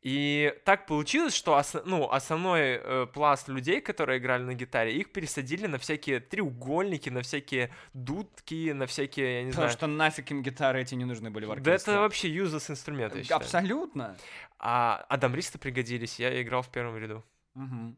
И 0.00 0.54
так 0.64 0.86
получилось, 0.86 1.34
что 1.34 1.56
ос- 1.56 1.82
ну, 1.84 2.08
основной 2.08 2.60
э, 2.80 3.06
пласт 3.12 3.48
людей, 3.48 3.80
которые 3.80 4.18
играли 4.20 4.44
на 4.44 4.54
гитаре, 4.54 4.92
их 4.96 5.10
пересадили 5.12 5.66
на 5.66 5.78
всякие 5.78 6.20
треугольники, 6.20 7.10
на 7.10 7.22
всякие 7.22 7.70
дудки, 7.94 8.70
на 8.72 8.86
всякие, 8.86 9.38
я 9.38 9.42
не 9.42 9.50
Потому 9.50 9.64
знаю. 9.68 9.76
что 9.76 9.86
нафиг 9.88 10.30
им 10.30 10.42
гитары 10.42 10.82
эти 10.82 10.94
не 10.94 11.04
нужны 11.04 11.30
были 11.30 11.46
в 11.46 11.48
Да 11.48 11.54
оркестре. 11.72 11.94
это 11.94 12.00
вообще 12.00 12.28
useless 12.28 12.70
инструменты, 12.70 13.18
я 13.18 13.22
считаю. 13.24 13.40
Абсолютно. 13.40 14.16
А 14.60 15.04
адамристы 15.08 15.58
пригодились, 15.58 16.20
я 16.20 16.40
играл 16.42 16.62
в 16.62 16.68
первом 16.70 16.96
ряду. 16.96 17.24
Мгм. 17.54 17.96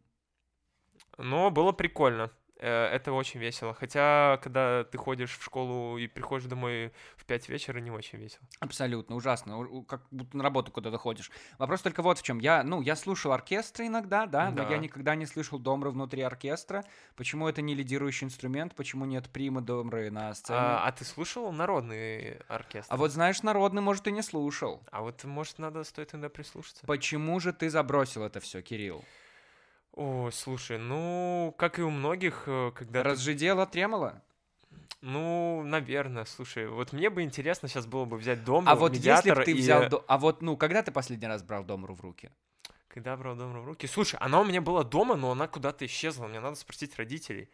Но 1.19 1.51
было 1.51 1.73
прикольно. 1.73 2.31
Э, 2.61 2.87
это 2.87 3.13
очень 3.13 3.41
весело. 3.41 3.75
Хотя, 3.75 4.39
когда 4.43 4.85
ты 4.85 4.99
ходишь 4.99 5.37
в 5.39 5.43
школу 5.43 5.99
и 5.99 6.07
приходишь 6.07 6.47
домой 6.47 6.93
в 7.17 7.25
5 7.25 7.49
вечера, 7.49 7.79
не 7.81 7.91
очень 7.91 8.19
весело. 8.19 8.43
Абсолютно, 8.61 9.17
ужасно. 9.17 9.83
Как 9.89 10.03
будто 10.11 10.37
на 10.37 10.45
работу 10.45 10.71
куда-то 10.71 10.99
ходишь. 10.99 11.31
Вопрос 11.59 11.83
только 11.83 12.03
вот 12.03 12.19
в 12.19 12.23
чем. 12.23 12.39
Я, 12.39 12.63
ну, 12.63 12.81
я 12.83 12.97
слушал 12.97 13.33
оркестры 13.33 13.87
иногда, 13.87 14.27
да, 14.27 14.51
но 14.51 14.65
Да. 14.65 14.69
я 14.71 14.79
никогда 14.79 15.15
не 15.15 15.27
слышал 15.27 15.59
домры 15.59 15.91
внутри 15.91 16.23
оркестра. 16.23 16.85
Почему 17.17 17.49
это 17.49 17.63
не 17.63 17.75
лидирующий 17.75 18.27
инструмент? 18.27 18.75
Почему 18.75 19.05
нет 19.05 19.29
примы 19.31 19.61
домры 19.61 20.11
на 20.11 20.35
сцене? 20.35 20.59
А, 20.61 20.87
а 20.87 20.93
ты 20.93 21.05
слушал 21.05 21.51
народный 21.53 22.39
оркестр? 22.49 22.93
А 22.93 22.97
вот 22.97 23.11
знаешь, 23.11 23.43
народный, 23.43 23.83
может, 23.83 24.07
и 24.07 24.13
не 24.13 24.23
слушал. 24.23 24.83
А 24.91 25.03
вот, 25.03 25.25
может, 25.25 25.59
надо, 25.59 25.85
стоит 25.85 26.13
иногда 26.15 26.29
прислушаться? 26.29 26.87
Почему 26.87 27.41
же 27.41 27.53
ты 27.53 27.71
забросил 27.71 28.23
это 28.25 28.41
все, 28.41 28.63
Кирилл? 28.63 29.05
О, 29.93 30.31
слушай, 30.33 30.79
ну, 30.79 31.55
как 31.59 31.79
и 31.79 31.83
у 31.83 31.91
многих, 31.91 32.45
э, 32.47 32.71
когда... 32.75 33.03
Разжидело, 33.03 33.67
тремоло? 33.67 34.23
Ну, 35.01 35.63
наверное, 35.65 36.25
слушай, 36.27 36.69
вот 36.69 36.93
мне 36.93 37.11
бы 37.11 37.23
интересно 37.23 37.69
сейчас 37.69 37.87
было 37.87 38.05
бы 38.05 38.17
взять 38.17 38.45
дом, 38.45 38.69
А 38.69 38.77
вот 38.77 38.95
если 38.95 39.31
бы 39.33 39.43
ты 39.45 39.51
и- 39.53 39.55
взял... 39.55 39.89
до- 39.89 40.05
А 40.07 40.19
вот, 40.19 40.43
ну, 40.43 40.57
когда 40.57 40.83
ты 40.83 40.93
последний 40.93 41.27
раз 41.27 41.43
брал 41.43 41.65
домру 41.65 41.95
в 41.95 42.01
руки? 42.03 42.31
Когда 42.89 43.17
брал 43.17 43.35
дом 43.37 43.61
в 43.63 43.65
руки? 43.65 43.87
Слушай, 43.87 44.17
она 44.21 44.41
у 44.41 44.45
меня 44.45 44.61
была 44.61 44.85
дома, 44.85 45.17
но 45.17 45.31
она 45.33 45.49
куда-то 45.49 45.87
исчезла, 45.87 46.27
мне 46.27 46.41
надо 46.41 46.57
спросить 46.57 46.97
родителей. 46.97 47.49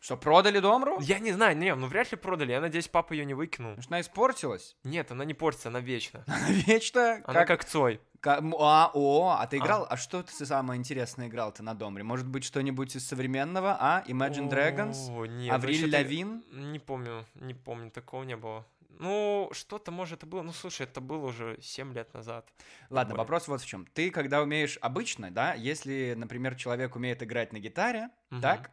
Что, 0.00 0.16
продали 0.16 0.60
домру? 0.60 0.98
Я 1.00 1.18
не 1.18 1.30
знаю, 1.32 1.56
не, 1.56 1.74
ну 1.74 1.86
вряд 1.86 2.10
ли 2.10 2.16
продали, 2.16 2.52
я 2.52 2.60
надеюсь, 2.62 2.88
папа 2.88 3.12
ее 3.12 3.26
не 3.26 3.34
выкинул. 3.34 3.72
Потому 3.72 3.82
что 3.82 3.94
она 3.94 4.00
испортилась. 4.00 4.76
Нет, 4.82 5.12
она 5.12 5.24
не 5.26 5.34
портится, 5.34 5.68
она 5.68 5.80
вечна. 5.80 6.24
Вечно. 6.48 7.22
Она 7.26 7.44
как 7.44 7.64
Цой. 7.66 8.00
А, 8.24 8.90
о, 8.94 9.36
а 9.38 9.46
ты 9.46 9.56
А. 9.58 9.60
играл? 9.60 9.86
А 9.88 9.96
что 9.98 10.22
ты 10.22 10.46
самое 10.46 10.78
интересное 10.78 11.28
играл-то 11.28 11.62
на 11.62 11.74
Домре? 11.74 12.02
Может 12.02 12.26
быть, 12.26 12.44
что-нибудь 12.44 12.96
из 12.96 13.06
современного, 13.06 13.76
а? 13.78 14.02
Dragons? 14.06 15.10
О, 15.14 15.26
нет, 15.26 15.54
Авриль 15.54 15.90
Лавин? 15.94 16.44
Не 16.50 16.78
помню, 16.78 17.24
не 17.34 17.54
помню, 17.54 17.90
такого 17.90 18.22
не 18.24 18.36
было. 18.36 18.66
Ну, 18.98 19.48
что-то, 19.52 19.90
может, 19.90 20.18
это 20.18 20.26
было. 20.26 20.42
Ну, 20.42 20.52
слушай, 20.52 20.82
это 20.82 21.00
было 21.00 21.26
уже 21.28 21.58
7 21.62 21.94
лет 21.94 22.12
назад. 22.12 22.46
Ладно, 22.90 23.12
более. 23.14 23.18
вопрос 23.22 23.48
вот 23.48 23.62
в 23.62 23.66
чем. 23.66 23.86
Ты, 23.86 24.10
когда 24.10 24.42
умеешь 24.42 24.76
обычно, 24.82 25.30
да, 25.30 25.54
если, 25.54 26.12
например, 26.16 26.54
человек 26.56 26.96
умеет 26.96 27.22
играть 27.22 27.52
на 27.54 27.58
гитаре, 27.58 28.10
Мгм. 28.28 28.42
так, 28.42 28.70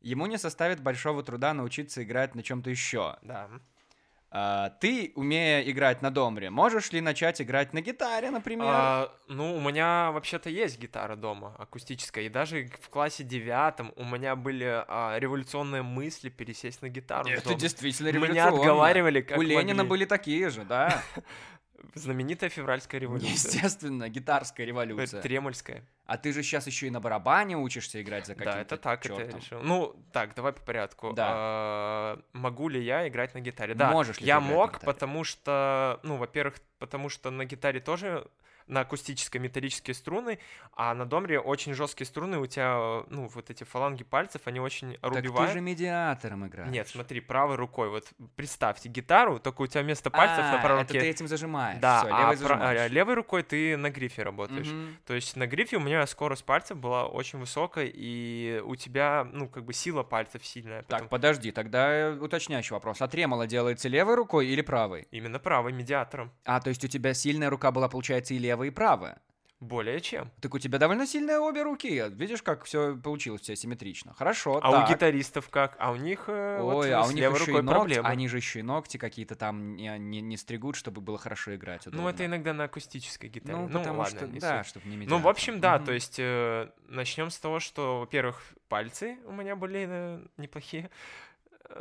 ему 0.00 0.26
не 0.26 0.38
составит 0.38 0.80
большого 0.82 1.22
труда 1.22 1.54
научиться 1.54 2.02
играть 2.02 2.34
на 2.34 2.42
чем-то 2.42 2.70
еще. 2.70 3.16
Да. 3.22 3.48
А, 4.32 4.70
ты, 4.80 5.12
умея 5.16 5.60
играть 5.68 6.02
на 6.02 6.12
домре, 6.12 6.50
можешь 6.50 6.92
ли 6.92 7.00
начать 7.00 7.42
играть 7.42 7.72
на 7.72 7.80
гитаре, 7.80 8.30
например? 8.30 8.68
А, 8.68 9.12
ну, 9.26 9.56
у 9.56 9.60
меня 9.60 10.12
вообще-то 10.12 10.48
есть 10.48 10.78
гитара 10.78 11.16
дома, 11.16 11.56
акустическая. 11.58 12.24
И 12.24 12.28
даже 12.28 12.68
в 12.80 12.88
классе 12.90 13.24
девятом 13.24 13.92
у 13.96 14.04
меня 14.04 14.36
были 14.36 14.84
а, 14.86 15.18
революционные 15.18 15.82
мысли 15.82 16.28
пересесть 16.28 16.80
на 16.80 16.88
гитару. 16.88 17.28
Это 17.28 17.42
дома. 17.44 17.58
действительно 17.58 18.08
Меня 18.08 18.18
революционно. 18.18 18.56
отговаривали, 18.60 19.20
как 19.20 19.36
У 19.36 19.42
Ленина 19.42 19.78
могли. 19.78 19.88
были 19.88 20.04
такие 20.04 20.48
же, 20.50 20.64
да. 20.64 21.02
Знаменитая 21.94 22.50
февральская 22.50 23.00
революция. 23.00 23.32
Естественно, 23.32 24.08
гитарская 24.08 24.66
революция. 24.66 25.20
Тремольская. 25.22 25.84
А 26.06 26.16
ты 26.16 26.32
же 26.32 26.42
сейчас 26.42 26.66
еще 26.66 26.86
и 26.86 26.90
на 26.90 27.00
барабане 27.00 27.56
учишься 27.56 28.02
играть 28.02 28.26
за 28.26 28.34
каким-то 28.34 28.56
Да, 28.56 28.62
это 28.62 28.76
так, 28.76 29.06
это 29.06 29.22
я 29.22 29.30
решил. 29.30 29.60
Ну, 29.62 29.94
так, 30.12 30.34
давай 30.34 30.52
по 30.52 30.60
порядку. 30.60 31.12
Да. 31.12 31.28
А, 31.30 32.22
могу 32.32 32.68
ли 32.68 32.82
я 32.82 33.06
играть 33.08 33.34
на 33.34 33.40
гитаре? 33.40 33.74
Да, 33.74 33.90
Можешь 33.92 34.20
ли 34.20 34.26
я 34.26 34.40
мог, 34.40 34.80
потому 34.80 35.24
что, 35.24 36.00
ну, 36.02 36.16
во-первых, 36.16 36.56
потому 36.78 37.08
что 37.08 37.30
на 37.30 37.44
гитаре 37.44 37.80
тоже 37.80 38.26
на 38.70 38.80
акустической 38.80 39.40
металлические 39.40 39.94
струны, 39.94 40.38
а 40.74 40.94
на 40.94 41.04
домре 41.04 41.40
очень 41.40 41.74
жесткие 41.74 42.06
струны, 42.06 42.38
у 42.38 42.46
тебя, 42.46 43.02
ну, 43.08 43.28
вот 43.34 43.50
эти 43.50 43.64
фаланги 43.64 44.04
пальцев, 44.04 44.42
они 44.44 44.60
очень 44.60 44.96
Так 45.00 45.12
ты 45.22 45.46
же 45.52 45.60
медиатором 45.60 46.46
играешь. 46.46 46.70
Нет, 46.70 46.88
смотри, 46.88 47.20
правой 47.20 47.56
рукой, 47.56 47.90
вот 47.90 48.08
представьте 48.36 48.88
гитару, 48.88 49.38
только 49.38 49.62
у 49.62 49.66
тебя 49.66 49.82
вместо 49.82 50.10
пальцев 50.10 50.38
на 50.38 50.58
А, 50.58 50.62
правой 50.62 50.82
это 50.82 50.92
руке. 50.92 51.00
ты 51.00 51.08
этим 51.08 51.28
зажимаешь. 51.28 51.80
Да, 51.80 52.04
всё, 52.04 52.14
а 52.14 52.34
зажимаешь. 52.36 52.80
а 52.80 52.88
левой 52.88 53.14
рукой 53.14 53.42
ты 53.42 53.76
на 53.76 53.90
грифе 53.90 54.22
работаешь. 54.22 54.68
Мгм. 54.68 54.96
То 55.06 55.14
есть 55.14 55.36
на 55.36 55.46
грифе 55.46 55.76
у 55.76 55.80
меня 55.80 56.06
скорость 56.06 56.44
пальцев 56.44 56.78
была 56.78 57.06
очень 57.06 57.38
высокая, 57.38 57.90
и 57.92 58.62
у 58.64 58.76
тебя, 58.76 59.26
ну, 59.32 59.48
как 59.48 59.64
бы 59.64 59.72
сила 59.72 60.02
пальцев 60.02 60.46
сильная. 60.46 60.82
Так, 60.82 60.88
поэтому 60.90 61.10
подожди, 61.10 61.50
тогда 61.50 62.16
уточняющий 62.20 62.72
вопрос. 62.74 63.00
А 63.00 63.08
тремоло 63.08 63.46
делается 63.46 63.88
левой 63.88 64.14
рукой 64.14 64.46
или 64.46 64.62
правой? 64.62 65.08
Именно 65.10 65.38
правой, 65.40 65.72
медиатором. 65.72 66.30
А, 66.44 66.60
то 66.60 66.68
есть 66.68 66.84
у 66.84 66.88
тебя 66.88 67.14
сильная 67.14 67.50
рука 67.50 67.72
была, 67.72 67.88
получается, 67.88 68.34
и 68.34 68.38
левая, 68.38 68.59
и 68.64 68.70
правая. 68.70 69.20
Более 69.60 70.00
чем. 70.00 70.30
Так 70.40 70.54
у 70.54 70.58
тебя 70.58 70.78
довольно 70.78 71.06
сильные 71.06 71.38
обе 71.38 71.62
руки. 71.62 72.02
Видишь, 72.12 72.42
как 72.42 72.64
все 72.64 72.96
получилось, 72.96 73.42
все 73.42 73.54
симметрично. 73.54 74.14
Хорошо, 74.14 74.56
А 74.62 74.70
так. 74.72 74.88
у 74.88 74.90
гитаристов 74.90 75.50
как? 75.50 75.76
А 75.78 75.90
у 75.92 75.96
них 75.96 76.24
э, 76.28 76.60
вот 76.62 76.76
Ой, 76.76 76.92
а 76.94 77.02
с 77.04 77.08
у 77.08 77.12
них 77.12 77.30
еще 77.30 77.50
и 77.50 77.54
ногти, 77.56 77.68
проблемы. 77.70 78.08
они 78.08 78.26
же 78.26 78.38
еще 78.38 78.60
и 78.60 78.62
ногти 78.62 78.96
какие-то 78.96 79.34
там 79.34 79.76
не, 79.76 79.98
не, 79.98 80.22
не 80.22 80.38
стригут, 80.38 80.76
чтобы 80.76 81.02
было 81.02 81.18
хорошо 81.18 81.54
играть. 81.56 81.84
Ну, 81.84 81.90
удобно. 81.92 82.08
это 82.08 82.24
иногда 82.24 82.54
на 82.54 82.64
акустической 82.64 83.28
гитаре. 83.28 83.54
Ну, 83.54 83.68
Ну, 83.68 83.78
потому 83.80 83.98
ладно, 83.98 84.18
что, 84.18 84.28
не 84.28 84.38
да, 84.40 84.64
суть. 84.64 84.68
чтобы 84.70 84.88
не 84.88 84.96
Ну, 84.96 85.02
в 85.02 85.04
медиатор. 85.04 85.30
общем, 85.30 85.60
да, 85.60 85.76
Мгм. 85.76 85.84
то 85.84 85.92
есть 85.92 86.18
начнем 86.88 87.28
с 87.28 87.38
того, 87.38 87.60
что, 87.60 88.00
во-первых, 88.00 88.42
пальцы 88.70 89.18
у 89.26 89.32
меня 89.32 89.56
были 89.56 89.86
э, 89.86 90.20
неплохие. 90.38 90.88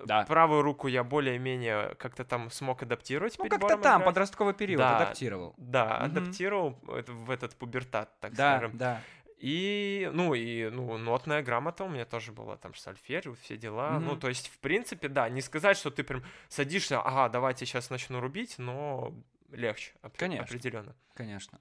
Да. 0.06 0.24
Правую 0.26 0.62
руку 0.62 0.88
я 0.88 1.04
более-менее 1.04 1.96
как-то 1.96 2.24
там 2.24 2.52
смог 2.52 2.84
адаптировать. 2.84 3.38
Ну, 3.40 3.50
как-то 3.50 3.68
там, 3.78 3.82
играть. 3.82 4.06
подростковый 4.06 4.54
период, 4.54 4.80
Да. 4.80 4.98
адаптировал. 4.98 5.54
Да, 5.58 5.86
Мгм. 5.98 6.06
адаптировал 6.06 6.80
в 6.84 7.30
этот 7.32 7.56
пубертат, 7.56 8.10
так 8.20 8.34
Да, 8.34 8.58
скажем. 8.58 8.78
да. 8.78 9.02
И, 9.40 10.10
ну, 10.14 10.34
и, 10.34 10.70
ну, 10.70 10.98
нотная 10.98 11.42
грамота 11.42 11.86
у 11.86 11.90
меня 11.90 12.06
тоже 12.06 12.32
была, 12.34 12.58
там, 12.58 12.76
сольфеджио, 12.76 13.36
все 13.42 13.56
дела. 13.58 13.98
Ну, 14.00 14.12
Мгм. 14.12 14.20
то 14.20 14.28
есть, 14.28 14.50
в 14.50 14.60
принципе, 14.60 15.08
да, 15.08 15.30
не 15.30 15.42
сказать, 15.42 15.78
что 15.78 15.90
ты 15.92 16.04
прям 16.04 16.24
садишься, 16.50 17.00
ага, 17.02 17.30
давайте 17.30 17.66
сейчас 17.66 17.90
начну 17.90 18.20
рубить, 18.20 18.56
но 18.60 19.14
легче, 19.52 19.94
оп- 20.04 20.18
Конечно. 20.18 20.44
определенно. 20.46 20.94
Конечно. 21.14 21.60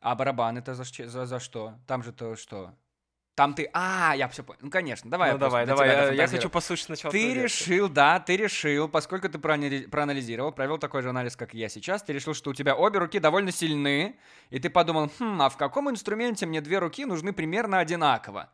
А 0.00 0.14
барабаны-то 0.14 0.74
за, 0.74 0.84
за, 0.84 1.26
за 1.26 1.38
что? 1.38 1.74
Там 1.86 2.02
же 2.02 2.12
то 2.12 2.34
что? 2.34 2.74
Там 3.38 3.54
ты... 3.54 3.70
А, 3.72 4.14
я 4.16 4.26
все 4.26 4.42
понял. 4.42 4.58
Ну, 4.62 4.68
конечно, 4.68 5.08
давай. 5.08 5.30
ну, 5.30 5.38
давай, 5.38 5.64
давай, 5.64 5.88
я, 5.88 6.10
я 6.10 6.26
хочу 6.26 6.50
послушать 6.50 6.86
сначала. 6.86 7.12
Ты 7.12 7.34
решил, 7.34 7.88
да, 7.88 8.18
ты 8.18 8.36
решил, 8.36 8.88
поскольку 8.88 9.28
ты 9.28 9.38
проанали- 9.38 9.86
проанализировал, 9.86 10.50
провел 10.50 10.76
такой 10.78 11.02
же 11.02 11.10
анализ, 11.10 11.36
как 11.36 11.54
я 11.54 11.68
сейчас, 11.68 12.02
ты 12.02 12.12
решил, 12.12 12.34
что 12.34 12.50
у 12.50 12.54
тебя 12.54 12.74
обе 12.74 12.98
руки 12.98 13.20
довольно 13.20 13.52
сильны, 13.52 14.18
и 14.50 14.58
ты 14.58 14.70
подумал, 14.70 15.08
хм, 15.20 15.40
а 15.40 15.50
в 15.50 15.56
каком 15.56 15.88
инструменте 15.88 16.46
мне 16.46 16.60
две 16.60 16.80
руки 16.80 17.04
нужны 17.04 17.32
примерно 17.32 17.78
одинаково? 17.78 18.50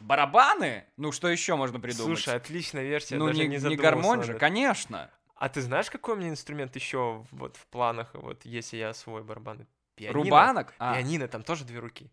Барабаны? 0.00 0.86
Ну, 0.96 1.12
что 1.12 1.28
еще 1.28 1.54
можно 1.54 1.78
придумать? 1.78 2.18
Слушай, 2.18 2.34
отличная 2.34 2.82
версия, 2.82 3.18
ну, 3.18 3.28
даже 3.28 3.38
не, 3.38 3.58
не, 3.58 3.64
не 3.64 3.76
гармонь 3.76 4.24
же, 4.24 4.34
конечно. 4.34 5.08
А 5.36 5.48
ты 5.48 5.60
знаешь, 5.60 5.88
какой 5.88 6.14
у 6.14 6.16
меня 6.16 6.30
инструмент 6.30 6.74
еще 6.74 7.24
вот 7.30 7.56
в 7.56 7.66
планах, 7.68 8.10
вот 8.14 8.44
если 8.44 8.78
я 8.78 8.92
свой 8.92 9.22
барабан? 9.22 9.68
Пианино. 9.94 10.24
Рубанок? 10.24 10.74
А, 10.78 10.94
Пианино, 10.94 11.28
там 11.28 11.44
тоже 11.44 11.64
две 11.64 11.78
руки. 11.78 12.10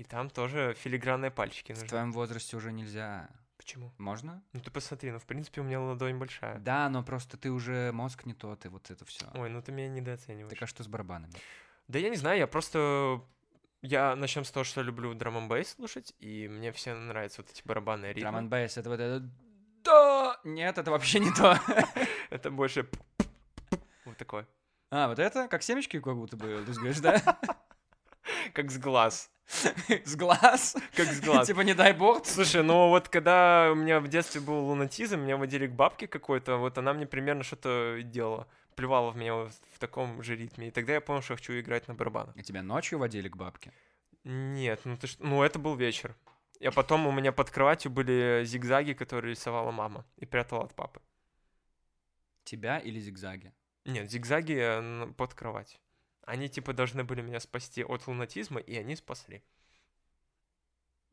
И 0.00 0.02
там 0.02 0.30
тоже 0.30 0.74
филигранные 0.78 1.30
пальчики 1.30 1.72
в 1.72 1.74
нужны. 1.74 1.88
твоем 1.88 2.10
возрасте 2.12 2.56
уже 2.56 2.72
нельзя. 2.72 3.28
Почему? 3.58 3.92
Можно? 3.98 4.42
Ну 4.54 4.60
ты 4.60 4.70
посмотри, 4.70 5.10
ну 5.10 5.18
в 5.18 5.26
принципе 5.26 5.60
у 5.60 5.64
меня 5.64 5.78
ладонь 5.78 6.16
большая. 6.16 6.58
Да, 6.58 6.88
но 6.88 7.02
просто 7.02 7.36
ты 7.36 7.50
уже 7.50 7.92
мозг 7.92 8.24
не 8.24 8.32
тот, 8.32 8.64
и 8.64 8.68
вот 8.68 8.90
это 8.90 9.04
все. 9.04 9.26
Ой, 9.34 9.50
ну 9.50 9.60
ты 9.60 9.72
меня 9.72 9.88
недооцениваешь. 9.88 10.54
Так 10.54 10.62
а 10.62 10.66
что 10.66 10.82
с 10.82 10.86
барабанами? 10.86 11.34
Да 11.86 11.98
я 11.98 12.08
не 12.08 12.16
знаю, 12.16 12.38
я 12.38 12.46
просто... 12.46 13.22
Я 13.82 14.16
начнем 14.16 14.46
с 14.46 14.50
того, 14.50 14.64
что 14.64 14.80
люблю 14.80 15.12
драм 15.12 15.36
н 15.36 15.48
бейс 15.48 15.72
слушать, 15.74 16.14
и 16.18 16.48
мне 16.48 16.72
все 16.72 16.94
нравятся 16.94 17.42
вот 17.42 17.50
эти 17.50 17.60
барабанные 17.66 18.14
Драм 18.14 18.36
ритмы. 18.36 18.48
бейс 18.48 18.78
это 18.78 18.88
вот 18.88 19.00
это... 19.00 19.28
Да! 19.84 20.40
Нет, 20.44 20.78
это 20.78 20.90
вообще 20.90 21.20
не 21.20 21.30
то. 21.30 21.58
Это 22.30 22.50
больше... 22.50 22.88
Вот 24.06 24.16
такое. 24.16 24.46
А, 24.90 25.08
вот 25.08 25.18
это? 25.18 25.46
Как 25.48 25.62
семечки 25.62 26.00
как 26.00 26.16
будто 26.16 26.36
бы, 26.38 26.64
ты 26.66 26.72
говоришь, 26.72 27.00
да? 27.00 27.20
Как 28.52 28.70
с 28.70 28.78
глаз. 28.78 29.30
С 30.04 30.16
глаз? 30.16 30.76
Как 30.94 31.08
с 31.08 31.20
глаз. 31.20 31.46
Типа, 31.46 31.62
не 31.62 31.74
дай 31.74 31.92
бог. 31.92 32.24
Слушай, 32.24 32.62
ну 32.62 32.88
вот 32.88 33.08
когда 33.08 33.70
у 33.72 33.74
меня 33.74 33.98
в 33.98 34.08
детстве 34.08 34.40
был 34.40 34.66
лунатизм, 34.66 35.20
меня 35.20 35.36
водили 35.36 35.66
к 35.66 35.72
бабке 35.72 36.06
какой-то, 36.06 36.56
вот 36.56 36.78
она 36.78 36.92
мне 36.92 37.06
примерно 37.06 37.42
что-то 37.42 38.00
делала. 38.04 38.46
Плевала 38.76 39.10
в 39.10 39.16
меня 39.16 39.34
вот 39.34 39.52
в 39.74 39.78
таком 39.80 40.22
же 40.22 40.36
ритме. 40.36 40.68
И 40.68 40.70
тогда 40.70 40.92
я 40.92 41.00
понял, 41.00 41.20
что 41.20 41.32
я 41.32 41.36
хочу 41.36 41.58
играть 41.58 41.88
на 41.88 41.94
барабанах. 41.94 42.36
И 42.36 42.42
тебя 42.42 42.62
ночью 42.62 42.98
водили 43.00 43.28
к 43.28 43.36
бабке? 43.36 43.72
Нет, 44.22 44.82
ну 44.84 44.96
ты 44.96 45.08
что, 45.08 45.26
ну 45.26 45.42
это 45.42 45.58
был 45.58 45.74
вечер. 45.74 46.14
А 46.64 46.70
потом 46.70 47.06
у 47.06 47.12
меня 47.12 47.32
под 47.32 47.50
кроватью 47.50 47.90
были 47.90 48.42
зигзаги, 48.44 48.92
которые 48.92 49.32
рисовала 49.32 49.70
мама 49.70 50.04
и 50.16 50.26
прятала 50.26 50.64
от 50.64 50.74
папы. 50.74 51.00
Тебя 52.44 52.78
или 52.78 53.00
зигзаги? 53.00 53.52
Нет, 53.84 54.10
зигзаги 54.10 54.56
э, 54.58 55.12
под 55.16 55.34
кровать. 55.34 55.80
Они 56.22 56.48
типа 56.48 56.72
должны 56.72 57.04
были 57.04 57.22
меня 57.22 57.40
спасти 57.40 57.82
от 57.82 58.06
лунатизма, 58.06 58.60
и 58.60 58.76
они 58.76 58.96
спасли. 58.96 59.42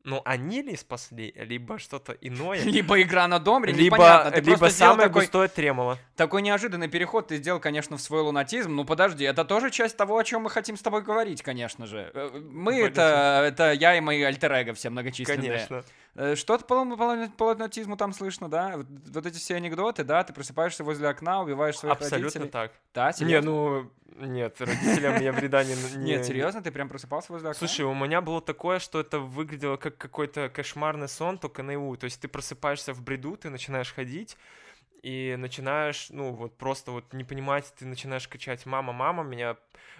Ну, 0.04 0.22
они 0.24 0.62
ли 0.62 0.74
спасли, 0.76 1.34
либо 1.36 1.78
что-то 1.78 2.12
иное, 2.12 2.62
Либо 2.64 3.02
игра 3.02 3.28
на 3.28 3.38
домре, 3.38 3.72
либо, 3.72 3.96
непонятно. 3.96 4.30
Ты 4.30 4.40
либо 4.40 4.66
самое 4.66 5.08
такой, 5.08 5.22
густое 5.22 5.48
тремоло. 5.48 5.98
такой 6.16 6.40
неожиданный 6.40 6.88
переход 6.88 7.28
ты 7.28 7.36
сделал, 7.36 7.60
конечно, 7.60 7.96
в 7.96 8.00
свой 8.00 8.22
лунатизм. 8.22 8.74
Ну, 8.74 8.84
подожди, 8.84 9.24
это 9.24 9.44
тоже 9.44 9.70
часть 9.70 9.96
того, 9.96 10.16
о 10.16 10.24
чем 10.24 10.42
мы 10.42 10.50
хотим 10.50 10.76
с 10.76 10.82
тобой 10.82 11.02
говорить, 11.02 11.42
конечно 11.42 11.86
же. 11.86 12.10
Э, 12.14 12.30
Мы 12.32 12.72
Более 12.72 12.86
это, 12.88 13.44
это 13.46 13.72
я 13.72 13.96
и 13.96 14.00
мои 14.00 14.22
альтер 14.22 14.72
все 14.74 14.88
многочисленные. 14.88 15.50
Конечно. 15.50 15.84
Э, 16.14 16.34
Что-то 16.36 16.64
по 16.64 16.74
лун- 16.74 17.30
по 17.30 17.44
лунатизму 17.44 17.96
там 17.96 18.12
слышно, 18.12 18.48
да? 18.48 18.76
Вот, 18.78 18.86
вот 19.12 19.26
эти 19.26 19.36
все 19.36 19.56
анекдоты, 19.56 20.04
да? 20.04 20.24
Ты 20.24 20.32
просыпаешься 20.32 20.84
возле 20.84 21.08
окна, 21.08 21.42
убиваешь 21.42 21.76
своих 21.76 21.92
Абсолютно 21.94 22.40
родителей. 22.40 22.48
так. 22.48 22.72
Да, 22.94 23.08
Не, 23.08 23.12
серьезно? 23.12 23.50
ну, 23.50 23.90
нет, 24.20 24.56
родителям 24.60 25.20
я 25.20 25.32
вреда 25.32 25.62
не... 25.62 25.74
не- 25.98 26.04
Нет, 26.04 26.24
серьезно, 26.26 26.60
ты 26.62 26.72
прям 26.72 26.88
просыпался 26.88 27.32
возле 27.32 27.50
окна? 27.50 27.58
Слушай, 27.58 27.82
у 27.86 27.94
меня 27.94 28.20
было 28.20 28.40
такое, 28.40 28.78
что 28.80 28.98
это 28.98 29.20
выглядело 29.20 29.76
как 29.76 29.87
какой-то 29.90 30.48
кошмарный 30.48 31.08
сон, 31.08 31.38
только 31.38 31.62
наяву. 31.62 31.96
То 31.96 32.04
есть 32.04 32.20
ты 32.20 32.28
просыпаешься 32.28 32.92
в 32.92 33.02
бреду, 33.02 33.36
ты 33.36 33.50
начинаешь 33.50 33.92
ходить, 33.92 34.36
и 35.02 35.36
начинаешь, 35.38 36.08
ну, 36.10 36.32
вот 36.32 36.56
просто 36.56 36.90
вот 36.92 37.12
не 37.12 37.24
понимать, 37.24 37.72
ты 37.78 37.86
начинаешь 37.86 38.28
кричать 38.28 38.66
«мама, 38.66 38.92
мама», 38.92 39.22
меня 39.22 39.56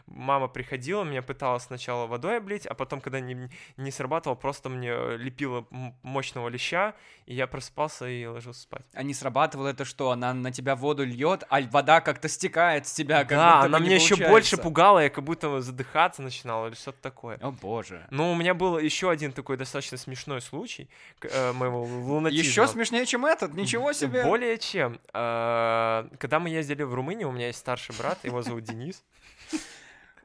мама 0.07 0.49
приходила, 0.49 1.05
меня 1.05 1.23
пыталась 1.23 1.65
сначала 1.65 2.07
водой 2.07 2.39
облить, 2.39 2.67
а 2.67 2.75
потом, 2.75 3.01
когда 3.01 3.21
не, 3.21 3.51
не 3.77 3.91
срабатывало, 3.91 4.37
просто 4.37 4.69
мне 4.69 5.17
лепила 5.17 5.67
м- 5.71 5.95
мощного 6.03 6.49
леща, 6.49 6.95
и 7.27 7.35
я 7.35 7.47
просыпался 7.47 8.09
и 8.09 8.25
ложился 8.25 8.63
спать. 8.63 8.87
А 8.95 9.03
не 9.03 9.13
срабатывало 9.15 9.69
это 9.69 9.85
что? 9.85 10.11
Она 10.11 10.33
на 10.33 10.51
тебя 10.51 10.77
воду 10.77 11.05
льет, 11.05 11.45
а 11.51 11.61
вода 11.61 12.01
как-то 12.01 12.29
стекает 12.29 12.87
с 12.87 12.93
тебя, 12.93 13.21
как 13.21 13.31
да, 13.31 13.61
она 13.63 13.79
меня 13.79 13.97
еще 13.97 14.17
больше 14.17 14.57
пугала, 14.57 15.01
я 15.01 15.11
как 15.11 15.25
будто 15.25 15.61
задыхаться 15.61 16.23
начинал 16.23 16.67
или 16.67 16.75
что-то 16.75 17.01
такое. 17.03 17.39
О 17.43 17.51
боже. 17.51 18.07
Но 18.11 18.33
у 18.33 18.35
меня 18.35 18.55
был 18.55 18.79
еще 18.79 19.11
один 19.11 19.33
такой 19.33 19.57
достаточно 19.57 19.99
смешной 19.99 20.41
случай 20.41 20.89
э, 21.21 21.53
моего 21.53 21.83
лунатизма. 21.85 22.43
Еще 22.49 22.67
смешнее, 22.67 23.05
чем 23.05 23.27
этот, 23.27 23.55
ничего 23.55 23.93
себе. 23.93 24.25
Более 24.25 24.59
чем. 24.59 24.88
Э, 25.15 26.09
Когда 26.19 26.39
мы 26.41 26.51
ездили 26.51 26.83
в 26.83 26.95
Румынию, 26.95 27.29
у 27.29 27.33
меня 27.33 27.47
есть 27.49 27.59
старший 27.59 27.95
брат, 27.97 28.25
его 28.25 28.43
зовут 28.43 28.65
Денис. 28.65 29.03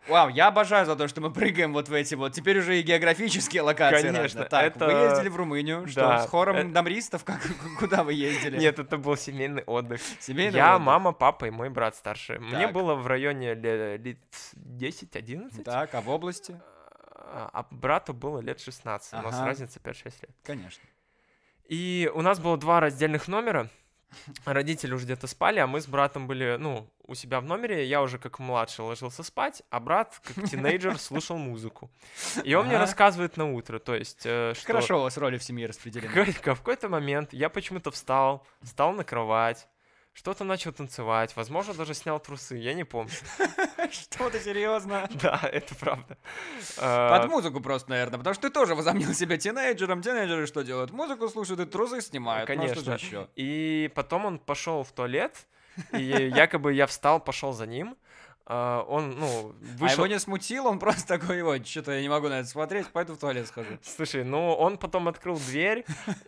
Вау, 0.09 0.27
я 0.27 0.47
обожаю 0.47 0.85
за 0.85 0.97
то, 0.97 1.07
что 1.07 1.21
мы 1.21 1.31
прыгаем 1.31 1.71
вот 1.71 1.87
в 1.87 1.93
эти 1.93 2.15
вот, 2.15 2.33
теперь 2.33 2.59
уже 2.59 2.77
и 2.77 2.81
географические 2.81 3.61
локации. 3.61 4.07
Конечно, 4.07 4.21
разные. 4.23 4.45
Так, 4.49 4.75
это- 4.75 4.85
вы 4.85 4.91
ездили 4.91 5.29
в 5.29 5.37
Румынию, 5.37 5.87
что, 5.87 6.01
Да, 6.01 6.25
с 6.25 6.29
хором 6.29 6.57
это- 6.57 6.69
дамристов, 6.71 7.23
как, 7.23 7.39
куда 7.79 8.03
вы 8.03 8.11
ездили? 8.13 8.57
Нет, 8.57 8.79
это 8.79 8.97
был 8.97 9.15
семейный 9.15 9.63
отдых. 9.63 10.01
Семейный 10.19 10.57
Я, 10.57 10.75
отдых. 10.75 10.85
мама, 10.87 11.13
папа 11.13 11.45
и 11.45 11.51
мой 11.51 11.69
брат 11.69 11.95
старший. 11.95 12.37
Мне 12.39 12.65
Так. 12.65 12.73
было 12.73 12.95
в 12.95 13.07
районе 13.07 13.53
ле- 13.53 13.95
лет 13.97 14.17
10-11, 14.55 15.63
Так, 15.63 15.95
а 15.95 16.01
в 16.01 16.09
области? 16.09 16.59
а 17.35 17.49
а 17.53 17.65
брату 17.71 18.13
было 18.13 18.39
лет 18.41 18.59
16. 18.59 19.13
У 19.13 19.21
нас 19.23 19.35
Ага. 19.35 19.45
разница 19.45 19.79
5-6 19.79 20.21
лет. 20.21 20.31
Конечно. 20.43 20.83
И 21.69 22.11
у 22.13 22.21
нас 22.21 22.39
было 22.39 22.57
два 22.57 22.81
раздельных 22.81 23.29
номера. 23.29 23.69
Родители 24.45 24.93
уже 24.93 25.05
где-то 25.05 25.27
спали, 25.27 25.59
а 25.59 25.67
мы 25.67 25.81
с 25.81 25.87
братом 25.87 26.27
были, 26.27 26.57
ну, 26.59 26.89
у 27.05 27.15
себя 27.15 27.39
в 27.39 27.45
номере. 27.45 27.85
Я 27.85 28.01
уже 28.01 28.17
как 28.17 28.39
младший 28.39 28.85
ложился 28.85 29.23
спать, 29.23 29.63
а 29.69 29.79
брат, 29.79 30.21
как 30.23 30.45
тинейджер, 30.49 30.97
слушал 30.97 31.37
музыку. 31.37 31.91
И 32.43 32.53
он 32.53 32.67
мне 32.67 32.77
рассказывает 32.77 33.37
на 33.37 33.51
утро, 33.53 33.79
то 33.79 33.95
есть, 33.95 34.21
э, 34.25 34.53
что 34.55 34.67
Хорошо 34.67 34.99
у 34.99 35.03
вас 35.03 35.17
роли 35.17 35.37
в 35.37 35.43
семье 35.43 35.67
распределены. 35.67 36.25
в 36.31 36.41
какой-то 36.41 36.89
момент 36.89 37.33
я 37.33 37.49
почему-то 37.49 37.91
встал, 37.91 38.45
встал 38.61 38.93
на 38.93 39.03
кровать, 39.03 39.67
что-то 40.13 40.43
начал 40.43 40.71
танцевать, 40.71 41.35
возможно, 41.35 41.73
даже 41.73 41.93
снял 41.93 42.19
трусы, 42.19 42.55
я 42.55 42.73
не 42.73 42.83
помню. 42.83 43.11
Что 43.91 44.29
ты 44.29 44.39
серьезно? 44.39 45.09
Да, 45.21 45.39
это 45.51 45.75
правда. 45.75 46.17
Под 46.75 47.25
Э, 47.25 47.27
музыку 47.27 47.59
просто, 47.61 47.89
наверное, 47.91 48.17
потому 48.17 48.33
что 48.33 48.47
ты 48.47 48.53
тоже 48.53 48.75
возомнил 48.75 49.13
себя 49.13 49.37
тинейджером. 49.37 50.01
Тинейджеры 50.01 50.47
что 50.47 50.61
делают? 50.63 50.91
Музыку 50.91 51.27
слушают 51.29 51.59
и 51.59 51.65
трусы 51.65 52.01
снимают. 52.01 52.47
Ну, 52.47 52.55
а 52.55 52.57
Конечно. 52.57 53.27
И 53.35 53.91
потом 53.95 54.25
он 54.25 54.39
пошел 54.39 54.83
в 54.83 54.91
туалет, 54.91 55.45
и 55.91 56.03
якобы 56.35 56.73
я 56.73 56.87
встал, 56.87 57.19
пошел 57.19 57.53
за 57.53 57.65
ним. 57.65 57.95
А, 58.45 58.83
Он, 58.83 59.11
ну, 59.11 59.55
А 59.61 59.77
вышел... 59.77 60.03
его 60.03 60.07
не 60.07 60.19
смутил, 60.19 60.67
он 60.67 60.77
просто 60.77 61.07
такой, 61.07 61.41
вот, 61.43 61.65
что-то 61.65 61.93
я 61.93 62.01
не 62.01 62.09
могу 62.09 62.27
на 62.27 62.39
это 62.39 62.49
смотреть, 62.49 62.87
пойду 62.87 63.13
в 63.13 63.17
туалет 63.17 63.47
схожу. 63.47 63.77
Слушай, 63.81 64.25
ну 64.25 64.53
он 64.53 64.77
потом 64.77 65.07
открыл 65.07 65.37
дверь 65.37 65.85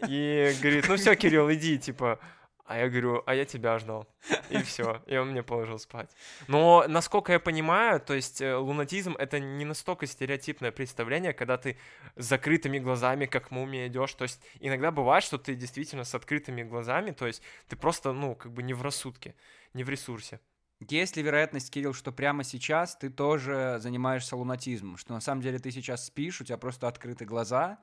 и 0.08 0.56
говорит, 0.62 0.88
ну 0.88 0.96
все, 0.96 1.16
Кирилл, 1.16 1.52
иди, 1.52 1.78
типа. 1.78 2.20
А 2.66 2.80
я 2.80 2.90
говорю, 2.90 3.22
а 3.28 3.36
я 3.36 3.46
тебя 3.46 3.78
ждал. 3.78 4.08
И 4.50 4.58
все. 4.64 5.04
И 5.06 5.16
он 5.18 5.30
мне 5.32 5.44
положил 5.44 5.78
спать. 5.78 6.10
Но, 6.48 6.84
насколько 6.88 7.32
я 7.32 7.40
понимаю, 7.40 8.00
то 8.00 8.16
есть 8.16 8.42
э, 8.42 8.56
лунатизм— 8.56 9.16
это 9.20 9.40
не 9.40 9.66
настолько 9.66 10.08
стереотипное 10.08 10.72
представление, 10.72 11.34
когда 11.34 11.58
ты 11.58 11.78
с 12.16 12.26
закрытыми 12.26 12.80
глазами, 12.80 13.28
как 13.28 13.52
мумия, 13.52 13.88
идешь. 13.88 14.16
То 14.16 14.24
есть 14.24 14.42
иногда 14.60 14.90
бывает, 14.90 15.24
что 15.24 15.38
ты 15.38 15.54
действительно 15.54 16.04
с 16.04 16.16
открытыми 16.16 16.64
глазами, 16.64 17.12
то 17.12 17.28
есть 17.28 17.44
ты 17.68 17.76
просто, 17.76 18.14
ну, 18.14 18.34
как 18.34 18.52
бы 18.52 18.64
не 18.64 18.74
в 18.74 18.82
рассудке, 18.82 19.36
не 19.74 19.84
в 19.84 19.90
ресурсе. 19.90 20.40
Есть 20.80 21.18
ли 21.18 21.24
вероятность, 21.24 21.72
Кирилл, 21.72 21.94
что 21.94 22.12
прямо 22.12 22.44
сейчас 22.44 22.96
ты 22.96 23.12
тоже 23.12 23.78
занимаешься 23.80 24.36
лунатизмом? 24.36 24.98
Что 24.98 25.14
на 25.14 25.22
самом 25.22 25.42
деле 25.42 25.60
ты 25.60 25.70
сейчас 25.70 26.06
спишь, 26.08 26.42
у 26.42 26.44
тебя 26.44 26.58
просто 26.58 26.88
открыты 26.88 27.26
глаза, 27.26 27.78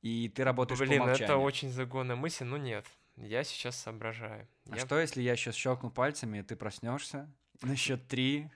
и 0.00 0.30
ты 0.30 0.42
работаешь 0.42 0.80
Блин, 0.80 1.00
по 1.00 1.04
умолчанию? 1.04 1.24
это 1.24 1.36
очень 1.36 1.70
загонная 1.70 2.16
мысль, 2.16 2.44
но 2.44 2.56
нет. 2.56 2.86
Я 3.16 3.44
сейчас 3.44 3.76
соображаю. 3.76 4.46
А 4.70 4.76
Я- 4.76 4.84
что, 4.84 4.98
если 4.98 5.22
я 5.22 5.36
сейчас 5.36 5.54
щелкну 5.54 5.90
пальцами, 5.90 6.38
и 6.38 6.42
ты 6.42 6.54
проснешься 6.56 7.32
на 7.62 7.76
счет 7.76 8.06
три? 8.08 8.50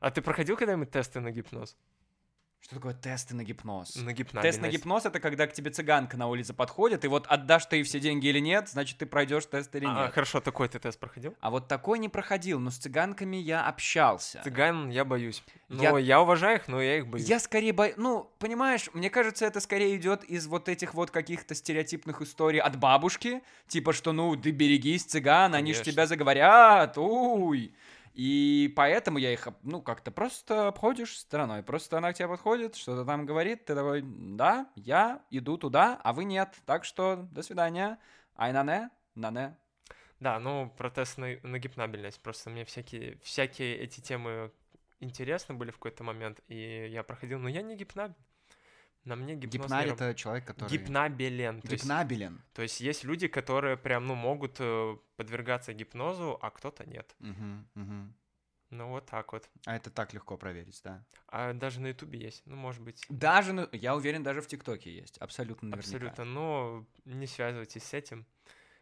А 0.00 0.10
ты 0.10 0.20
проходил 0.22 0.56
когда-нибудь 0.56 0.90
тесты 0.90 1.20
на 1.20 1.30
гипноз? 1.30 1.76
Что 2.64 2.76
такое 2.76 2.94
тесты 2.94 3.34
на 3.34 3.44
гипноз? 3.44 3.94
На 3.96 4.14
Тест 4.14 4.62
на 4.62 4.68
гипноз 4.70 5.04
это 5.04 5.20
когда 5.20 5.46
к 5.46 5.52
тебе 5.52 5.70
цыганка 5.70 6.16
на 6.16 6.28
улице 6.28 6.54
подходит, 6.54 7.04
и 7.04 7.08
вот 7.08 7.26
отдашь 7.26 7.66
ты 7.66 7.76
ей 7.76 7.82
все 7.82 8.00
деньги 8.00 8.26
или 8.28 8.38
нет, 8.38 8.70
значит 8.70 8.96
ты 8.96 9.04
пройдешь 9.04 9.44
тест 9.44 9.74
или 9.76 9.84
А, 9.84 10.04
нет. 10.04 10.14
хорошо, 10.14 10.40
такой 10.40 10.66
ты 10.70 10.78
тест 10.78 10.98
проходил? 10.98 11.34
А 11.40 11.50
вот 11.50 11.68
такой 11.68 11.98
не 11.98 12.08
проходил, 12.08 12.58
но 12.58 12.70
с 12.70 12.78
цыганками 12.78 13.36
я 13.36 13.66
общался. 13.66 14.40
Цыган 14.44 14.88
я 14.88 15.04
боюсь. 15.04 15.44
Я- 15.68 15.90
Но 15.92 15.98
я, 15.98 16.22
уважаю 16.22 16.56
их, 16.56 16.66
но 16.68 16.80
я 16.80 16.96
их 16.96 17.06
боюсь. 17.06 17.28
Я 17.28 17.38
скорее 17.38 17.74
боюсь, 17.74 17.96
ну, 17.98 18.30
понимаешь, 18.38 18.88
мне 18.94 19.10
кажется, 19.10 19.44
это 19.44 19.60
скорее 19.60 19.94
идет 19.98 20.24
из 20.24 20.46
вот 20.46 20.70
этих 20.70 20.94
вот 20.94 21.10
каких-то 21.10 21.54
стереотипных 21.54 22.22
историй 22.22 22.60
от 22.60 22.78
бабушки, 22.78 23.42
типа 23.68 23.92
что, 23.92 24.12
ну, 24.12 24.36
ты 24.36 24.52
берегись, 24.52 25.04
цыган, 25.04 25.54
они 25.54 25.74
ж 25.74 25.76
Конечно. 25.76 25.92
тебя 25.92 26.06
заговорят, 26.06 26.96
уй. 26.96 27.74
И 28.14 28.72
поэтому 28.76 29.18
я 29.18 29.32
их, 29.32 29.48
ну, 29.62 29.82
как-то 29.82 30.12
просто 30.12 30.68
обходишь 30.68 31.18
стороной. 31.18 31.64
Просто 31.64 31.98
она 31.98 32.12
к 32.12 32.16
тебе 32.16 32.28
подходит, 32.28 32.76
что-то 32.76 33.04
там 33.04 33.26
говорит, 33.26 33.64
ты 33.64 33.74
такой, 33.74 34.02
да, 34.04 34.70
я 34.76 35.22
иду 35.30 35.58
туда, 35.58 36.00
а 36.02 36.12
вы 36.12 36.24
нет. 36.24 36.54
Так 36.64 36.84
что, 36.84 37.28
до 37.32 37.42
свидания. 37.42 37.98
Ай, 38.36 38.52
нане. 38.52 39.56
Да, 40.20 40.38
ну 40.38 40.72
про 40.78 40.90
тест 40.90 41.18
на, 41.18 41.36
на 41.42 41.58
гипнабельность. 41.58 42.22
Просто 42.22 42.50
мне 42.50 42.64
всякие, 42.64 43.18
всякие 43.18 43.76
эти 43.78 44.00
темы 44.00 44.52
интересны 45.00 45.54
были 45.54 45.70
в 45.70 45.74
какой-то 45.74 46.04
момент, 46.04 46.40
и 46.46 46.88
я 46.90 47.02
проходил, 47.02 47.40
но 47.40 47.48
я 47.48 47.62
не 47.62 47.76
гипнабель. 47.76 48.14
На 49.04 49.16
мне 49.16 49.34
гипноз 49.34 49.66
Гипнарь 49.66 49.88
это 49.88 50.14
человек, 50.14 50.46
который... 50.46 50.70
Гипнабелен. 50.70 51.60
То 51.60 51.72
есть, 51.72 51.84
Гипнабелен. 51.84 52.42
то 52.54 52.62
есть 52.62 52.80
есть 52.80 53.04
люди, 53.04 53.28
которые 53.28 53.76
прям, 53.76 54.06
ну, 54.06 54.14
могут 54.14 54.56
э, 54.60 54.96
подвергаться 55.16 55.74
гипнозу, 55.74 56.38
а 56.40 56.50
кто-то 56.50 56.88
нет. 56.88 57.14
Мгм, 57.18 57.68
мгм. 57.74 58.14
Ну, 58.70 58.88
вот 58.88 59.06
так 59.06 59.32
вот. 59.32 59.48
А 59.66 59.76
это 59.76 59.90
так 59.90 60.14
легко 60.14 60.36
проверить, 60.38 60.80
да. 60.82 61.04
А 61.28 61.52
даже 61.52 61.80
на 61.80 61.88
Ютубе 61.88 62.18
есть, 62.18 62.42
ну, 62.46 62.56
может 62.56 62.82
быть, 62.82 63.04
Даже, 63.10 63.52
на- 63.52 63.68
я 63.72 63.94
уверен, 63.94 64.22
даже 64.22 64.40
в 64.40 64.46
ТикТоке 64.46 64.90
есть. 64.92 65.18
Абсолютно 65.18 65.68
наверняка. 65.68 66.08
абсолютно, 66.08 66.24
но 66.24 66.86
не 67.04 67.26
связывайтесь 67.26 67.84
с 67.84 67.92
этим. 67.92 68.26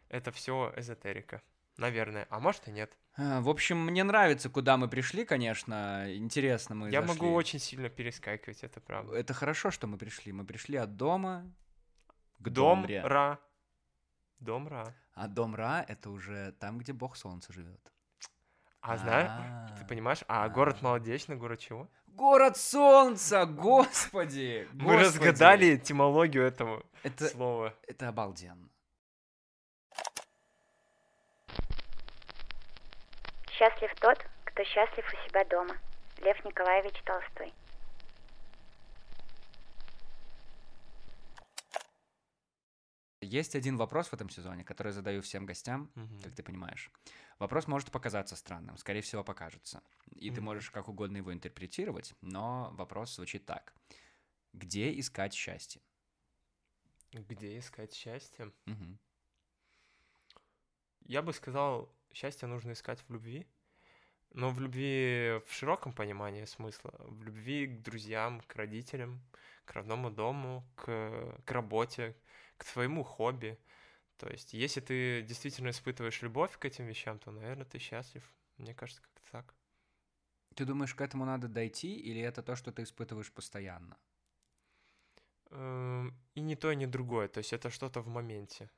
Это 0.07 0.31
все 0.31 0.73
эзотерика. 0.77 1.41
Наверное. 1.77 2.27
А 2.29 2.39
может 2.39 2.67
и 2.67 2.71
нет. 2.71 2.97
А, 3.15 3.41
В 3.41 3.49
общем, 3.49 3.77
мне 3.85 4.03
нравится, 4.03 4.49
куда 4.49 4.77
мы 4.77 4.87
пришли, 4.87 5.25
конечно. 5.25 6.05
Интересно 6.15 6.75
мы 6.75 6.89
Я 6.89 7.01
зашли. 7.01 7.21
могу 7.21 7.33
очень 7.35 7.59
сильно 7.59 7.89
перескакивать, 7.89 8.63
это 8.63 8.79
правда. 8.81 9.15
Это 9.15 9.33
хорошо, 9.33 9.71
что 9.71 9.87
мы 9.87 9.97
пришли. 9.97 10.31
Мы 10.31 10.45
пришли 10.45 10.77
от 10.77 10.95
дома 10.95 11.45
к 12.39 12.49
Дом 12.49 12.81
домре. 12.81 13.01
Ра. 13.03 13.39
Дом 14.39 14.67
Ра. 14.67 14.93
А 15.13 15.27
дом 15.27 15.55
Ра— 15.55 15.85
это 15.87 16.09
уже 16.09 16.53
там, 16.59 16.79
где 16.79 16.91
бог 16.91 17.15
солнца 17.15 17.53
живет. 17.53 17.93
А 18.81 18.97
знаешь, 18.97 19.31
ты 19.79 19.85
понимаешь, 19.85 20.23
а 20.27 20.43
а. 20.43 20.49
город 20.49 20.81
Молодечный, 20.81 21.37
город 21.37 21.59
чего? 21.59 21.89
Город 22.07 22.57
солнца, 22.57 23.45
господи! 23.45 24.67
Мы 24.73 24.97
разгадали 24.97 25.75
этимологию 25.77 26.43
этого 26.43 26.83
Это, 27.03 27.27
слова. 27.27 27.73
это 27.87 28.09
обалденно. 28.09 28.69
Счастлив 33.63 33.91
тот, 34.01 34.17
кто 34.43 34.61
счастлив 34.65 35.05
у 35.07 35.29
себя 35.29 35.45
дома. 35.45 35.77
Лев 36.17 36.43
Николаевич 36.43 37.01
Толстой. 37.05 37.53
Есть 43.21 43.55
один 43.55 43.77
вопрос 43.77 44.09
в 44.09 44.13
этом 44.13 44.29
сезоне, 44.29 44.65
который 44.65 44.89
я 44.89 44.93
задаю 44.93 45.21
всем 45.21 45.45
гостям, 45.45 45.89
Мгм. 45.95 46.21
как 46.23 46.35
ты 46.35 46.43
понимаешь. 46.43 46.91
Вопрос 47.39 47.67
может 47.67 47.89
показаться 47.89 48.35
странным, 48.35 48.75
скорее 48.75 48.99
всего, 48.99 49.23
покажется. 49.23 49.81
И 50.11 50.29
ты 50.29 50.41
Мгм. 50.41 50.43
можешь 50.45 50.69
как 50.69 50.89
угодно 50.89 51.15
его 51.15 51.31
интерпретировать, 51.31 52.15
но 52.19 52.71
вопрос 52.73 53.15
звучит 53.15 53.45
так. 53.45 53.73
Где 54.51 54.99
искать 54.99 55.33
счастье? 55.33 55.81
Где 57.13 57.57
искать 57.57 57.93
счастье? 57.93 58.51
Но 64.31 64.49
в 64.49 64.59
любви 64.59 65.41
в 65.47 65.53
широком 65.53 65.93
понимании 65.93 66.45
смысла, 66.45 66.93
в 66.99 67.23
любви 67.23 67.67
к 67.67 67.81
друзьям, 67.81 68.41
к 68.41 68.55
родителям, 68.55 69.21
к 69.65 69.73
родному 69.73 70.09
дому, 70.09 70.65
к, 70.75 71.41
к 71.45 71.51
работе, 71.51 72.15
к 72.57 72.65
своему 72.65 73.03
хобби. 73.03 73.59
То 74.17 74.29
есть, 74.29 74.53
если 74.53 74.81
ты 74.81 75.21
действительно 75.21 75.69
испытываешь 75.69 76.21
любовь 76.21 76.57
к 76.57 76.65
этим 76.65 76.85
вещам, 76.85 77.19
то, 77.19 77.31
наверное, 77.31 77.65
ты 77.65 77.77
счастлив. 77.77 78.23
Мне 78.57 78.73
кажется, 78.73 79.01
как-то 79.01 79.21
так. 79.31 79.53
Ты 80.55 80.65
думаешь, 80.65 80.93
к 80.93 81.01
этому 81.01 81.25
надо 81.25 81.47
дойти, 81.47 81.95
или 81.95 82.21
это 82.21 82.43
то, 82.43 82.55
что 82.55 82.71
ты 82.71 82.83
испытываешь 82.83 83.31
постоянно? 83.31 83.97
Эм, 85.49 86.13
и 86.35 86.41
не 86.41 86.55
то, 86.55 86.71
и 86.71 86.75
не 86.75 86.87
другое. 86.87 87.27
То 87.27 87.39
есть 87.39 87.53
это 87.53 87.69
что-то 87.69 88.01
в 88.01 88.07
моменте. 88.07 88.69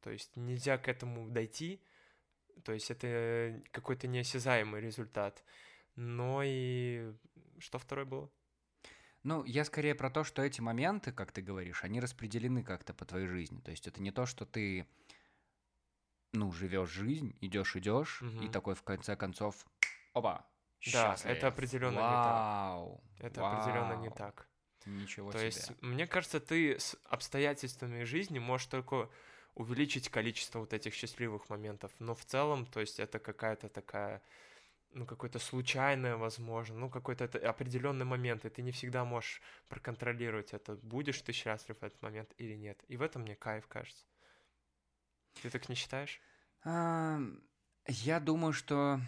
То 0.00 0.10
есть 0.10 0.36
нельзя 0.36 0.78
к 0.78 0.88
этому 0.88 1.28
дойти. 1.28 1.80
То 2.62 2.72
есть 2.72 2.90
это 2.90 3.62
какой-то 3.70 4.06
неосязаемый 4.06 4.80
результат. 4.80 5.44
Но 5.96 6.42
и 6.44 7.12
что 7.58 7.78
второе 7.78 8.04
было? 8.04 8.30
Ну, 9.22 9.42
я 9.44 9.64
скорее 9.64 9.94
про 9.94 10.10
то, 10.10 10.22
что 10.22 10.42
эти 10.42 10.60
моменты, 10.60 11.10
как 11.10 11.32
ты 11.32 11.40
говоришь, 11.40 11.82
они 11.82 11.98
распределены 12.00 12.62
как-то 12.62 12.92
по 12.92 13.06
твоей 13.06 13.26
жизни. 13.26 13.60
То 13.60 13.70
есть 13.70 13.86
это 13.86 14.02
не 14.02 14.10
то, 14.10 14.26
что 14.26 14.44
ты, 14.44 14.86
ну, 16.32 16.52
живешь 16.52 16.90
жизнь, 16.90 17.34
идешь, 17.40 17.74
идешь, 17.74 18.20
угу. 18.20 18.42
и 18.42 18.48
такой 18.48 18.74
в 18.74 18.82
конце 18.82 19.16
концов, 19.16 19.64
оба, 20.12 20.46
да, 20.92 21.16
это 21.24 21.48
определенно 21.48 22.00
Вау. 22.00 23.02
не 23.16 23.22
так. 23.22 23.26
Это 23.26 23.40
Вау. 23.40 23.54
определенно 23.54 24.00
не 24.02 24.10
так. 24.10 24.48
Ничего 24.84 25.32
То 25.32 25.38
себе. 25.38 25.46
есть, 25.46 25.72
мне 25.80 26.06
кажется, 26.06 26.40
ты 26.40 26.78
с 26.78 26.96
обстоятельствами 27.04 28.04
жизни 28.04 28.38
можешь 28.38 28.66
только 28.66 29.08
увеличить 29.54 30.08
количество 30.08 30.60
вот 30.60 30.72
этих 30.72 30.94
счастливых 30.94 31.48
моментов. 31.48 31.92
Но 31.98 32.14
в 32.14 32.24
целом, 32.24 32.66
то 32.66 32.80
есть, 32.80 33.00
это 33.00 33.18
какая-то 33.18 33.68
такая 33.68 34.22
ну, 34.94 35.06
какое-то 35.06 35.40
случайное, 35.40 36.16
возможно, 36.16 36.76
ну, 36.76 36.88
какой-то 36.88 37.24
определенный 37.24 38.04
момент, 38.04 38.44
и 38.44 38.48
ты 38.48 38.62
не 38.62 38.70
всегда 38.70 39.04
можешь 39.04 39.42
проконтролировать 39.68 40.52
это, 40.52 40.76
будешь 40.76 41.20
ты 41.20 41.32
счастлив 41.32 41.76
в 41.80 41.82
этот 41.82 42.00
момент 42.00 42.32
или 42.38 42.54
нет. 42.54 42.82
И 42.86 42.96
в 42.96 43.02
этом 43.02 43.22
мне 43.22 43.34
кайф, 43.34 43.66
кажется. 43.66 44.04
Ты 45.42 45.50
так 45.50 45.68
не 45.68 45.74
считаешь? 45.74 46.20
Я 46.64 48.20
думаю, 48.20 48.52
что 48.52 49.00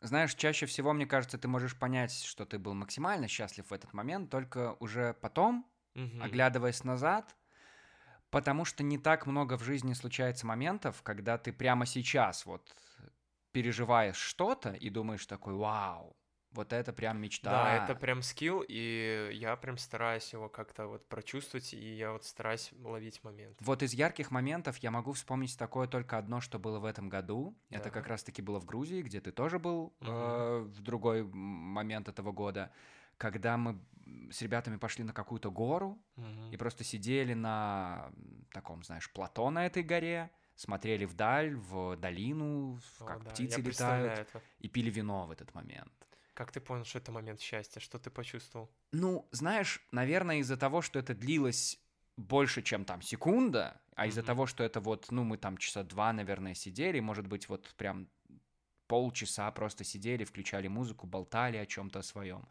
знаешь, 0.00 0.34
чаще 0.34 0.66
всего, 0.66 0.92
мне 0.92 1.06
кажется, 1.06 1.38
ты 1.38 1.48
можешь 1.48 1.76
понять, 1.76 2.12
что 2.12 2.46
ты 2.46 2.58
был 2.58 2.74
максимально 2.74 3.28
счастлив 3.28 3.68
в 3.68 3.72
этот 3.72 3.92
момент, 3.92 4.30
только 4.30 4.76
уже 4.80 5.14
потом, 5.14 5.66
угу. 5.94 6.22
оглядываясь 6.22 6.84
назад, 6.84 7.34
потому 8.36 8.66
что 8.66 8.82
не 8.82 8.98
так 8.98 9.24
много 9.24 9.56
в 9.56 9.64
жизни 9.64 9.94
случается 9.94 10.46
моментов, 10.46 11.00
когда 11.02 11.38
ты 11.38 11.54
прямо 11.54 11.86
сейчас 11.86 12.44
вот 12.44 12.70
переживаешь 13.52 14.18
что-то 14.18 14.74
и 14.74 14.90
думаешь 14.90 15.24
такой, 15.24 15.54
вау, 15.54 16.14
вот 16.50 16.74
это 16.74 16.92
прям 16.92 17.18
мечта. 17.18 17.50
Да, 17.50 17.84
это 17.84 17.94
прям 17.94 18.20
скилл, 18.20 18.62
и 18.68 19.30
я 19.32 19.56
прям 19.56 19.78
стараюсь 19.78 20.30
его 20.34 20.50
как-то 20.50 20.86
вот 20.86 21.08
прочувствовать, 21.08 21.72
и 21.72 21.96
я 21.96 22.12
вот 22.12 22.26
стараюсь 22.26 22.72
ловить 22.82 23.24
момент. 23.24 23.56
Вот 23.60 23.82
из 23.82 23.94
ярких 23.94 24.30
моментов 24.30 24.76
я 24.78 24.90
могу 24.90 25.12
вспомнить 25.12 25.56
такое 25.56 25.88
только 25.88 26.18
одно, 26.18 26.42
что 26.42 26.58
было 26.58 26.78
в 26.78 26.84
этом 26.84 27.08
году. 27.08 27.56
Да. 27.70 27.78
Это 27.78 27.88
как 27.88 28.06
раз-таки 28.06 28.42
было 28.42 28.60
в 28.60 28.66
Грузии, 28.66 29.00
где 29.00 29.22
ты 29.22 29.32
тоже 29.32 29.58
был 29.58 29.94
угу. 30.00 30.10
э, 30.10 30.58
в 30.58 30.82
другой 30.82 31.22
момент 31.22 32.10
этого 32.10 32.32
года, 32.32 32.70
когда 33.18 33.56
мы 33.56 33.80
с 34.30 34.42
ребятами 34.42 34.76
пошли 34.76 35.04
на 35.04 35.12
какую-то 35.12 35.50
гору 35.50 35.98
угу. 36.16 36.50
и 36.52 36.56
просто 36.56 36.84
сидели 36.84 37.34
на 37.34 38.10
таком, 38.52 38.82
знаешь, 38.84 39.10
плато 39.12 39.50
на 39.50 39.66
этой 39.66 39.82
горе, 39.82 40.30
смотрели 40.54 41.04
вдаль, 41.04 41.54
в 41.54 41.96
долину, 41.96 42.80
О, 43.00 43.04
как 43.04 43.24
да, 43.24 43.30
птицы 43.30 43.60
летают, 43.60 44.18
это. 44.20 44.42
и 44.58 44.68
пили 44.68 44.90
вино 44.90 45.26
в 45.26 45.30
этот 45.30 45.54
момент. 45.54 45.92
Как 46.34 46.52
ты 46.52 46.60
понял, 46.60 46.84
что 46.84 46.98
это 46.98 47.12
момент 47.12 47.40
счастья? 47.40 47.80
Что 47.80 47.98
ты 47.98 48.10
почувствовал? 48.10 48.70
Ну, 48.92 49.26
знаешь, 49.32 49.80
наверное, 49.90 50.36
из-за 50.38 50.56
того, 50.56 50.82
что 50.82 50.98
это 50.98 51.14
длилось 51.14 51.78
больше, 52.16 52.62
чем 52.62 52.84
там 52.84 53.02
секунда, 53.02 53.80
а 53.94 54.04
mm-hmm. 54.04 54.08
из-за 54.08 54.22
того, 54.22 54.46
что 54.46 54.62
это 54.62 54.80
вот, 54.80 55.10
ну, 55.10 55.24
мы 55.24 55.38
там 55.38 55.56
часа 55.56 55.82
два, 55.82 56.12
наверное, 56.12 56.54
сидели, 56.54 57.00
может 57.00 57.26
быть, 57.26 57.48
вот 57.48 57.74
прям 57.76 58.08
полчаса 58.86 59.50
просто 59.50 59.84
сидели, 59.84 60.24
включали 60.24 60.68
музыку, 60.68 61.06
болтали 61.06 61.56
о 61.56 61.66
чем-то 61.66 62.02
своем. 62.02 62.46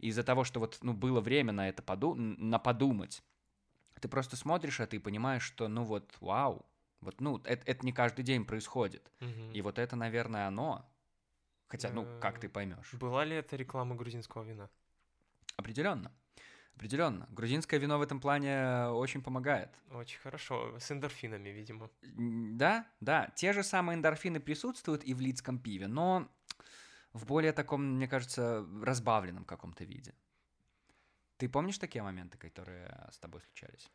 Из-за 0.00 0.22
того, 0.22 0.44
что 0.44 0.60
вот, 0.60 0.78
ну, 0.82 0.92
было 0.92 1.20
время 1.20 1.52
на 1.52 1.68
это 1.68 1.82
поду- 1.82 2.14
на 2.14 2.58
подумать, 2.58 3.22
ты 4.00 4.08
просто 4.08 4.36
смотришь 4.36 4.80
это 4.80 4.96
и 4.96 4.98
понимаешь, 4.98 5.42
что, 5.42 5.68
ну 5.68 5.84
вот, 5.84 6.16
вау, 6.20 6.66
вот, 7.00 7.20
ну, 7.20 7.38
это, 7.44 7.62
это 7.66 7.86
не 7.86 7.92
каждый 7.92 8.22
день 8.22 8.44
происходит. 8.44 9.10
Mm-hmm. 9.20 9.52
И 9.52 9.62
вот 9.62 9.78
это, 9.78 9.96
наверное, 9.96 10.46
оно. 10.46 10.90
Хотя, 11.68 11.90
ну, 11.90 12.06
как 12.20 12.40
ты 12.40 12.48
поймешь? 12.48 12.94
Была 12.94 13.24
ли 13.24 13.36
это 13.36 13.56
реклама 13.56 13.94
грузинского 13.94 14.42
вина? 14.42 14.68
Определенно. 15.56 16.12
Определенно. 16.74 17.28
Грузинское 17.30 17.78
вино 17.78 17.98
в 17.98 18.02
этом 18.02 18.20
плане 18.20 18.86
очень 18.88 19.22
помогает. 19.22 19.70
Очень 19.92 20.18
хорошо. 20.18 20.78
С 20.78 20.90
эндорфинами, 20.90 21.50
видимо. 21.50 21.90
Да, 22.02 22.86
да. 23.00 23.30
Те 23.36 23.52
же 23.52 23.62
самые 23.62 23.96
эндорфины 23.96 24.40
присутствуют 24.40 25.04
и 25.04 25.14
в 25.14 25.20
лидском 25.20 25.58
пиве, 25.58 25.88
но 25.88 26.28
в 27.12 27.26
более 27.26 27.52
таком, 27.52 27.96
мне 27.96 28.08
кажется, 28.08 28.66
разбавленном 28.82 29.44
каком-то 29.44 29.84
виде. 29.84 30.14
Ты 31.36 31.48
помнишь 31.48 31.78
такие 31.78 32.02
моменты, 32.02 32.38
которые 32.38 33.08
с 33.10 33.18
тобой 33.18 33.40
случались? 33.40 33.90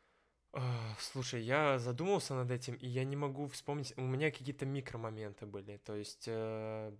Слушай, 0.99 1.43
я 1.43 1.79
задумался 1.79 2.33
над 2.33 2.49
этим, 2.49 2.75
и 2.75 2.87
я 2.87 3.03
не 3.03 3.15
могу 3.15 3.47
вспомнить. 3.47 3.93
У 3.97 4.01
меня 4.01 4.31
какие-то 4.31 4.65
микромоменты 4.65 5.45
были. 5.45 5.77
То 5.77 5.95
есть 5.95 6.25
э, 6.27 6.93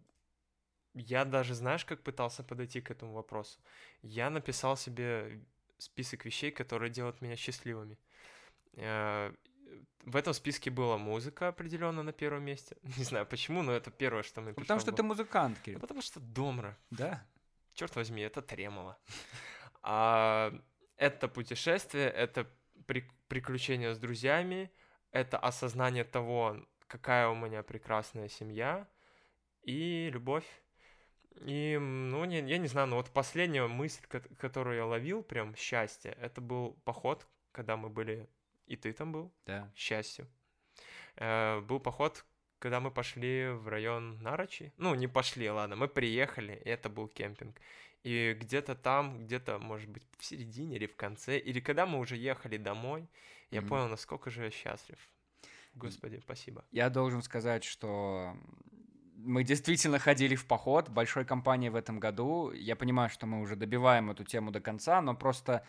я 0.93 1.25
даже, 1.25 1.55
знаешь, 1.55 1.85
как 1.85 2.03
пытался 2.03 2.43
подойти 2.43 2.81
к 2.81 2.91
этому 2.91 3.13
вопросу? 3.13 3.59
Я 4.01 4.29
написал 4.29 4.77
себе 4.77 5.41
список 5.77 6.25
вещей, 6.25 6.51
которые 6.51 6.89
делают 6.89 7.21
меня 7.21 7.35
счастливыми. 7.35 7.97
Э, 8.73 9.33
в 10.05 10.15
этом 10.15 10.33
списке 10.33 10.69
была 10.69 10.97
музыка 10.97 11.47
определенно 11.47 12.03
на 12.03 12.11
первом 12.11 12.43
месте. 12.43 12.77
Не 12.97 13.03
знаю 13.03 13.25
почему, 13.25 13.63
но 13.63 13.71
это 13.71 13.91
первое, 13.91 14.23
что 14.23 14.41
мы 14.41 14.53
Потому 14.53 14.79
что 14.79 14.91
ты 14.91 15.03
музыкант, 15.03 15.59
Кирилл. 15.59 15.79
Потому 15.79 16.01
что 16.01 16.19
домра. 16.19 16.77
Да. 16.91 17.25
Черт 17.73 17.95
возьми, 17.95 18.21
это 18.21 18.41
тремоло. 18.41 18.97
А, 19.87 20.51
это 20.97 21.27
путешествие, 21.27 22.09
это 22.09 22.49
при, 22.87 23.07
приключения 23.27 23.93
с 23.93 23.99
друзьями, 23.99 24.71
это 25.11 25.37
осознание 25.37 26.03
того, 26.03 26.57
какая 26.87 27.27
у 27.27 27.35
меня 27.35 27.61
прекрасная 27.61 28.27
семья 28.27 28.87
и 29.61 30.09
любовь. 30.11 30.45
И, 31.41 31.77
ну, 31.77 32.23
не, 32.25 32.39
я 32.39 32.57
не 32.57 32.67
знаю, 32.67 32.87
но 32.87 32.95
вот 32.95 33.11
последняя 33.11 33.67
мысль, 33.67 34.01
которую 34.39 34.77
я 34.77 34.85
ловил, 34.85 35.21
прям 35.21 35.55
счастье, 35.55 36.17
это 36.19 36.41
был 36.41 36.73
поход, 36.85 37.27
когда 37.51 37.75
мы 37.75 37.89
были, 37.89 38.29
и 38.67 38.75
ты 38.75 38.93
там 38.93 39.11
был, 39.11 39.33
да. 39.45 39.71
счастью. 39.75 40.27
Э, 41.17 41.61
был 41.61 41.79
поход, 41.79 42.25
когда 42.59 42.79
мы 42.79 42.91
пошли 42.91 43.47
в 43.49 43.67
район 43.67 44.19
Нарочи. 44.21 44.73
Ну, 44.77 44.95
не 44.95 45.07
пошли, 45.07 45.49
ладно, 45.49 45.75
мы 45.75 45.87
приехали, 45.87 46.61
и 46.65 46.69
это 46.69 46.89
был 46.89 47.07
кемпинг. 47.07 47.59
И 48.03 48.37
где-то 48.39 48.75
там, 48.75 49.25
где-то, 49.25 49.57
может 49.59 49.89
быть, 49.89 50.03
в 50.17 50.23
середине 50.23 50.75
или 50.75 50.85
в 50.85 50.95
конце, 50.95 51.39
или 51.39 51.59
когда 51.59 51.85
мы 51.85 51.99
уже 51.99 52.17
ехали 52.17 52.57
домой, 52.57 53.07
я 53.49 53.59
mm-hmm. 53.59 53.67
понял, 53.67 53.87
насколько 53.87 54.29
же 54.29 54.43
я 54.43 54.51
счастлив. 54.51 54.97
Господи, 55.73 56.19
спасибо. 56.23 56.63
Я 56.71 56.89
должен 56.89 57.21
сказать, 57.21 57.63
что 57.63 58.37
мы 59.15 59.43
действительно 59.43 59.99
ходили 59.99 60.35
в 60.35 60.45
поход 60.45 60.89
большой 60.89 61.25
компании 61.25 61.69
в 61.69 61.75
этом 61.75 61.99
году. 61.99 62.51
Я 62.51 62.75
понимаю, 62.75 63.09
что 63.09 63.25
мы 63.25 63.41
уже 63.41 63.55
добиваем 63.55 64.11
эту 64.11 64.23
тему 64.23 64.51
до 64.51 64.61
конца, 64.61 65.01
но 65.01 65.15
просто 65.15 65.65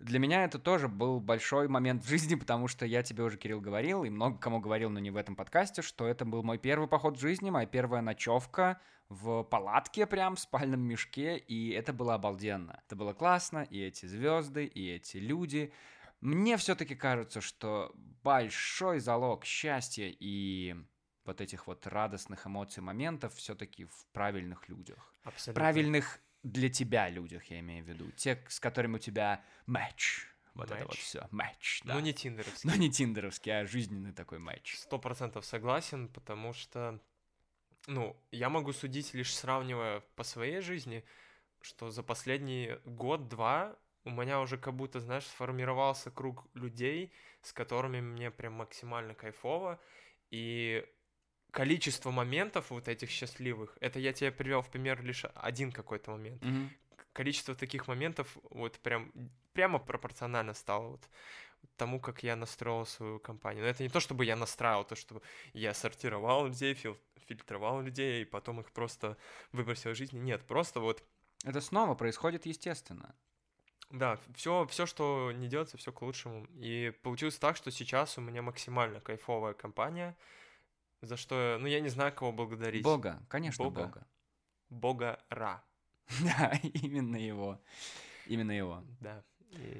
для 0.00 0.18
меня 0.18 0.44
это 0.44 0.58
тоже 0.58 0.88
был 0.88 1.20
большой 1.20 1.68
момент 1.68 2.04
в 2.04 2.08
жизни, 2.08 2.34
потому 2.36 2.68
что 2.68 2.86
я 2.86 3.02
тебе 3.02 3.22
уже, 3.22 3.36
Кирилл, 3.36 3.60
говорил, 3.60 4.04
и 4.04 4.10
много 4.10 4.38
кому 4.38 4.60
говорил, 4.60 4.90
но 4.90 4.98
не 4.98 5.10
в 5.10 5.16
этом 5.16 5.36
подкасте, 5.36 5.82
что 5.82 6.06
это 6.06 6.24
был 6.24 6.42
мой 6.42 6.58
первый 6.58 6.88
поход 6.88 7.18
в 7.18 7.20
жизни, 7.20 7.50
моя 7.50 7.66
первая 7.66 8.02
ночевка 8.02 8.80
в 9.08 9.42
палатке 9.42 10.06
прям, 10.06 10.36
в 10.36 10.40
спальном 10.40 10.80
мешке, 10.80 11.36
и 11.36 11.70
это 11.70 11.92
было 11.92 12.14
обалденно. 12.14 12.80
Это 12.86 12.96
было 12.96 13.12
классно, 13.12 13.66
и 13.68 13.80
эти 13.80 14.06
звезды, 14.06 14.64
и 14.64 14.88
эти 14.88 15.16
люди. 15.16 15.72
Мне 16.20 16.56
все-таки 16.56 16.94
кажется, 16.94 17.40
что 17.40 17.92
большой 18.22 19.00
залог 19.00 19.44
счастья 19.44 20.06
и 20.06 20.76
вот 21.24 21.40
этих 21.40 21.66
вот 21.66 21.86
радостных 21.86 22.46
эмоций, 22.46 22.82
моментов 22.82 23.34
все-таки 23.34 23.84
в 23.84 24.06
правильных 24.12 24.68
людях. 24.68 25.14
Абсолютно. 25.24 25.60
Правильных 25.60 26.20
для 26.42 26.68
тебя 26.68 27.08
людях, 27.08 27.44
я 27.46 27.60
имею 27.60 27.84
в 27.84 27.88
виду. 27.88 28.10
Те, 28.12 28.42
с 28.48 28.60
которыми 28.60 28.96
у 28.96 28.98
тебя 28.98 29.44
матч. 29.66 30.26
Вот 30.54 30.70
матч. 30.70 30.78
это 30.78 30.86
вот 30.86 30.96
все. 30.96 31.28
Матч, 31.30 31.82
да. 31.84 31.94
Но 31.94 32.00
не 32.00 32.12
тиндеровский. 32.12 32.68
Но 32.70 32.76
не 32.76 32.90
тиндеровский, 32.90 33.60
а 33.60 33.66
жизненный 33.66 34.12
такой 34.12 34.38
матч. 34.38 34.76
Сто 34.76 34.98
процентов 34.98 35.44
согласен, 35.44 36.08
потому 36.08 36.52
что, 36.52 37.00
ну, 37.86 38.16
я 38.30 38.48
могу 38.48 38.72
судить 38.72 39.14
лишь 39.14 39.34
сравнивая 39.34 40.00
по 40.16 40.22
своей 40.22 40.60
жизни, 40.60 41.04
что 41.60 41.90
за 41.90 42.02
последний 42.02 42.76
год-два 42.84 43.76
у 44.04 44.10
меня 44.10 44.40
уже 44.40 44.56
как 44.58 44.74
будто, 44.74 45.00
знаешь, 45.00 45.26
сформировался 45.26 46.10
круг 46.10 46.46
людей, 46.54 47.12
с 47.42 47.52
которыми 47.52 48.00
мне 48.00 48.30
прям 48.30 48.54
максимально 48.54 49.14
кайфово, 49.14 49.78
и 50.30 50.86
количество 51.50 52.10
моментов 52.10 52.70
вот 52.70 52.88
этих 52.88 53.10
счастливых, 53.10 53.76
это 53.80 53.98
я 53.98 54.12
тебе 54.12 54.30
привел 54.32 54.62
в 54.62 54.70
пример 54.70 55.02
лишь 55.02 55.24
один 55.34 55.72
какой-то 55.72 56.12
момент. 56.12 56.42
Мгм. 56.42 56.70
Количество 57.12 57.54
таких 57.54 57.88
моментов 57.88 58.36
вот 58.50 58.78
прям 58.78 59.12
прямо 59.52 59.78
пропорционально 59.78 60.54
стало 60.54 60.88
вот 60.88 61.08
тому, 61.76 62.00
как 62.00 62.22
я 62.22 62.36
настроил 62.36 62.86
свою 62.86 63.18
компанию. 63.18 63.64
Но 63.64 63.70
это 63.70 63.82
не 63.82 63.88
то, 63.88 64.00
чтобы 64.00 64.24
я 64.24 64.36
настраивал, 64.36 64.84
то, 64.84 64.94
что 64.94 65.22
я 65.52 65.74
сортировал 65.74 66.46
людей, 66.46 66.74
фил- 66.74 66.98
фильтровал 67.26 67.82
людей, 67.82 68.22
и 68.22 68.24
потом 68.24 68.60
их 68.60 68.70
просто 68.70 69.16
выбросил 69.52 69.90
из 69.90 69.96
жизни. 69.96 70.18
Нет, 70.18 70.42
просто 70.46 70.80
вот 70.80 71.02
Это 71.44 71.60
снова 71.60 71.94
происходит 71.94 72.46
естественно. 72.46 73.14
Да, 73.90 74.18
все, 74.36 74.66
все, 74.66 74.86
что 74.86 75.32
не 75.32 75.48
делается, 75.48 75.76
все 75.76 75.90
к 75.90 76.02
лучшему. 76.02 76.46
И 76.54 76.92
получилось 77.02 77.38
так, 77.38 77.56
что 77.56 77.70
сейчас 77.70 78.18
у 78.18 78.20
меня 78.20 78.40
максимально 78.40 79.00
кайфовая 79.00 79.54
компания, 79.54 80.16
за 81.02 81.16
что, 81.16 81.52
я- 81.52 81.58
ну, 81.58 81.66
я 81.66 81.80
не 81.80 81.88
знаю, 81.88 82.12
кого 82.12 82.32
благодарить. 82.32 82.82
Бога, 82.84 83.22
конечно, 83.28 83.64
Бога. 83.64 83.82
Бога. 83.82 84.06
Бога 84.70 85.18
Ра, 85.30 85.62
Да, 86.22 86.52
именно 86.62 87.16
его. 87.16 87.60
Именно 88.26 88.52
его. 88.52 88.84
да. 89.00 89.22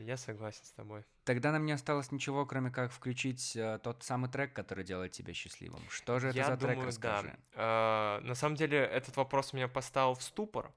Я 0.05 0.16
согласен 0.16 0.64
с 0.64 0.73
тобой. 0.73 1.05
Тогда 1.23 1.53
нам 1.53 1.64
не 1.64 1.71
осталось 1.71 2.11
ничего, 2.11 2.45
кроме 2.45 2.73
как 2.73 2.91
включить 2.91 3.55
э, 3.55 3.79
тот 3.81 4.03
самый 4.03 4.29
трек, 4.29 4.53
который 4.53 4.83
делает 4.83 5.12
тебя 5.12 5.33
счастливым. 5.33 5.81
Что 5.89 6.18
же 6.18 6.31
это 6.31 6.39
я 6.39 6.45
за 6.47 6.57
трек, 6.57 6.73
думаю, 6.73 6.89
расскажи. 6.89 7.39
да. 7.55 8.18
Э, 8.21 8.27
на 8.27 8.35
самом 8.35 8.57
деле, 8.57 8.79
этот 8.79 9.16
вопрос 9.16 9.53
меня 9.53 9.68
поставил 9.68 10.14
в 10.14 10.25
ступор. 10.25 10.73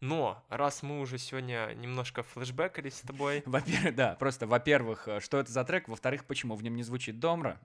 Но 0.00 0.42
раз 0.48 0.82
мы 0.82 1.00
уже 1.00 1.18
сегодня 1.18 1.74
немножко 1.74 2.22
флешбекали 2.22 2.88
с 2.88 3.02
тобой, 3.02 3.42
Во-первых, 3.46 3.94
да, 3.94 4.14
просто, 4.14 4.46
во-первых, 4.46 5.08
э, 5.08 5.20
что 5.20 5.38
это 5.40 5.52
за 5.52 5.62
трек, 5.64 5.86
во-вторых, 5.86 6.24
почему 6.24 6.54
в 6.54 6.62
нем 6.62 6.74
не 6.74 6.84
звучит 6.84 7.20
домра? 7.20 7.60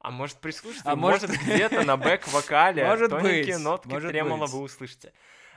А 0.00 0.10
может 0.10 0.38
прислушаться, 0.38 0.90
А 0.90 0.96
может- 0.96 1.28
может 1.28 1.42
где-то 1.42 1.82
на 1.84 1.96
бэк-вокале 1.96 2.84
Может 2.86 3.10
тоненькие 3.10 3.56
быть, 3.56 3.64
нотки 3.64 3.88
может 3.88 4.10
тремоло 4.10 4.46
быть. 4.46 4.50
вы 4.54 4.60
услышите. 4.62 5.12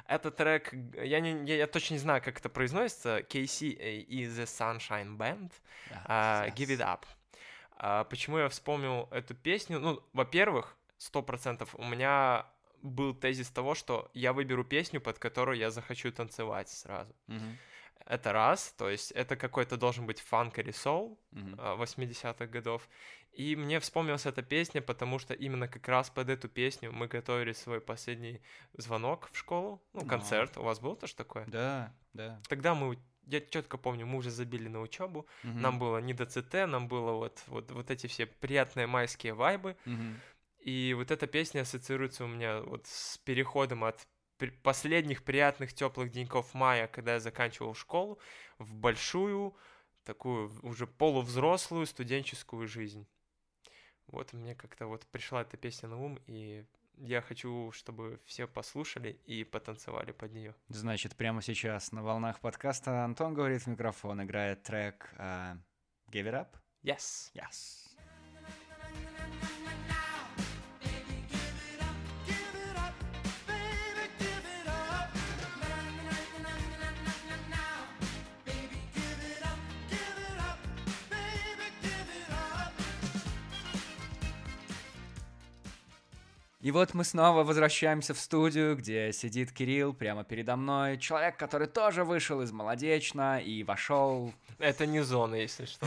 Это 0.08 0.32
трек, 0.32 0.74
я, 1.02 1.20
не, 1.22 1.46
я, 1.46 1.56
я 1.56 1.68
точно 1.68 1.94
не 1.94 2.00
знаю, 2.00 2.22
как 2.22 2.38
это 2.38 2.50
произносится, 2.50 3.20
KC 3.20 3.68
и 4.02 4.26
The 4.26 4.44
Sunshine 4.44 5.16
Band, 5.18 5.52
а, 6.06 6.48
Give 6.50 6.68
It 6.78 6.80
Up. 6.80 7.04
А, 7.78 8.04
почему 8.04 8.38
я 8.38 8.50
вспомнил 8.50 9.08
эту 9.12 9.34
песню? 9.34 9.80
Ну, 9.80 10.04
во-первых, 10.14 10.76
сто 10.98 11.22
процентов 11.22 11.74
у 11.76 11.84
меня 11.86 12.46
был 12.82 13.14
тезис 13.14 13.50
того, 13.50 13.76
что 13.76 14.12
я 14.14 14.34
выберу 14.34 14.66
песню, 14.66 15.00
под 15.00 15.20
которую 15.20 15.58
я 15.58 15.72
захочу 15.72 16.12
танцевать 16.12 16.68
сразу. 16.70 17.16
Мгм, 17.28 17.58
Это 18.06 18.34
раз, 18.34 18.74
то 18.78 18.90
есть 18.90 19.12
это 19.12 19.36
какой-то 19.36 19.78
должен 19.78 20.06
быть 20.06 20.20
фанк 20.20 20.60
или 20.60 20.72
соул, 20.72 21.20
а, 21.58 21.76
80-х 21.76 22.48
годов. 22.48 22.88
И 23.32 23.56
мне 23.56 23.80
вспомнилась 23.80 24.26
эта 24.26 24.42
песня, 24.44 24.82
потому 24.82 25.20
что 25.20 25.34
именно 25.34 25.68
как 25.68 25.88
раз 25.88 26.10
под 26.10 26.30
эту 26.30 26.48
песню 26.50 26.92
мы 26.92 27.08
готовили 27.08 27.54
свой 27.54 27.82
последний 27.82 28.42
звонок 28.78 29.30
в 29.32 29.38
школу, 29.38 29.82
ну, 29.94 30.02
А. 30.02 30.06
концерт. 30.06 30.58
У 30.58 30.64
вас 30.64 30.80
был 30.80 30.96
тоже 30.96 31.16
такое? 31.16 31.46
Да, 31.48 31.94
да. 32.14 32.40
Тогда 32.48 32.76
мы, 32.76 32.98
я 33.26 33.42
четко 33.42 33.78
помню, 33.78 34.06
мы 34.06 34.18
уже 34.18 34.30
забили 34.30 34.68
на 34.68 34.82
учебу, 34.82 35.26
Мгм, 35.44 35.62
нам 35.62 35.80
было 35.80 35.98
не 36.00 36.14
до 36.14 36.26
ЦТ, 36.26 36.68
нам 36.68 36.88
было 36.88 37.12
вот, 37.14 37.42
вот, 37.48 37.72
вот 37.72 37.90
эти 37.90 38.08
все 38.08 38.26
приятные 38.26 38.86
майские 38.88 39.34
вайбы. 39.34 39.76
мгм. 39.86 40.20
И 40.60 40.94
вот 40.96 41.12
эта 41.12 41.28
песня 41.28 41.62
ассоциируется 41.62 42.24
у 42.24 42.28
меня 42.28 42.62
вот 42.62 42.88
с 42.88 43.18
переходом 43.18 43.84
от 43.84 44.08
последних 44.52 45.24
приятных 45.24 45.74
теплых 45.74 46.12
деньков 46.12 46.54
мая, 46.54 46.88
когда 46.88 47.14
я 47.14 47.20
заканчивал 47.20 47.74
школу, 47.74 48.20
в 48.58 48.76
большую, 48.76 49.56
такую 50.04 50.52
уже 50.62 50.88
полувзрослую 50.88 51.86
студенческую 51.86 52.68
жизнь. 52.68 53.08
Вот 54.08 54.34
мне 54.34 54.56
как-то 54.56 54.88
вот 54.88 55.06
пришла 55.08 55.42
эта 55.42 55.58
песня 55.58 55.90
на 55.90 55.98
ум, 55.98 56.20
и 56.28 56.66
я 56.98 57.22
хочу, 57.22 57.72
чтобы 57.72 58.20
все 58.26 58.48
послушали 58.48 59.20
и 59.26 59.44
потанцевали 59.44 60.12
под 60.12 60.34
нее. 60.34 60.56
Значит, 60.70 61.16
прямо 61.16 61.42
сейчас 61.42 61.92
на 61.92 62.04
волнах 62.04 62.40
подкаста 62.40 63.04
Антон 63.04 63.34
говорит 63.34 63.64
в 63.64 63.68
микрофон, 63.68 64.22
играет 64.24 64.64
трек 64.64 65.10
э, 65.18 65.56
Give 66.12 66.26
It 66.26 66.34
Up? 66.34 66.48
Yes! 66.84 67.32
Yes. 67.34 67.94
И 86.64 86.72
вот 86.72 86.94
мы 86.94 87.04
снова 87.04 87.44
возвращаемся 87.44 88.14
в 88.14 88.20
студию, 88.20 88.78
где 88.78 89.12
сидит 89.12 89.52
Кирилл 89.52 89.94
прямо 89.94 90.24
передо 90.24 90.56
мной. 90.56 90.98
Человек, 90.98 91.36
который 91.36 91.68
тоже 91.68 92.06
вышел 92.06 92.42
из 92.42 92.54
Молодечно 92.54 93.38
и 93.42 93.64
вошел 93.64 94.34
Это 94.60 94.86
не 94.86 95.02
зона, 95.02 95.36
если 95.36 95.66
что. 95.66 95.86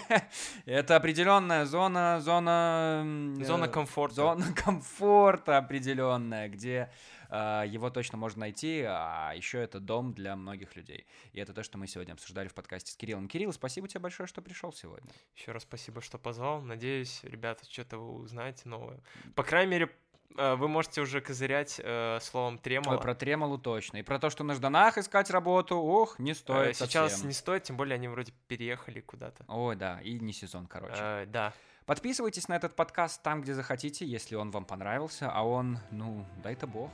Это 0.66 0.94
определенная 0.94 1.64
зона, 1.64 2.20
зона... 2.20 3.00
м, 3.02 3.44
Зона 3.44 3.64
э, 3.64 3.68
комфорта. 3.68 4.14
Зона 4.14 4.44
комфорта 4.64 5.58
определенная, 5.58 6.48
где 6.48 6.92
э, 7.28 7.64
его 7.66 7.90
точно 7.90 8.16
можно 8.16 8.40
найти, 8.40 8.84
а 8.86 9.32
еще 9.34 9.58
это 9.58 9.80
дом 9.80 10.12
для 10.12 10.36
многих 10.36 10.76
людей. 10.76 11.08
И 11.32 11.40
это 11.40 11.52
то, 11.52 11.64
что 11.64 11.76
мы 11.76 11.88
сегодня 11.88 12.12
обсуждали 12.12 12.46
в 12.46 12.54
подкасте 12.54 12.92
с 12.92 12.96
Кириллом. 12.96 13.26
Кирилл, 13.26 13.52
спасибо 13.52 13.88
тебе 13.88 13.98
большое, 13.98 14.28
что 14.28 14.42
пришел 14.42 14.72
сегодня. 14.72 15.10
Еще 15.34 15.50
раз 15.50 15.64
спасибо, 15.64 16.00
что 16.00 16.18
позвал. 16.18 16.60
Надеюсь, 16.60 17.18
ребята, 17.24 17.64
что-то 17.68 17.98
вы 17.98 18.22
узнаете 18.22 18.68
новое. 18.68 19.00
По 19.34 19.42
крайней 19.42 19.72
мере, 19.72 19.86
э, 19.86 20.03
вы 20.36 20.68
можете 20.68 21.00
уже 21.00 21.20
козырять 21.20 21.80
э, 21.82 22.18
словом 22.20 22.58
тремоло. 22.58 22.94
Ой, 22.94 23.00
про 23.00 23.14
Тремолу 23.14 23.58
точно. 23.58 23.98
И 23.98 24.02
про 24.02 24.18
то, 24.18 24.30
что 24.30 24.44
на 24.44 24.54
Жданах 24.54 24.98
искать 24.98 25.30
работу, 25.30 25.76
ох, 25.76 26.18
не 26.18 26.32
Э, 26.32 26.34
стоит 26.34 26.76
Сейчас 26.76 27.12
совсем. 27.12 27.28
не 27.28 27.34
стоит, 27.34 27.62
тем 27.64 27.76
более 27.76 27.94
они 27.94 28.08
вроде 28.08 28.32
переехали 28.48 29.00
куда-то. 29.00 29.44
Ой, 29.48 29.76
да, 29.76 30.00
и 30.02 30.18
не 30.18 30.32
сезон, 30.32 30.66
короче. 30.66 30.96
Э, 30.98 31.26
да. 31.26 31.52
Подписывайтесь 31.86 32.48
на 32.48 32.56
этот 32.56 32.74
подкаст 32.74 33.22
там, 33.22 33.42
где 33.42 33.54
захотите, 33.54 34.06
если 34.06 34.36
он 34.36 34.50
вам 34.50 34.64
понравился, 34.64 35.30
а 35.30 35.42
он, 35.46 35.78
ну, 35.90 36.24
дай-то 36.42 36.66
бог. 36.66 36.90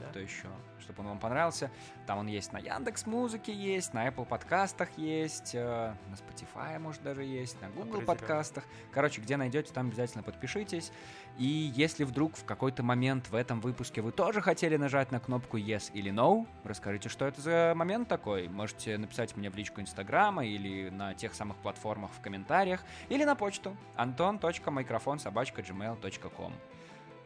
Да. 0.00 0.10
Что 0.10 0.20
еще? 0.20 0.48
Чтобы 0.78 1.02
он 1.02 1.08
вам 1.08 1.18
понравился. 1.18 1.70
Там 2.06 2.18
он 2.18 2.26
есть 2.26 2.52
на 2.52 2.58
Яндекс 2.58 3.06
Музыке 3.06 3.52
есть, 3.52 3.94
на 3.94 4.08
Apple 4.08 4.24
подкастах 4.24 4.88
есть, 4.96 5.54
э, 5.54 5.94
на 6.08 6.14
Spotify, 6.14 6.78
может, 6.78 7.02
даже 7.02 7.22
есть, 7.22 7.60
на 7.60 7.68
Google 7.68 8.00
подкастах. 8.02 8.64
Короче, 8.92 9.20
где 9.20 9.36
найдете, 9.36 9.72
там 9.72 9.88
обязательно 9.88 10.22
подпишитесь. 10.22 10.92
И 11.38 11.72
если 11.74 12.04
вдруг 12.04 12.36
в 12.36 12.44
какой-то 12.44 12.82
момент 12.82 13.28
в 13.28 13.34
этом 13.34 13.60
выпуске 13.60 14.00
вы 14.02 14.12
тоже 14.12 14.40
хотели 14.40 14.76
нажать 14.76 15.10
на 15.12 15.20
кнопку 15.20 15.58
Yes 15.58 15.90
или 15.92 16.10
No, 16.12 16.46
расскажите, 16.64 17.08
что 17.08 17.26
это 17.26 17.40
за 17.40 17.72
момент 17.76 18.08
такой. 18.08 18.48
Можете 18.48 18.98
написать 18.98 19.36
мне 19.36 19.50
в 19.50 19.56
личку 19.56 19.80
Инстаграма 19.80 20.44
или 20.44 20.90
на 20.90 21.14
тех 21.14 21.34
самых 21.34 21.56
платформах 21.58 22.10
в 22.12 22.20
комментариях, 22.20 22.84
или 23.08 23.24
на 23.24 23.36
почту 23.36 23.76
anton.microphone.gmail.com 23.96 26.52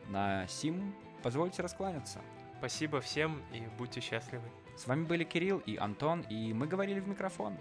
На 0.08 0.46
сим 0.48 0.94
позвольте 1.22 1.62
раскланяться. 1.62 2.20
Спасибо 2.58 3.00
всем 3.00 3.42
и 3.52 3.62
будьте 3.78 4.00
счастливы. 4.00 4.44
С 4.76 4.86
вами 4.86 5.04
были 5.04 5.24
Кирилл 5.24 5.58
и 5.58 5.76
Антон, 5.76 6.22
и 6.22 6.52
мы 6.52 6.66
говорили 6.66 7.00
в 7.00 7.08
микрофон. 7.08 7.56